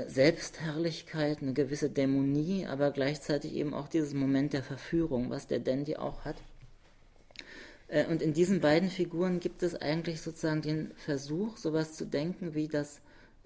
Selbstherrlichkeit, 0.09 1.41
eine 1.41 1.53
gewisse 1.53 1.89
Dämonie, 1.89 2.67
aber 2.67 2.91
gleichzeitig 2.91 3.55
eben 3.55 3.75
auch 3.75 3.89
dieses 3.89 4.13
Moment 4.13 4.53
der 4.53 4.63
Verführung, 4.63 5.31
was 5.31 5.47
der 5.47 5.61
Dandy 5.61 5.97
auch 5.97 6.25
hat. 6.25 6.37
Äh, 7.89 8.07
und 8.07 8.23
in 8.23 8.33
diesen 8.33 8.61
beiden 8.61 8.91
Figuren 8.91 9.41
gibt 9.41 9.63
es 9.63 9.75
eigentlich 9.75 10.21
sozusagen 10.21 10.63
den 10.63 10.93
Versuch, 10.97 11.57
sowas 11.57 11.95
zu 11.95 12.07
denken 12.07 12.55
wie 12.55 12.69
das 12.69 13.01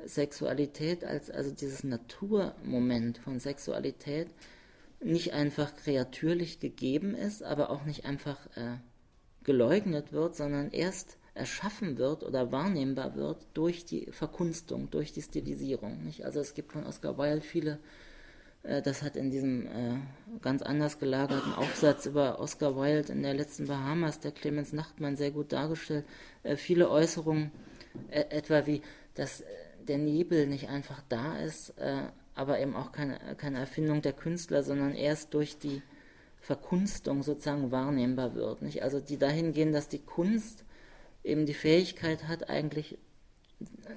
Sexualität 0.05 1.05
als 1.05 1.31
also 1.31 1.53
dieses 1.53 1.85
Naturmoment 1.85 3.19
von 3.19 3.39
Sexualität 3.39 4.29
nicht 5.01 5.33
einfach 5.33 5.75
kreatürlich 5.77 6.61
gegeben 6.61 7.15
ist, 7.15 7.43
aber 7.43 7.71
auch 7.71 7.85
nicht 7.85 8.05
einfach 8.05 8.39
äh, 8.57 8.79
geleugnet 9.45 10.13
wird, 10.13 10.37
sondern 10.37 10.71
erst 10.71 11.19
erschaffen 11.35 11.97
wird 11.99 12.25
oder 12.25 12.53
wahrnehmbar 12.53 13.15
wird 13.15 13.47
durch 13.55 13.85
die 13.85 14.07
Verkunstung, 14.11 14.91
durch 14.91 15.13
die 15.13 15.23
Stilisierung. 15.23 16.05
Nicht? 16.05 16.25
Also 16.25 16.41
es 16.41 16.55
gibt 16.55 16.73
von 16.73 16.85
Oscar 16.85 17.17
Wilde 17.17 17.41
viele, 17.41 17.79
äh, 18.63 18.83
das 18.83 19.03
hat 19.03 19.17
in 19.17 19.31
diesem 19.31 19.67
äh, 19.67 19.99
ganz 20.43 20.63
anders 20.63 20.99
gelagerten 20.99 21.55
Aufsatz 21.55 22.07
über 22.07 22.39
Oscar 22.39 22.77
Wilde 22.77 23.13
in 23.13 23.23
der 23.23 23.35
letzten 23.35 23.67
Bahamas, 23.67 24.21
der 24.21 24.33
Clemens 24.33 24.73
Nachtmann, 24.73 25.17
sehr 25.17 25.31
gut 25.31 25.53
dargestellt, 25.53 26.05
äh, 26.43 26.57
viele 26.57 26.91
Äußerungen, 26.91 27.51
äh, 28.11 28.25
etwa 28.29 28.67
wie, 28.67 28.83
dass 29.15 29.41
äh, 29.41 29.45
der 29.89 29.99
Nebel 29.99 30.47
nicht 30.47 30.69
einfach 30.69 31.03
da 31.09 31.39
ist, 31.39 31.71
äh, 31.79 32.03
aber 32.35 32.61
eben 32.61 32.77
auch 32.77 32.93
keine, 32.93 33.19
keine 33.37 33.59
Erfindung 33.59 34.03
der 34.03 34.13
Künstler, 34.13 34.63
sondern 34.63 34.95
erst 34.95 35.33
durch 35.35 35.59
die 35.59 35.83
Verkunstung 36.41 37.23
sozusagen 37.23 37.71
wahrnehmbar 37.71 38.35
wird. 38.35 38.63
Nicht? 38.63 38.83
Also 38.83 39.01
die 39.01 39.17
dahin 39.17 39.53
gehen, 39.53 39.73
dass 39.73 39.89
die 39.89 40.01
Kunst 40.01 40.65
eben 41.25 41.47
die 41.47 41.55
Fähigkeit 41.55 42.29
hat, 42.29 42.49
eigentlich 42.51 42.99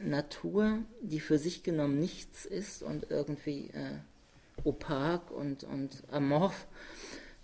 Natur, 0.03 0.79
die 1.01 1.19
für 1.19 1.37
sich 1.37 1.63
genommen 1.63 1.99
nichts 1.99 2.45
ist 2.45 2.83
und 2.83 3.09
irgendwie 3.09 3.69
äh, 3.69 3.99
opak 4.63 5.31
und, 5.31 5.63
und 5.63 6.03
amorph, 6.11 6.67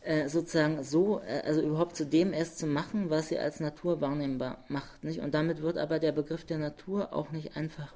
äh, 0.02 0.28
sozusagen 0.30 0.84
so, 0.84 1.20
äh, 1.22 1.42
also 1.46 1.62
überhaupt 1.62 1.96
zu 1.96 2.06
dem 2.06 2.34
erst 2.34 2.60
zu 2.60 2.68
machen, 2.68 3.10
was 3.10 3.30
sie 3.30 3.40
als 3.40 3.60
Natur 3.60 4.02
wahrnehmbar 4.02 4.64
macht. 4.68 5.04
Nicht? 5.04 5.20
Und 5.20 5.34
damit 5.34 5.62
wird 5.62 5.78
aber 5.78 6.00
der 6.00 6.12
Begriff 6.12 6.46
der 6.46 6.58
Natur 6.58 7.14
auch 7.14 7.32
nicht 7.32 7.56
einfach 7.56 7.94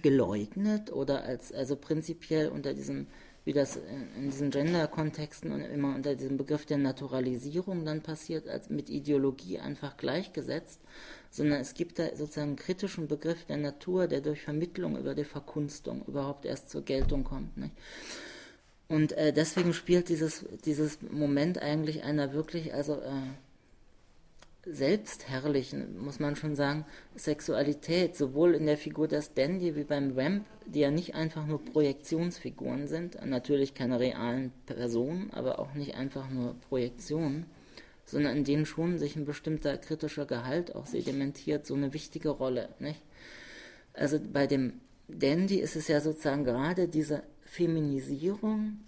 geleugnet 0.00 0.90
oder 0.90 1.22
als, 1.22 1.52
also 1.52 1.76
prinzipiell 1.76 2.48
unter 2.48 2.72
diesem 2.72 3.08
wie 3.44 3.52
das 3.52 3.76
in 3.76 4.30
diesen 4.30 4.50
Gender-Kontexten 4.50 5.50
und 5.52 5.62
immer 5.62 5.94
unter 5.94 6.14
diesem 6.14 6.36
Begriff 6.36 6.64
der 6.64 6.78
Naturalisierung 6.78 7.84
dann 7.84 8.00
passiert, 8.00 8.48
als 8.48 8.70
mit 8.70 8.88
Ideologie 8.88 9.58
einfach 9.58 9.96
gleichgesetzt, 9.96 10.80
sondern 11.30 11.60
es 11.60 11.74
gibt 11.74 11.98
da 11.98 12.14
sozusagen 12.14 12.50
einen 12.50 12.56
kritischen 12.56 13.08
Begriff 13.08 13.44
der 13.46 13.56
Natur, 13.56 14.06
der 14.06 14.20
durch 14.20 14.42
Vermittlung 14.42 14.96
über 14.96 15.14
die 15.14 15.24
Verkunstung 15.24 16.04
überhaupt 16.06 16.44
erst 16.44 16.70
zur 16.70 16.82
Geltung 16.82 17.24
kommt. 17.24 17.56
Nicht? 17.56 17.74
Und 18.88 19.12
äh, 19.12 19.32
deswegen 19.32 19.72
spielt 19.72 20.08
dieses, 20.08 20.44
dieses 20.64 20.98
Moment 21.00 21.60
eigentlich 21.60 22.04
einer 22.04 22.34
wirklich, 22.34 22.74
also 22.74 23.00
äh, 23.00 23.10
selbstherrlichen, 24.64 25.98
muss 25.98 26.20
man 26.20 26.36
schon 26.36 26.54
sagen, 26.54 26.84
Sexualität, 27.16 28.16
sowohl 28.16 28.54
in 28.54 28.66
der 28.66 28.78
Figur 28.78 29.08
des 29.08 29.34
Dandy 29.34 29.74
wie 29.74 29.84
beim 29.84 30.16
Ramp, 30.16 30.46
die 30.66 30.80
ja 30.80 30.90
nicht 30.90 31.14
einfach 31.14 31.46
nur 31.46 31.64
Projektionsfiguren 31.64 32.86
sind, 32.86 33.18
natürlich 33.26 33.74
keine 33.74 33.98
realen 33.98 34.52
Personen, 34.66 35.30
aber 35.32 35.58
auch 35.58 35.74
nicht 35.74 35.96
einfach 35.96 36.30
nur 36.30 36.54
Projektionen, 36.68 37.46
sondern 38.04 38.36
in 38.36 38.44
denen 38.44 38.66
schon 38.66 38.98
sich 38.98 39.16
ein 39.16 39.24
bestimmter 39.24 39.76
kritischer 39.78 40.26
Gehalt 40.26 40.74
auch 40.76 40.86
sedimentiert, 40.86 41.66
so 41.66 41.74
eine 41.74 41.92
wichtige 41.92 42.30
Rolle. 42.30 42.68
Nicht? 42.78 43.02
Also 43.94 44.20
bei 44.20 44.46
dem 44.46 44.80
Dandy 45.08 45.56
ist 45.56 45.74
es 45.76 45.88
ja 45.88 46.00
sozusagen 46.00 46.44
gerade 46.44 46.86
diese 46.86 47.24
Feminisierung, 47.44 48.78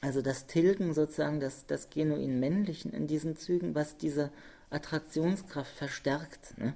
also 0.00 0.22
das 0.22 0.46
Tilgen 0.46 0.94
sozusagen 0.94 1.40
des, 1.40 1.66
des 1.66 1.90
genuin 1.90 2.40
Männlichen 2.40 2.92
in 2.92 3.06
diesen 3.06 3.36
Zügen, 3.36 3.74
was 3.74 3.96
diese 3.96 4.30
Attraktionskraft 4.70 5.72
verstärkt. 5.74 6.58
Ne? 6.58 6.74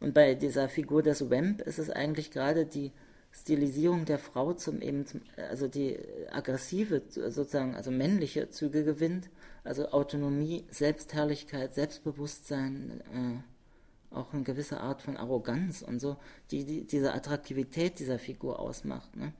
Und 0.00 0.14
bei 0.14 0.34
dieser 0.34 0.68
Figur 0.68 1.02
des 1.02 1.30
Wamp 1.30 1.60
ist 1.62 1.78
es 1.78 1.90
eigentlich 1.90 2.30
gerade 2.30 2.66
die 2.66 2.92
Stilisierung 3.32 4.04
der 4.04 4.18
Frau 4.18 4.52
zum 4.52 4.80
eben, 4.80 5.06
zum, 5.06 5.20
also 5.36 5.66
die 5.66 5.98
aggressive, 6.30 7.02
sozusagen, 7.08 7.74
also 7.74 7.90
männliche 7.90 8.48
Züge 8.50 8.84
gewinnt, 8.84 9.28
also 9.64 9.88
Autonomie, 9.90 10.64
Selbstherrlichkeit, 10.70 11.74
Selbstbewusstsein, 11.74 13.00
äh, 13.12 14.14
auch 14.14 14.32
eine 14.32 14.44
gewisse 14.44 14.80
Art 14.80 15.02
von 15.02 15.16
Arroganz 15.16 15.82
und 15.82 15.98
so, 15.98 16.16
die, 16.52 16.64
die 16.64 16.86
diese 16.86 17.12
Attraktivität 17.12 17.98
dieser 17.98 18.20
Figur 18.20 18.60
ausmacht. 18.60 19.16
Ne? 19.16 19.32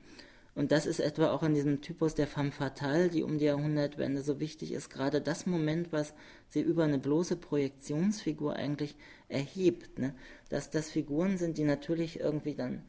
Und 0.55 0.71
das 0.71 0.85
ist 0.85 1.01
etwa 1.01 1.31
auch 1.31 1.43
in 1.43 1.53
diesem 1.53 1.81
Typus 1.81 2.15
der 2.15 2.27
femme 2.27 2.51
fatale, 2.51 3.09
die 3.09 3.23
um 3.23 3.37
die 3.37 3.45
Jahrhundertwende 3.45 4.21
so 4.21 4.39
wichtig 4.39 4.71
ist, 4.71 4.89
gerade 4.89 5.19
das 5.19 5.45
Moment, 5.45 5.91
was 5.91 6.13
sie 6.47 6.61
über 6.61 6.85
eine 6.85 6.97
bloße 6.97 7.35
Projektionsfigur 7.35 8.55
eigentlich 8.55 8.95
erhebt. 9.27 9.99
Ne? 9.99 10.15
Dass 10.49 10.69
das 10.69 10.89
Figuren 10.89 11.37
sind, 11.37 11.57
die 11.57 11.65
natürlich 11.65 12.21
irgendwie 12.21 12.55
dann, 12.55 12.83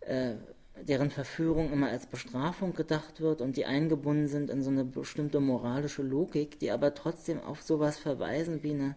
äh, 0.00 0.36
deren 0.80 1.10
Verführung 1.10 1.70
immer 1.70 1.90
als 1.90 2.06
Bestrafung 2.06 2.72
gedacht 2.72 3.20
wird 3.20 3.42
und 3.42 3.56
die 3.58 3.66
eingebunden 3.66 4.28
sind 4.28 4.48
in 4.48 4.62
so 4.62 4.70
eine 4.70 4.84
bestimmte 4.84 5.40
moralische 5.40 6.02
Logik, 6.02 6.58
die 6.60 6.70
aber 6.70 6.94
trotzdem 6.94 7.40
auf 7.40 7.62
sowas 7.62 7.98
verweisen 7.98 8.62
wie 8.62 8.70
eine 8.70 8.94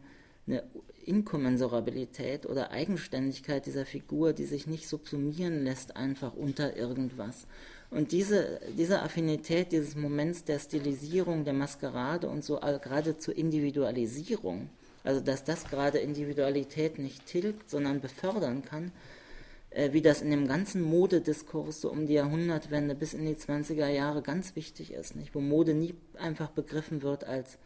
eine 0.48 0.64
Inkommensurabilität 1.12 2.46
oder 2.46 2.72
Eigenständigkeit 2.72 3.66
dieser 3.66 3.86
Figur, 3.86 4.32
die 4.32 4.46
sich 4.46 4.66
nicht 4.66 4.88
subsumieren 4.88 5.66
lässt 5.66 5.98
einfach 5.98 6.34
unter 6.34 6.78
irgendwas. 6.78 7.48
Und 7.90 8.14
diese, 8.14 8.62
diese 8.78 9.02
Affinität 9.02 9.74
dieses 9.74 9.98
Moments 9.98 10.46
der 10.46 10.60
Stilisierung, 10.60 11.44
der 11.44 11.54
Maskerade 11.54 12.30
und 12.30 12.46
so 12.46 12.62
gerade 12.82 13.18
zur 13.18 13.36
Individualisierung, 13.36 14.70
also 15.04 15.20
dass 15.20 15.44
das 15.44 15.66
gerade 15.66 15.98
Individualität 15.98 16.98
nicht 16.98 17.26
tilgt, 17.26 17.70
sondern 17.70 18.00
befördern 18.00 18.64
kann, 18.64 18.94
äh, 19.72 19.92
wie 19.92 20.02
das 20.02 20.22
in 20.22 20.32
dem 20.32 20.48
ganzen 20.48 20.82
Modediskurs 20.82 21.82
so 21.82 21.92
um 21.92 22.06
die 22.08 22.14
Jahrhundertwende 22.14 22.96
bis 22.96 23.14
in 23.14 23.26
die 23.26 23.36
20er 23.36 23.90
Jahre 23.90 24.22
ganz 24.22 24.56
wichtig 24.56 24.94
ist, 24.94 25.18
nicht? 25.18 25.36
wo 25.36 25.42
Mode 25.42 25.74
nie 25.74 25.94
einfach 26.18 26.52
begriffen 26.52 27.02
wird 27.02 27.26
als 27.26 27.58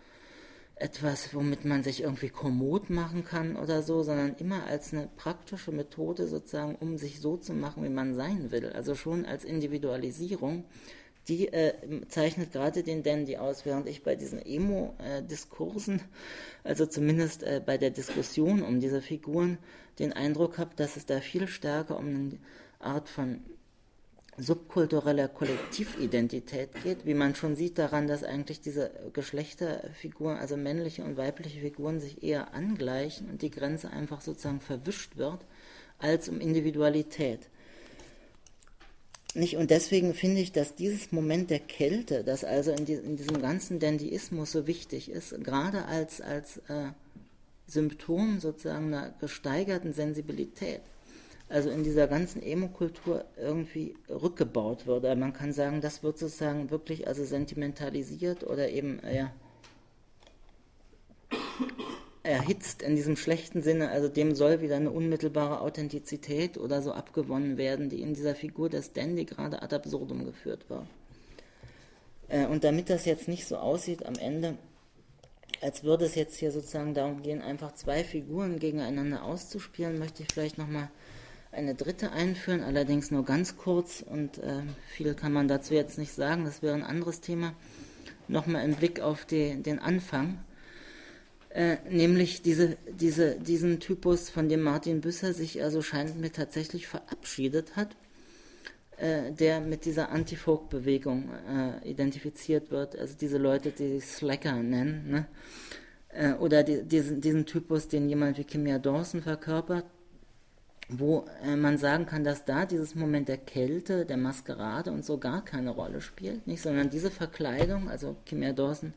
etwas, 0.78 1.34
womit 1.34 1.64
man 1.64 1.84
sich 1.84 2.02
irgendwie 2.02 2.30
kommod 2.30 2.90
machen 2.90 3.24
kann 3.24 3.56
oder 3.56 3.82
so, 3.82 4.04
sondern 4.04 4.36
immer 4.36 4.66
als 4.66 4.94
eine 4.94 5.08
praktische 5.16 5.72
Methode 5.72 6.28
sozusagen, 6.28 6.76
um 6.76 6.98
sich 6.98 7.22
so 7.22 7.38
zu 7.38 7.54
machen, 7.54 7.84
wie 7.84 7.90
man 7.90 8.14
sein 8.14 8.52
will. 8.52 8.72
Also 8.74 8.96
schon 8.96 9.26
als 9.26 9.46
Individualisierung. 9.46 10.66
Die 11.28 11.48
äh, 11.48 11.74
zeichnet 12.08 12.52
gerade 12.52 12.84
den 12.84 13.02
Dandy 13.02 13.38
aus, 13.38 13.66
während 13.66 13.88
ich 13.88 14.04
bei 14.04 14.16
diesen 14.16 14.40
Emo-Diskursen, 14.46 16.02
also 16.64 16.86
zumindest 16.86 17.42
äh, 17.42 17.62
bei 17.66 17.80
der 17.80 17.90
Diskussion 17.90 18.62
um 18.62 18.80
diese 18.80 19.02
Figuren, 19.02 19.58
den 19.98 20.14
Eindruck 20.14 20.60
habe, 20.60 20.76
dass 20.76 20.98
es 20.98 21.08
da 21.08 21.22
viel 21.22 21.48
stärker 21.48 21.98
um 21.98 22.06
eine 22.06 22.38
Art 22.80 23.10
von 23.10 23.40
subkultureller 24.38 25.28
Kollektividentität 25.28 26.70
geht, 26.84 27.06
wie 27.06 27.14
man 27.14 27.36
schon 27.36 27.56
sieht 27.56 27.78
daran, 27.78 28.08
dass 28.08 28.24
eigentlich 28.24 28.60
diese 28.60 28.92
Geschlechterfiguren, 29.14 30.38
also 30.38 30.58
männliche 30.58 31.04
und 31.04 31.18
weibliche 31.18 31.62
Figuren, 31.62 32.00
sich 32.00 32.24
eher 32.24 32.54
angleichen 32.54 33.30
und 33.30 33.42
die 33.42 33.52
Grenze 33.52 33.90
einfach 33.92 34.22
sozusagen 34.22 34.60
verwischt 34.60 35.16
wird, 35.16 35.46
als 36.00 36.28
um 36.28 36.42
Individualität. 36.42 37.48
Nicht? 39.36 39.58
Und 39.58 39.70
deswegen 39.70 40.14
finde 40.14 40.42
ich, 40.42 40.52
dass 40.52 40.76
dieses 40.76 41.12
Moment 41.12 41.50
der 41.50 41.60
Kälte, 41.60 42.24
das 42.24 42.44
also 42.44 42.72
in, 42.72 42.86
die, 42.86 42.94
in 42.94 43.18
diesem 43.18 43.42
ganzen 43.42 43.80
Dandyismus 43.80 44.52
so 44.52 44.68
wichtig 44.68 45.10
ist, 45.10 45.44
gerade 45.44 45.86
als, 45.86 46.22
als 46.22 46.58
äh, 46.70 46.92
Symptom 47.68 48.40
sozusagen 48.40 48.94
einer 48.94 49.14
gesteigerten 49.20 49.94
Sensibilität, 49.94 50.82
also 51.48 51.70
in 51.70 51.84
dieser 51.84 52.08
ganzen 52.08 52.42
Emo-Kultur 52.42 53.26
irgendwie 53.38 53.96
rückgebaut 54.10 54.88
würde. 54.88 55.16
Man 55.16 55.34
kann 55.34 55.54
sagen, 55.54 55.82
das 55.82 56.02
wird 56.02 56.18
sozusagen 56.18 56.72
wirklich 56.72 57.08
also 57.08 57.24
sentimentalisiert 57.24 58.44
oder 58.44 58.70
eben, 58.70 59.00
ja, 59.12 59.32
erhitzt 62.24 62.82
in 62.82 62.96
diesem 62.96 63.16
schlechten 63.16 63.62
Sinne, 63.62 63.90
also 63.92 64.08
dem 64.08 64.34
soll 64.34 64.62
wieder 64.62 64.78
eine 64.78 64.90
unmittelbare 64.90 65.62
Authentizität 65.62 66.58
oder 66.58 66.82
so 66.82 66.92
abgewonnen 66.92 67.58
werden, 67.58 67.90
die 67.90 68.02
in 68.02 68.16
dieser 68.16 68.34
Figur 68.34 68.70
des 68.70 68.94
Dandy 68.94 69.26
gerade 69.26 69.62
ad 69.62 69.76
absurdum 69.76 70.26
geführt 70.26 70.70
war. 70.70 70.88
Äh, 72.28 72.48
und 72.48 72.64
damit 72.64 72.90
das 72.90 73.06
jetzt 73.06 73.28
nicht 73.28 73.46
so 73.46 73.58
aussieht 73.58 74.06
am 74.06 74.16
Ende, 74.16 74.58
als 75.62 75.84
würde 75.84 76.06
es 76.06 76.16
jetzt 76.16 76.38
hier 76.38 76.52
sozusagen 76.52 76.94
darum 76.94 77.22
gehen, 77.22 77.42
einfach 77.42 77.74
zwei 77.76 78.04
Figuren 78.04 78.60
gegeneinander 78.60 79.24
auszuspielen, 79.24 80.00
möchte 80.00 80.24
ich 80.24 80.30
vielleicht 80.34 80.58
nochmal 80.58 80.90
eine 81.56 81.76
dritte 81.76 82.12
einführen, 82.12 82.62
allerdings 82.62 83.12
nur 83.12 83.26
ganz 83.26 83.58
kurz 83.58 84.04
und 84.08 84.38
äh, 84.38 84.62
viel 84.88 85.14
kann 85.14 85.34
man 85.34 85.48
dazu 85.48 85.74
jetzt 85.74 85.98
nicht 85.98 86.14
sagen, 86.14 86.46
das 86.46 86.62
wäre 86.62 86.76
ein 86.76 86.84
anderes 86.84 87.22
Thema. 87.22 87.54
Nochmal 88.28 88.66
im 88.66 88.76
Blick 88.76 89.00
auf 89.02 89.26
die, 89.26 89.62
den 89.62 89.80
Anfang 89.80 90.40
äh, 91.56 91.78
nämlich 91.90 92.42
diese, 92.42 92.76
diese, 92.90 93.40
diesen 93.40 93.80
Typus, 93.80 94.30
von 94.30 94.50
dem 94.50 94.62
Martin 94.62 95.00
Büsser 95.00 95.34
sich 95.34 95.64
also 95.64 95.82
scheint 95.82 96.20
mir 96.20 96.32
tatsächlich 96.32 96.86
verabschiedet 96.86 97.78
hat, 97.78 97.96
äh, 98.98 99.32
der 99.32 99.62
mit 99.62 99.86
dieser 99.86 100.12
Anti-Folk-Bewegung 100.12 101.30
äh, 101.50 101.90
identifiziert 101.90 102.72
wird, 102.72 102.98
also 103.00 103.16
diese 103.16 103.38
Leute, 103.38 103.72
die 103.72 104.00
sich 104.00 104.06
Slacker 104.06 104.62
nennen, 104.62 105.10
ne? 105.10 105.28
Äh, 106.10 106.34
oder 106.34 106.62
die, 106.64 106.84
diesen, 106.84 107.22
diesen 107.22 107.46
Typus, 107.46 107.88
den 107.88 108.10
jemand 108.10 108.38
wie 108.38 108.44
Kimia 108.44 108.78
Dawson 108.78 109.22
verkörpert, 109.22 109.86
wo 110.90 111.26
äh, 111.44 111.56
man 111.56 111.78
sagen 111.78 112.06
kann, 112.06 112.24
dass 112.24 112.46
da 112.46 112.66
dieses 112.66 112.96
Moment 112.96 113.28
der 113.28 113.38
Kälte, 113.38 114.06
der 114.06 114.18
Maskerade 114.18 114.92
und 114.92 115.04
so 115.04 115.18
gar 115.18 115.44
keine 115.44 115.72
Rolle 115.72 116.02
spielt, 116.02 116.46
nicht, 116.48 116.62
sondern 116.62 116.90
diese 116.90 117.12
Verkleidung, 117.12 117.90
also 117.90 118.16
Kimia 118.26 118.54
Dawson 118.54 118.94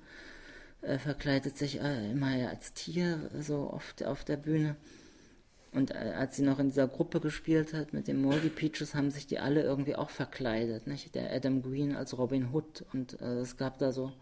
äh, 0.82 0.98
verkleidet 0.98 1.56
sich 1.56 1.80
äh, 1.80 2.10
immer 2.10 2.48
als 2.48 2.72
Tier 2.74 3.30
so 3.40 3.70
oft 3.72 4.04
auf 4.04 4.24
der 4.24 4.36
Bühne. 4.36 4.76
Und 5.72 5.90
äh, 5.90 6.14
als 6.16 6.36
sie 6.36 6.42
noch 6.42 6.58
in 6.58 6.68
dieser 6.68 6.88
Gruppe 6.88 7.20
gespielt 7.20 7.74
hat 7.74 7.92
mit 7.92 8.08
den 8.08 8.22
Moldy 8.22 8.48
Peaches, 8.48 8.94
haben 8.94 9.10
sich 9.10 9.26
die 9.26 9.38
alle 9.38 9.62
irgendwie 9.62 9.96
auch 9.96 10.10
verkleidet. 10.10 10.86
Nicht? 10.86 11.14
Der 11.14 11.32
Adam 11.32 11.62
Green 11.62 11.94
als 11.94 12.16
Robin 12.16 12.52
Hood. 12.52 12.84
Und 12.92 13.20
äh, 13.20 13.40
es 13.40 13.56
gab 13.56 13.78
da 13.78 13.92
so 13.92 14.12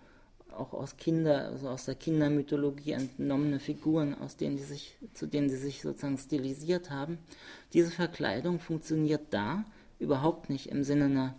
auch 0.57 0.73
aus 0.73 0.97
Kinder, 0.97 1.49
also 1.49 1.69
aus 1.69 1.85
der 1.85 1.95
Kindermythologie 1.95 2.93
entnommene 2.93 3.61
Figuren, 3.61 4.15
aus 4.15 4.37
denen 4.37 4.57
die 4.57 4.63
sich, 4.63 4.97
zu 5.15 5.27
denen 5.27 5.49
sie 5.49 5.57
sich 5.57 5.83
sozusagen 5.83 6.19
stilisiert 6.19 6.91
haben. 6.91 7.19
Diese 7.73 7.91
Verkleidung 7.91 8.61
funktioniert 8.61 9.23
da 9.31 9.65
überhaupt 9.99 10.51
nicht 10.51 10.69
im 10.69 10.85
Sinne 10.85 11.07
einer 11.07 11.35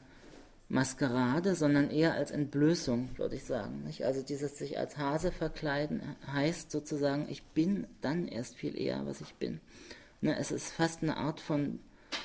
Maskerade, 0.69 1.55
sondern 1.55 1.89
eher 1.89 2.13
als 2.13 2.31
Entblößung, 2.31 3.09
würde 3.15 3.35
ich 3.35 3.45
sagen. 3.45 3.83
Nicht? 3.85 4.03
Also 4.03 4.21
dieses 4.21 4.57
sich 4.57 4.77
als 4.77 4.97
Hase 4.97 5.31
verkleiden 5.31 6.01
heißt 6.33 6.71
sozusagen, 6.71 7.27
ich 7.29 7.43
bin 7.43 7.87
dann 8.01 8.27
erst 8.27 8.55
viel 8.55 8.77
eher, 8.77 9.05
was 9.05 9.21
ich 9.21 9.35
bin. 9.35 9.61
Ne, 10.19 10.37
es 10.37 10.51
ist 10.51 10.71
fast 10.71 11.03
eine 11.03 11.17
Art 11.17 11.39
von, 11.39 11.79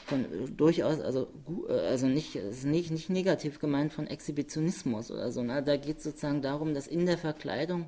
von 0.07 0.27
durchaus, 0.57 1.01
also, 1.01 1.29
also 1.69 2.07
nicht, 2.07 2.39
nicht, 2.65 2.91
nicht 2.91 3.11
negativ 3.11 3.59
gemeint 3.59 3.93
von 3.93 4.07
Exhibitionismus 4.07 5.11
oder 5.11 5.31
so. 5.31 5.43
Ne? 5.43 5.63
Da 5.63 5.77
geht 5.77 5.99
es 5.99 6.05
sozusagen 6.05 6.43
darum, 6.43 6.75
dass 6.75 6.87
in 6.87 7.07
der 7.07 7.19
Verkleidung 7.19 7.87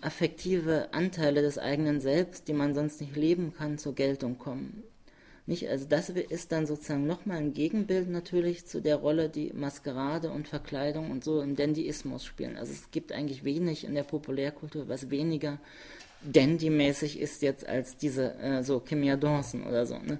affektive 0.00 0.88
Anteile 0.92 1.42
des 1.42 1.58
eigenen 1.58 2.00
Selbst, 2.00 2.48
die 2.48 2.52
man 2.52 2.74
sonst 2.74 3.00
nicht 3.00 3.16
leben 3.16 3.52
kann, 3.56 3.78
zur 3.78 3.94
Geltung 3.94 4.38
kommen. 4.38 4.84
Nicht? 5.46 5.68
Also 5.68 5.86
das 5.88 6.08
ist 6.10 6.52
dann 6.52 6.66
sozusagen 6.66 7.06
nochmal 7.06 7.38
ein 7.38 7.54
Gegenbild 7.54 8.08
natürlich 8.08 8.66
zu 8.66 8.80
der 8.80 8.96
Rolle, 8.96 9.28
die 9.28 9.52
Maskerade 9.52 10.30
und 10.30 10.48
Verkleidung 10.48 11.10
und 11.10 11.22
so 11.22 11.40
im 11.40 11.54
Dandyismus 11.54 12.24
spielen. 12.24 12.56
Also 12.56 12.72
es 12.72 12.90
gibt 12.90 13.12
eigentlich 13.12 13.44
wenig 13.44 13.84
in 13.84 13.94
der 13.94 14.02
Populärkultur, 14.02 14.88
was 14.88 15.10
weniger 15.10 15.58
Dandy-mäßig 16.22 17.20
ist 17.20 17.42
jetzt 17.42 17.66
als 17.66 17.96
diese 17.96 18.34
äh, 18.40 18.62
so 18.64 18.80
Kimia 18.80 19.16
Dawson 19.16 19.64
oder 19.64 19.86
so. 19.86 19.98
Ne? 19.98 20.18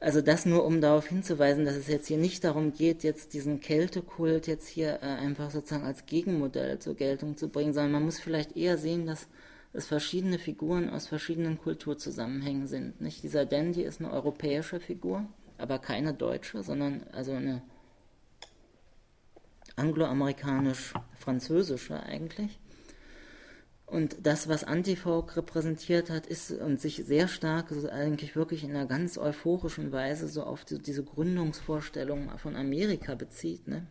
Also 0.00 0.20
das 0.22 0.46
nur, 0.46 0.64
um 0.64 0.80
darauf 0.80 1.08
hinzuweisen, 1.08 1.66
dass 1.66 1.76
es 1.76 1.86
jetzt 1.86 2.08
hier 2.08 2.16
nicht 2.16 2.42
darum 2.42 2.72
geht, 2.72 3.04
jetzt 3.04 3.34
diesen 3.34 3.60
Kältekult 3.60 4.46
jetzt 4.46 4.66
hier 4.66 5.00
äh, 5.02 5.06
einfach 5.06 5.50
sozusagen 5.50 5.84
als 5.84 6.06
Gegenmodell 6.06 6.78
zur 6.78 6.94
Geltung 6.94 7.36
zu 7.36 7.50
bringen, 7.50 7.74
sondern 7.74 7.92
man 7.92 8.04
muss 8.04 8.18
vielleicht 8.18 8.56
eher 8.56 8.78
sehen, 8.78 9.04
dass 9.06 9.26
es 9.74 9.86
verschiedene 9.86 10.38
Figuren 10.38 10.88
aus 10.88 11.06
verschiedenen 11.06 11.58
Kulturzusammenhängen 11.58 12.66
sind. 12.66 13.02
Nicht? 13.02 13.22
Dieser 13.22 13.44
Dandy 13.44 13.82
ist 13.82 14.00
eine 14.00 14.10
europäische 14.10 14.80
Figur, 14.80 15.26
aber 15.58 15.78
keine 15.78 16.14
deutsche, 16.14 16.62
sondern 16.62 17.02
also 17.12 17.32
eine 17.32 17.60
angloamerikanisch-französische 19.76 22.02
eigentlich. 22.02 22.58
Und 23.90 24.24
das, 24.24 24.48
was 24.48 24.62
Antifolk 24.62 25.36
repräsentiert 25.36 26.10
hat, 26.10 26.28
ist 26.28 26.52
und 26.52 26.80
sich 26.80 27.02
sehr 27.04 27.26
stark, 27.26 27.72
also 27.72 27.90
eigentlich 27.90 28.36
wirklich 28.36 28.62
in 28.62 28.70
einer 28.70 28.86
ganz 28.86 29.18
euphorischen 29.18 29.90
Weise 29.90 30.28
so 30.28 30.44
auf 30.44 30.64
die, 30.64 30.78
diese 30.78 31.02
Gründungsvorstellung 31.02 32.30
von 32.38 32.54
Amerika 32.54 33.16
bezieht, 33.16 33.66
ne? 33.66 33.88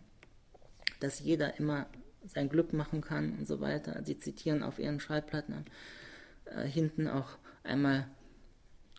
dass 1.01 1.19
jeder 1.19 1.59
immer 1.59 1.87
sein 2.25 2.47
Glück 2.47 2.71
machen 2.71 3.01
kann 3.01 3.37
und 3.39 3.45
so 3.45 3.59
weiter. 3.59 4.01
Sie 4.05 4.17
zitieren 4.17 4.63
auf 4.63 4.79
ihren 4.79 5.01
Schallplatten 5.01 5.65
äh, 6.45 6.63
hinten 6.63 7.09
auch 7.09 7.37
einmal 7.63 8.07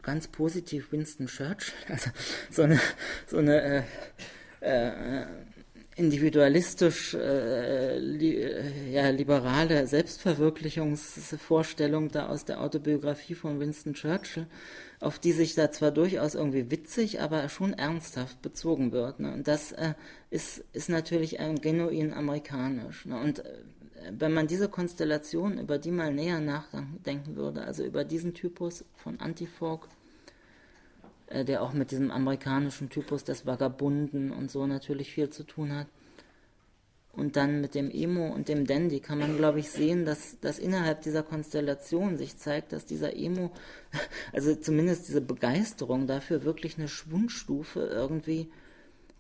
ganz 0.03 0.29
positiv 0.29 0.93
Winston 0.93 1.29
Churchill, 1.29 1.73
also 1.89 2.11
so 2.51 2.63
eine, 2.63 2.79
so 3.27 3.39
eine 3.39 3.63
äh, 3.63 3.83
äh, 4.61 5.27
individualistisch 6.01 7.15
äh, 7.15 7.99
li 7.99 8.37
äh, 8.37 8.91
ja, 8.91 9.11
liberale 9.11 9.87
Selbstverwirklichungsvorstellung 9.87 12.11
da 12.11 12.29
aus 12.29 12.47
der 12.47 12.63
Autobiografie 12.63 13.35
von 13.35 13.61
Winston 13.61 13.93
Churchill, 13.93 14.47
auf 14.99 15.19
die 15.19 15.33
sich 15.33 15.55
da 15.55 15.71
zwar 15.71 15.91
durchaus 15.91 16.35
irgendwie 16.35 16.71
witzig, 16.71 17.21
aber 17.21 17.51
schon 17.51 17.75
ernsthaft 17.75 18.41
bezogen 18.41 18.93
wird. 18.93 19.21
Ne? 19.21 19.35
Und 19.35 19.47
das 19.47 19.73
äh, 19.73 19.93
ist, 20.31 20.65
ist 20.73 20.89
natürlich 20.89 21.39
ein 21.39 21.61
genuin 21.61 22.15
amerikanisch. 22.15 23.05
Ne? 23.05 23.21
Und 23.21 23.41
äh, 23.41 23.59
wenn 24.11 24.33
man 24.33 24.47
diese 24.47 24.71
Konstellation, 24.71 25.59
über 25.59 25.77
die 25.77 25.91
mal 25.91 26.15
näher 26.15 26.41
nachdenken 26.41 27.37
würde, 27.37 27.63
also 27.63 27.85
über 27.85 28.05
diesen 28.05 28.33
Typus 28.33 28.87
von 28.97 29.21
Antifolk, 29.21 29.87
äh, 31.31 31.45
der 31.45 31.63
auch 31.63 31.73
mit 31.73 31.91
diesem 31.91 32.11
amerikanischen 32.11 32.91
Typus 32.91 33.25
des 33.25 33.47
Vagabunden 33.47 34.31
und 34.31 34.51
so 34.51 34.67
natürlich 34.67 35.13
viel 35.13 35.31
zu 35.31 35.45
tun 35.45 35.75
hat. 35.75 35.87
Und 37.13 37.37
dann 37.37 37.61
mit 37.61 37.75
dem 37.75 37.91
Emo 37.91 38.29
und 38.29 38.49
dem 38.49 38.67
Dandy 38.67 39.01
kann 39.01 39.19
man, 39.19 39.37
glaube 39.37 39.59
ich, 39.59 39.71
sehen, 39.71 40.05
dass, 40.05 40.39
dass 40.41 40.61
innerhalb 40.61 41.03
dieser 41.03 41.25
Konstellation 41.25 42.17
sich 42.17 42.37
zeigt, 42.37 42.73
dass 42.73 42.87
dieser 42.87 43.17
Emo, 43.17 43.51
also 44.33 44.55
zumindest 44.55 45.09
diese 45.09 45.21
Begeisterung 45.21 46.07
dafür 46.07 46.45
wirklich 46.45 46.79
eine 46.79 46.89
Schwundstufe 46.89 47.81
irgendwie 47.81 48.49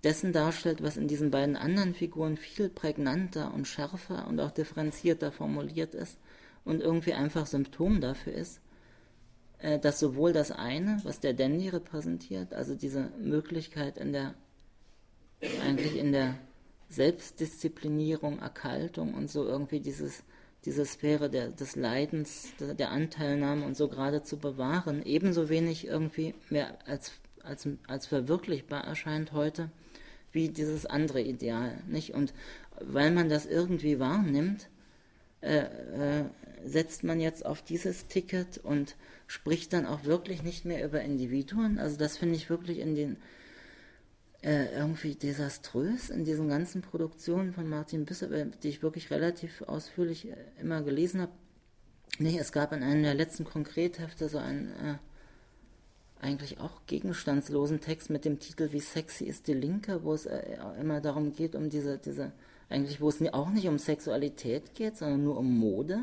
dessen 0.04 0.32
darstellt, 0.32 0.82
was 0.82 0.96
in 0.96 1.08
diesen 1.08 1.30
beiden 1.30 1.56
anderen 1.56 1.94
Figuren 1.94 2.36
viel 2.36 2.68
prägnanter 2.68 3.52
und 3.52 3.66
schärfer 3.66 4.26
und 4.28 4.40
auch 4.40 4.50
differenzierter 4.50 5.30
formuliert 5.30 5.94
ist 5.94 6.18
und 6.64 6.80
irgendwie 6.80 7.12
einfach 7.12 7.46
Symptom 7.46 8.00
dafür 8.00 8.32
ist, 8.32 8.60
dass 9.82 10.00
sowohl 10.00 10.32
das 10.32 10.50
eine, 10.50 11.00
was 11.04 11.20
der 11.20 11.34
Dandy 11.34 11.68
repräsentiert, 11.68 12.54
also 12.54 12.74
diese 12.74 13.10
Möglichkeit 13.18 13.98
in 13.98 14.12
der, 14.12 14.34
eigentlich 15.62 15.96
in 15.96 16.12
der 16.12 16.36
Selbstdisziplinierung, 16.88 18.40
Erkaltung 18.40 19.14
und 19.14 19.30
so 19.30 19.46
irgendwie 19.46 19.80
dieses, 19.80 20.24
diese 20.64 20.84
Sphäre 20.84 21.30
der, 21.30 21.48
des 21.48 21.76
Leidens, 21.76 22.52
der, 22.58 22.74
der 22.74 22.90
Anteilnahme 22.90 23.64
und 23.64 23.76
so 23.76 23.88
gerade 23.88 24.22
zu 24.22 24.38
bewahren, 24.38 25.02
ebenso 25.04 25.48
wenig 25.48 25.86
irgendwie 25.86 26.34
mehr 26.50 26.78
als, 26.86 27.12
als, 27.42 27.68
als 27.86 28.06
verwirklichbar 28.06 28.84
erscheint 28.84 29.32
heute, 29.32 29.70
wie 30.32 30.48
dieses 30.48 30.86
andere 30.86 31.22
Ideal, 31.22 31.82
nicht? 31.86 32.14
Und 32.14 32.32
weil 32.80 33.10
man 33.10 33.28
das 33.28 33.46
irgendwie 33.46 33.98
wahrnimmt, 33.98 34.68
äh, 35.42 35.58
äh, 35.58 36.24
setzt 36.64 37.04
man 37.04 37.20
jetzt 37.20 37.44
auf 37.44 37.62
dieses 37.62 38.06
Ticket 38.06 38.58
und 38.58 38.96
spricht 39.26 39.72
dann 39.72 39.86
auch 39.86 40.04
wirklich 40.04 40.42
nicht 40.42 40.64
mehr 40.64 40.84
über 40.84 41.00
Individuen. 41.00 41.78
Also 41.78 41.96
das 41.96 42.16
finde 42.16 42.36
ich 42.36 42.50
wirklich 42.50 42.78
in 42.78 42.94
den 42.94 43.16
äh, 44.42 44.74
irgendwie 44.74 45.14
desaströs 45.14 46.10
in 46.10 46.24
diesen 46.24 46.48
ganzen 46.48 46.82
Produktionen 46.82 47.52
von 47.52 47.68
Martin 47.68 48.06
Bisser, 48.06 48.28
die 48.46 48.68
ich 48.68 48.82
wirklich 48.82 49.10
relativ 49.10 49.62
ausführlich 49.62 50.28
äh, 50.28 50.34
immer 50.60 50.82
gelesen 50.82 51.20
habe. 51.20 51.32
Nee, 52.18 52.38
es 52.38 52.52
gab 52.52 52.72
in 52.72 52.82
einem 52.82 53.02
der 53.02 53.14
letzten 53.14 53.44
Konkrethefte 53.44 54.28
so 54.28 54.38
einen 54.38 54.68
äh, 54.68 54.94
eigentlich 56.20 56.60
auch 56.60 56.86
gegenstandslosen 56.86 57.80
Text 57.80 58.10
mit 58.10 58.24
dem 58.24 58.38
Titel 58.38 58.72
Wie 58.72 58.80
sexy 58.80 59.24
ist 59.24 59.46
die 59.46 59.54
Linke, 59.54 60.04
wo 60.04 60.12
es 60.14 60.26
äh, 60.26 60.58
immer 60.80 61.00
darum 61.00 61.32
geht, 61.32 61.54
um 61.54 61.70
diese, 61.70 61.98
diese, 61.98 62.32
eigentlich, 62.68 63.00
wo 63.00 63.08
es 63.08 63.22
auch 63.32 63.50
nicht 63.50 63.68
um 63.68 63.78
Sexualität 63.78 64.74
geht, 64.74 64.96
sondern 64.96 65.24
nur 65.24 65.38
um 65.38 65.58
Mode. 65.58 66.00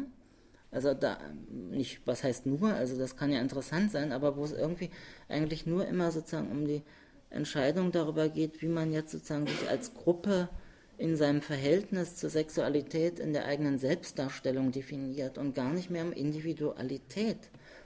Also 0.72 0.93
da 0.93 1.18
nicht, 1.49 2.01
was 2.05 2.24
heißt 2.24 2.45
nur, 2.45 2.74
also 2.74 2.97
das 2.97 3.15
kann 3.15 3.32
ja 3.32 3.39
interessant 3.39 3.91
sein, 3.91 4.11
aber 4.11 4.36
wo 4.36 4.43
es 4.43 4.51
irgendwie 4.51 4.89
eigentlich 5.30 5.65
nur 5.65 5.88
immer 5.88 6.11
sozusagen 6.11 6.51
um 6.51 6.65
die 6.65 6.84
Entscheidung 7.30 7.91
darüber 7.91 8.30
geht, 8.30 8.61
wie 8.61 8.68
man 8.68 8.91
jetzt 8.91 9.11
sozusagen 9.11 9.47
sich 9.47 9.70
als 9.70 9.93
Gruppe 9.93 10.49
in 10.97 11.15
seinem 11.15 11.41
Verhältnis 11.41 12.15
zur 12.15 12.30
Sexualität 12.30 13.20
in 13.20 13.34
der 13.34 13.45
eigenen 13.45 13.78
Selbstdarstellung 13.78 14.72
definiert 14.72 15.38
und 15.38 15.53
gar 15.53 15.72
nicht 15.72 15.89
mehr 15.89 16.03
um 16.03 16.11
Individualität 16.11 17.38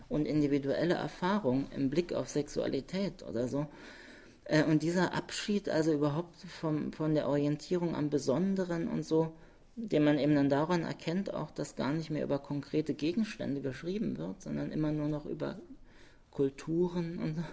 und 0.08 0.26
individuelle 0.26 0.96
Erfahrung 0.96 1.68
im 1.76 1.90
Blick 1.90 2.14
auf 2.14 2.30
Sexualität 2.30 3.24
oder 3.24 3.48
so. 3.48 3.68
Äh, 4.46 4.64
und 4.64 4.84
dieser 4.84 5.14
Abschied, 5.14 5.70
also 5.70 5.94
überhaupt 5.94 6.36
vom, 6.60 6.94
von 6.94 7.16
der 7.16 7.28
Orientierung 7.28 7.96
am 7.96 8.10
Besonderen 8.10 8.88
und 8.88 9.04
so, 9.04 9.34
den 9.90 10.04
man 10.04 10.20
eben 10.20 10.36
dann 10.36 10.50
daran 10.50 10.84
erkennt, 10.84 11.34
auch 11.34 11.52
dass 11.52 11.76
gar 11.76 11.92
nicht 11.92 12.10
mehr 12.10 12.24
über 12.24 12.40
konkrete 12.40 12.94
Gegenstände 12.94 13.62
geschrieben 13.62 14.18
wird, 14.18 14.42
sondern 14.42 14.72
immer 14.72 14.92
nur 14.92 15.08
noch 15.08 15.26
über 15.26 15.60
Kulturen 16.30 17.18
und 17.20 17.44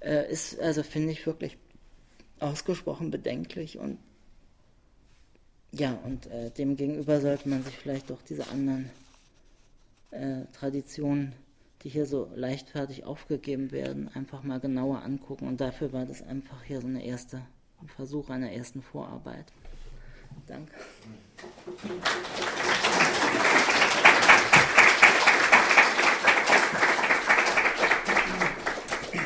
äh, 0.00 0.30
ist, 0.30 0.60
also 0.60 0.82
finde 0.82 1.12
ich 1.12 1.26
wirklich 1.26 1.56
ausgesprochen 2.40 3.10
bedenklich 3.10 3.78
und 3.78 3.98
ja, 5.72 5.98
und 6.04 6.26
äh, 6.28 6.50
dem 6.50 6.76
gegenüber 6.76 7.20
sollte 7.20 7.48
man 7.48 7.64
sich 7.64 7.76
vielleicht 7.76 8.10
doch 8.10 8.22
diese 8.22 8.48
anderen 8.48 8.90
äh, 10.12 10.44
Traditionen, 10.52 11.32
die 11.82 11.88
hier 11.88 12.06
so 12.06 12.30
leichtfertig 12.34 13.04
aufgegeben 13.04 13.72
werden, 13.72 14.08
einfach 14.14 14.44
mal 14.44 14.60
genauer 14.60 15.02
angucken. 15.02 15.48
Und 15.48 15.60
dafür 15.60 15.92
war 15.92 16.06
das 16.06 16.22
einfach 16.22 16.62
hier 16.62 16.80
so 16.80 16.86
eine 16.86 17.04
erste 17.04 17.42
Versuch 17.96 18.30
einer 18.30 18.52
ersten 18.52 18.82
Vorarbeit. 18.82 19.52
Danke. 20.46 20.72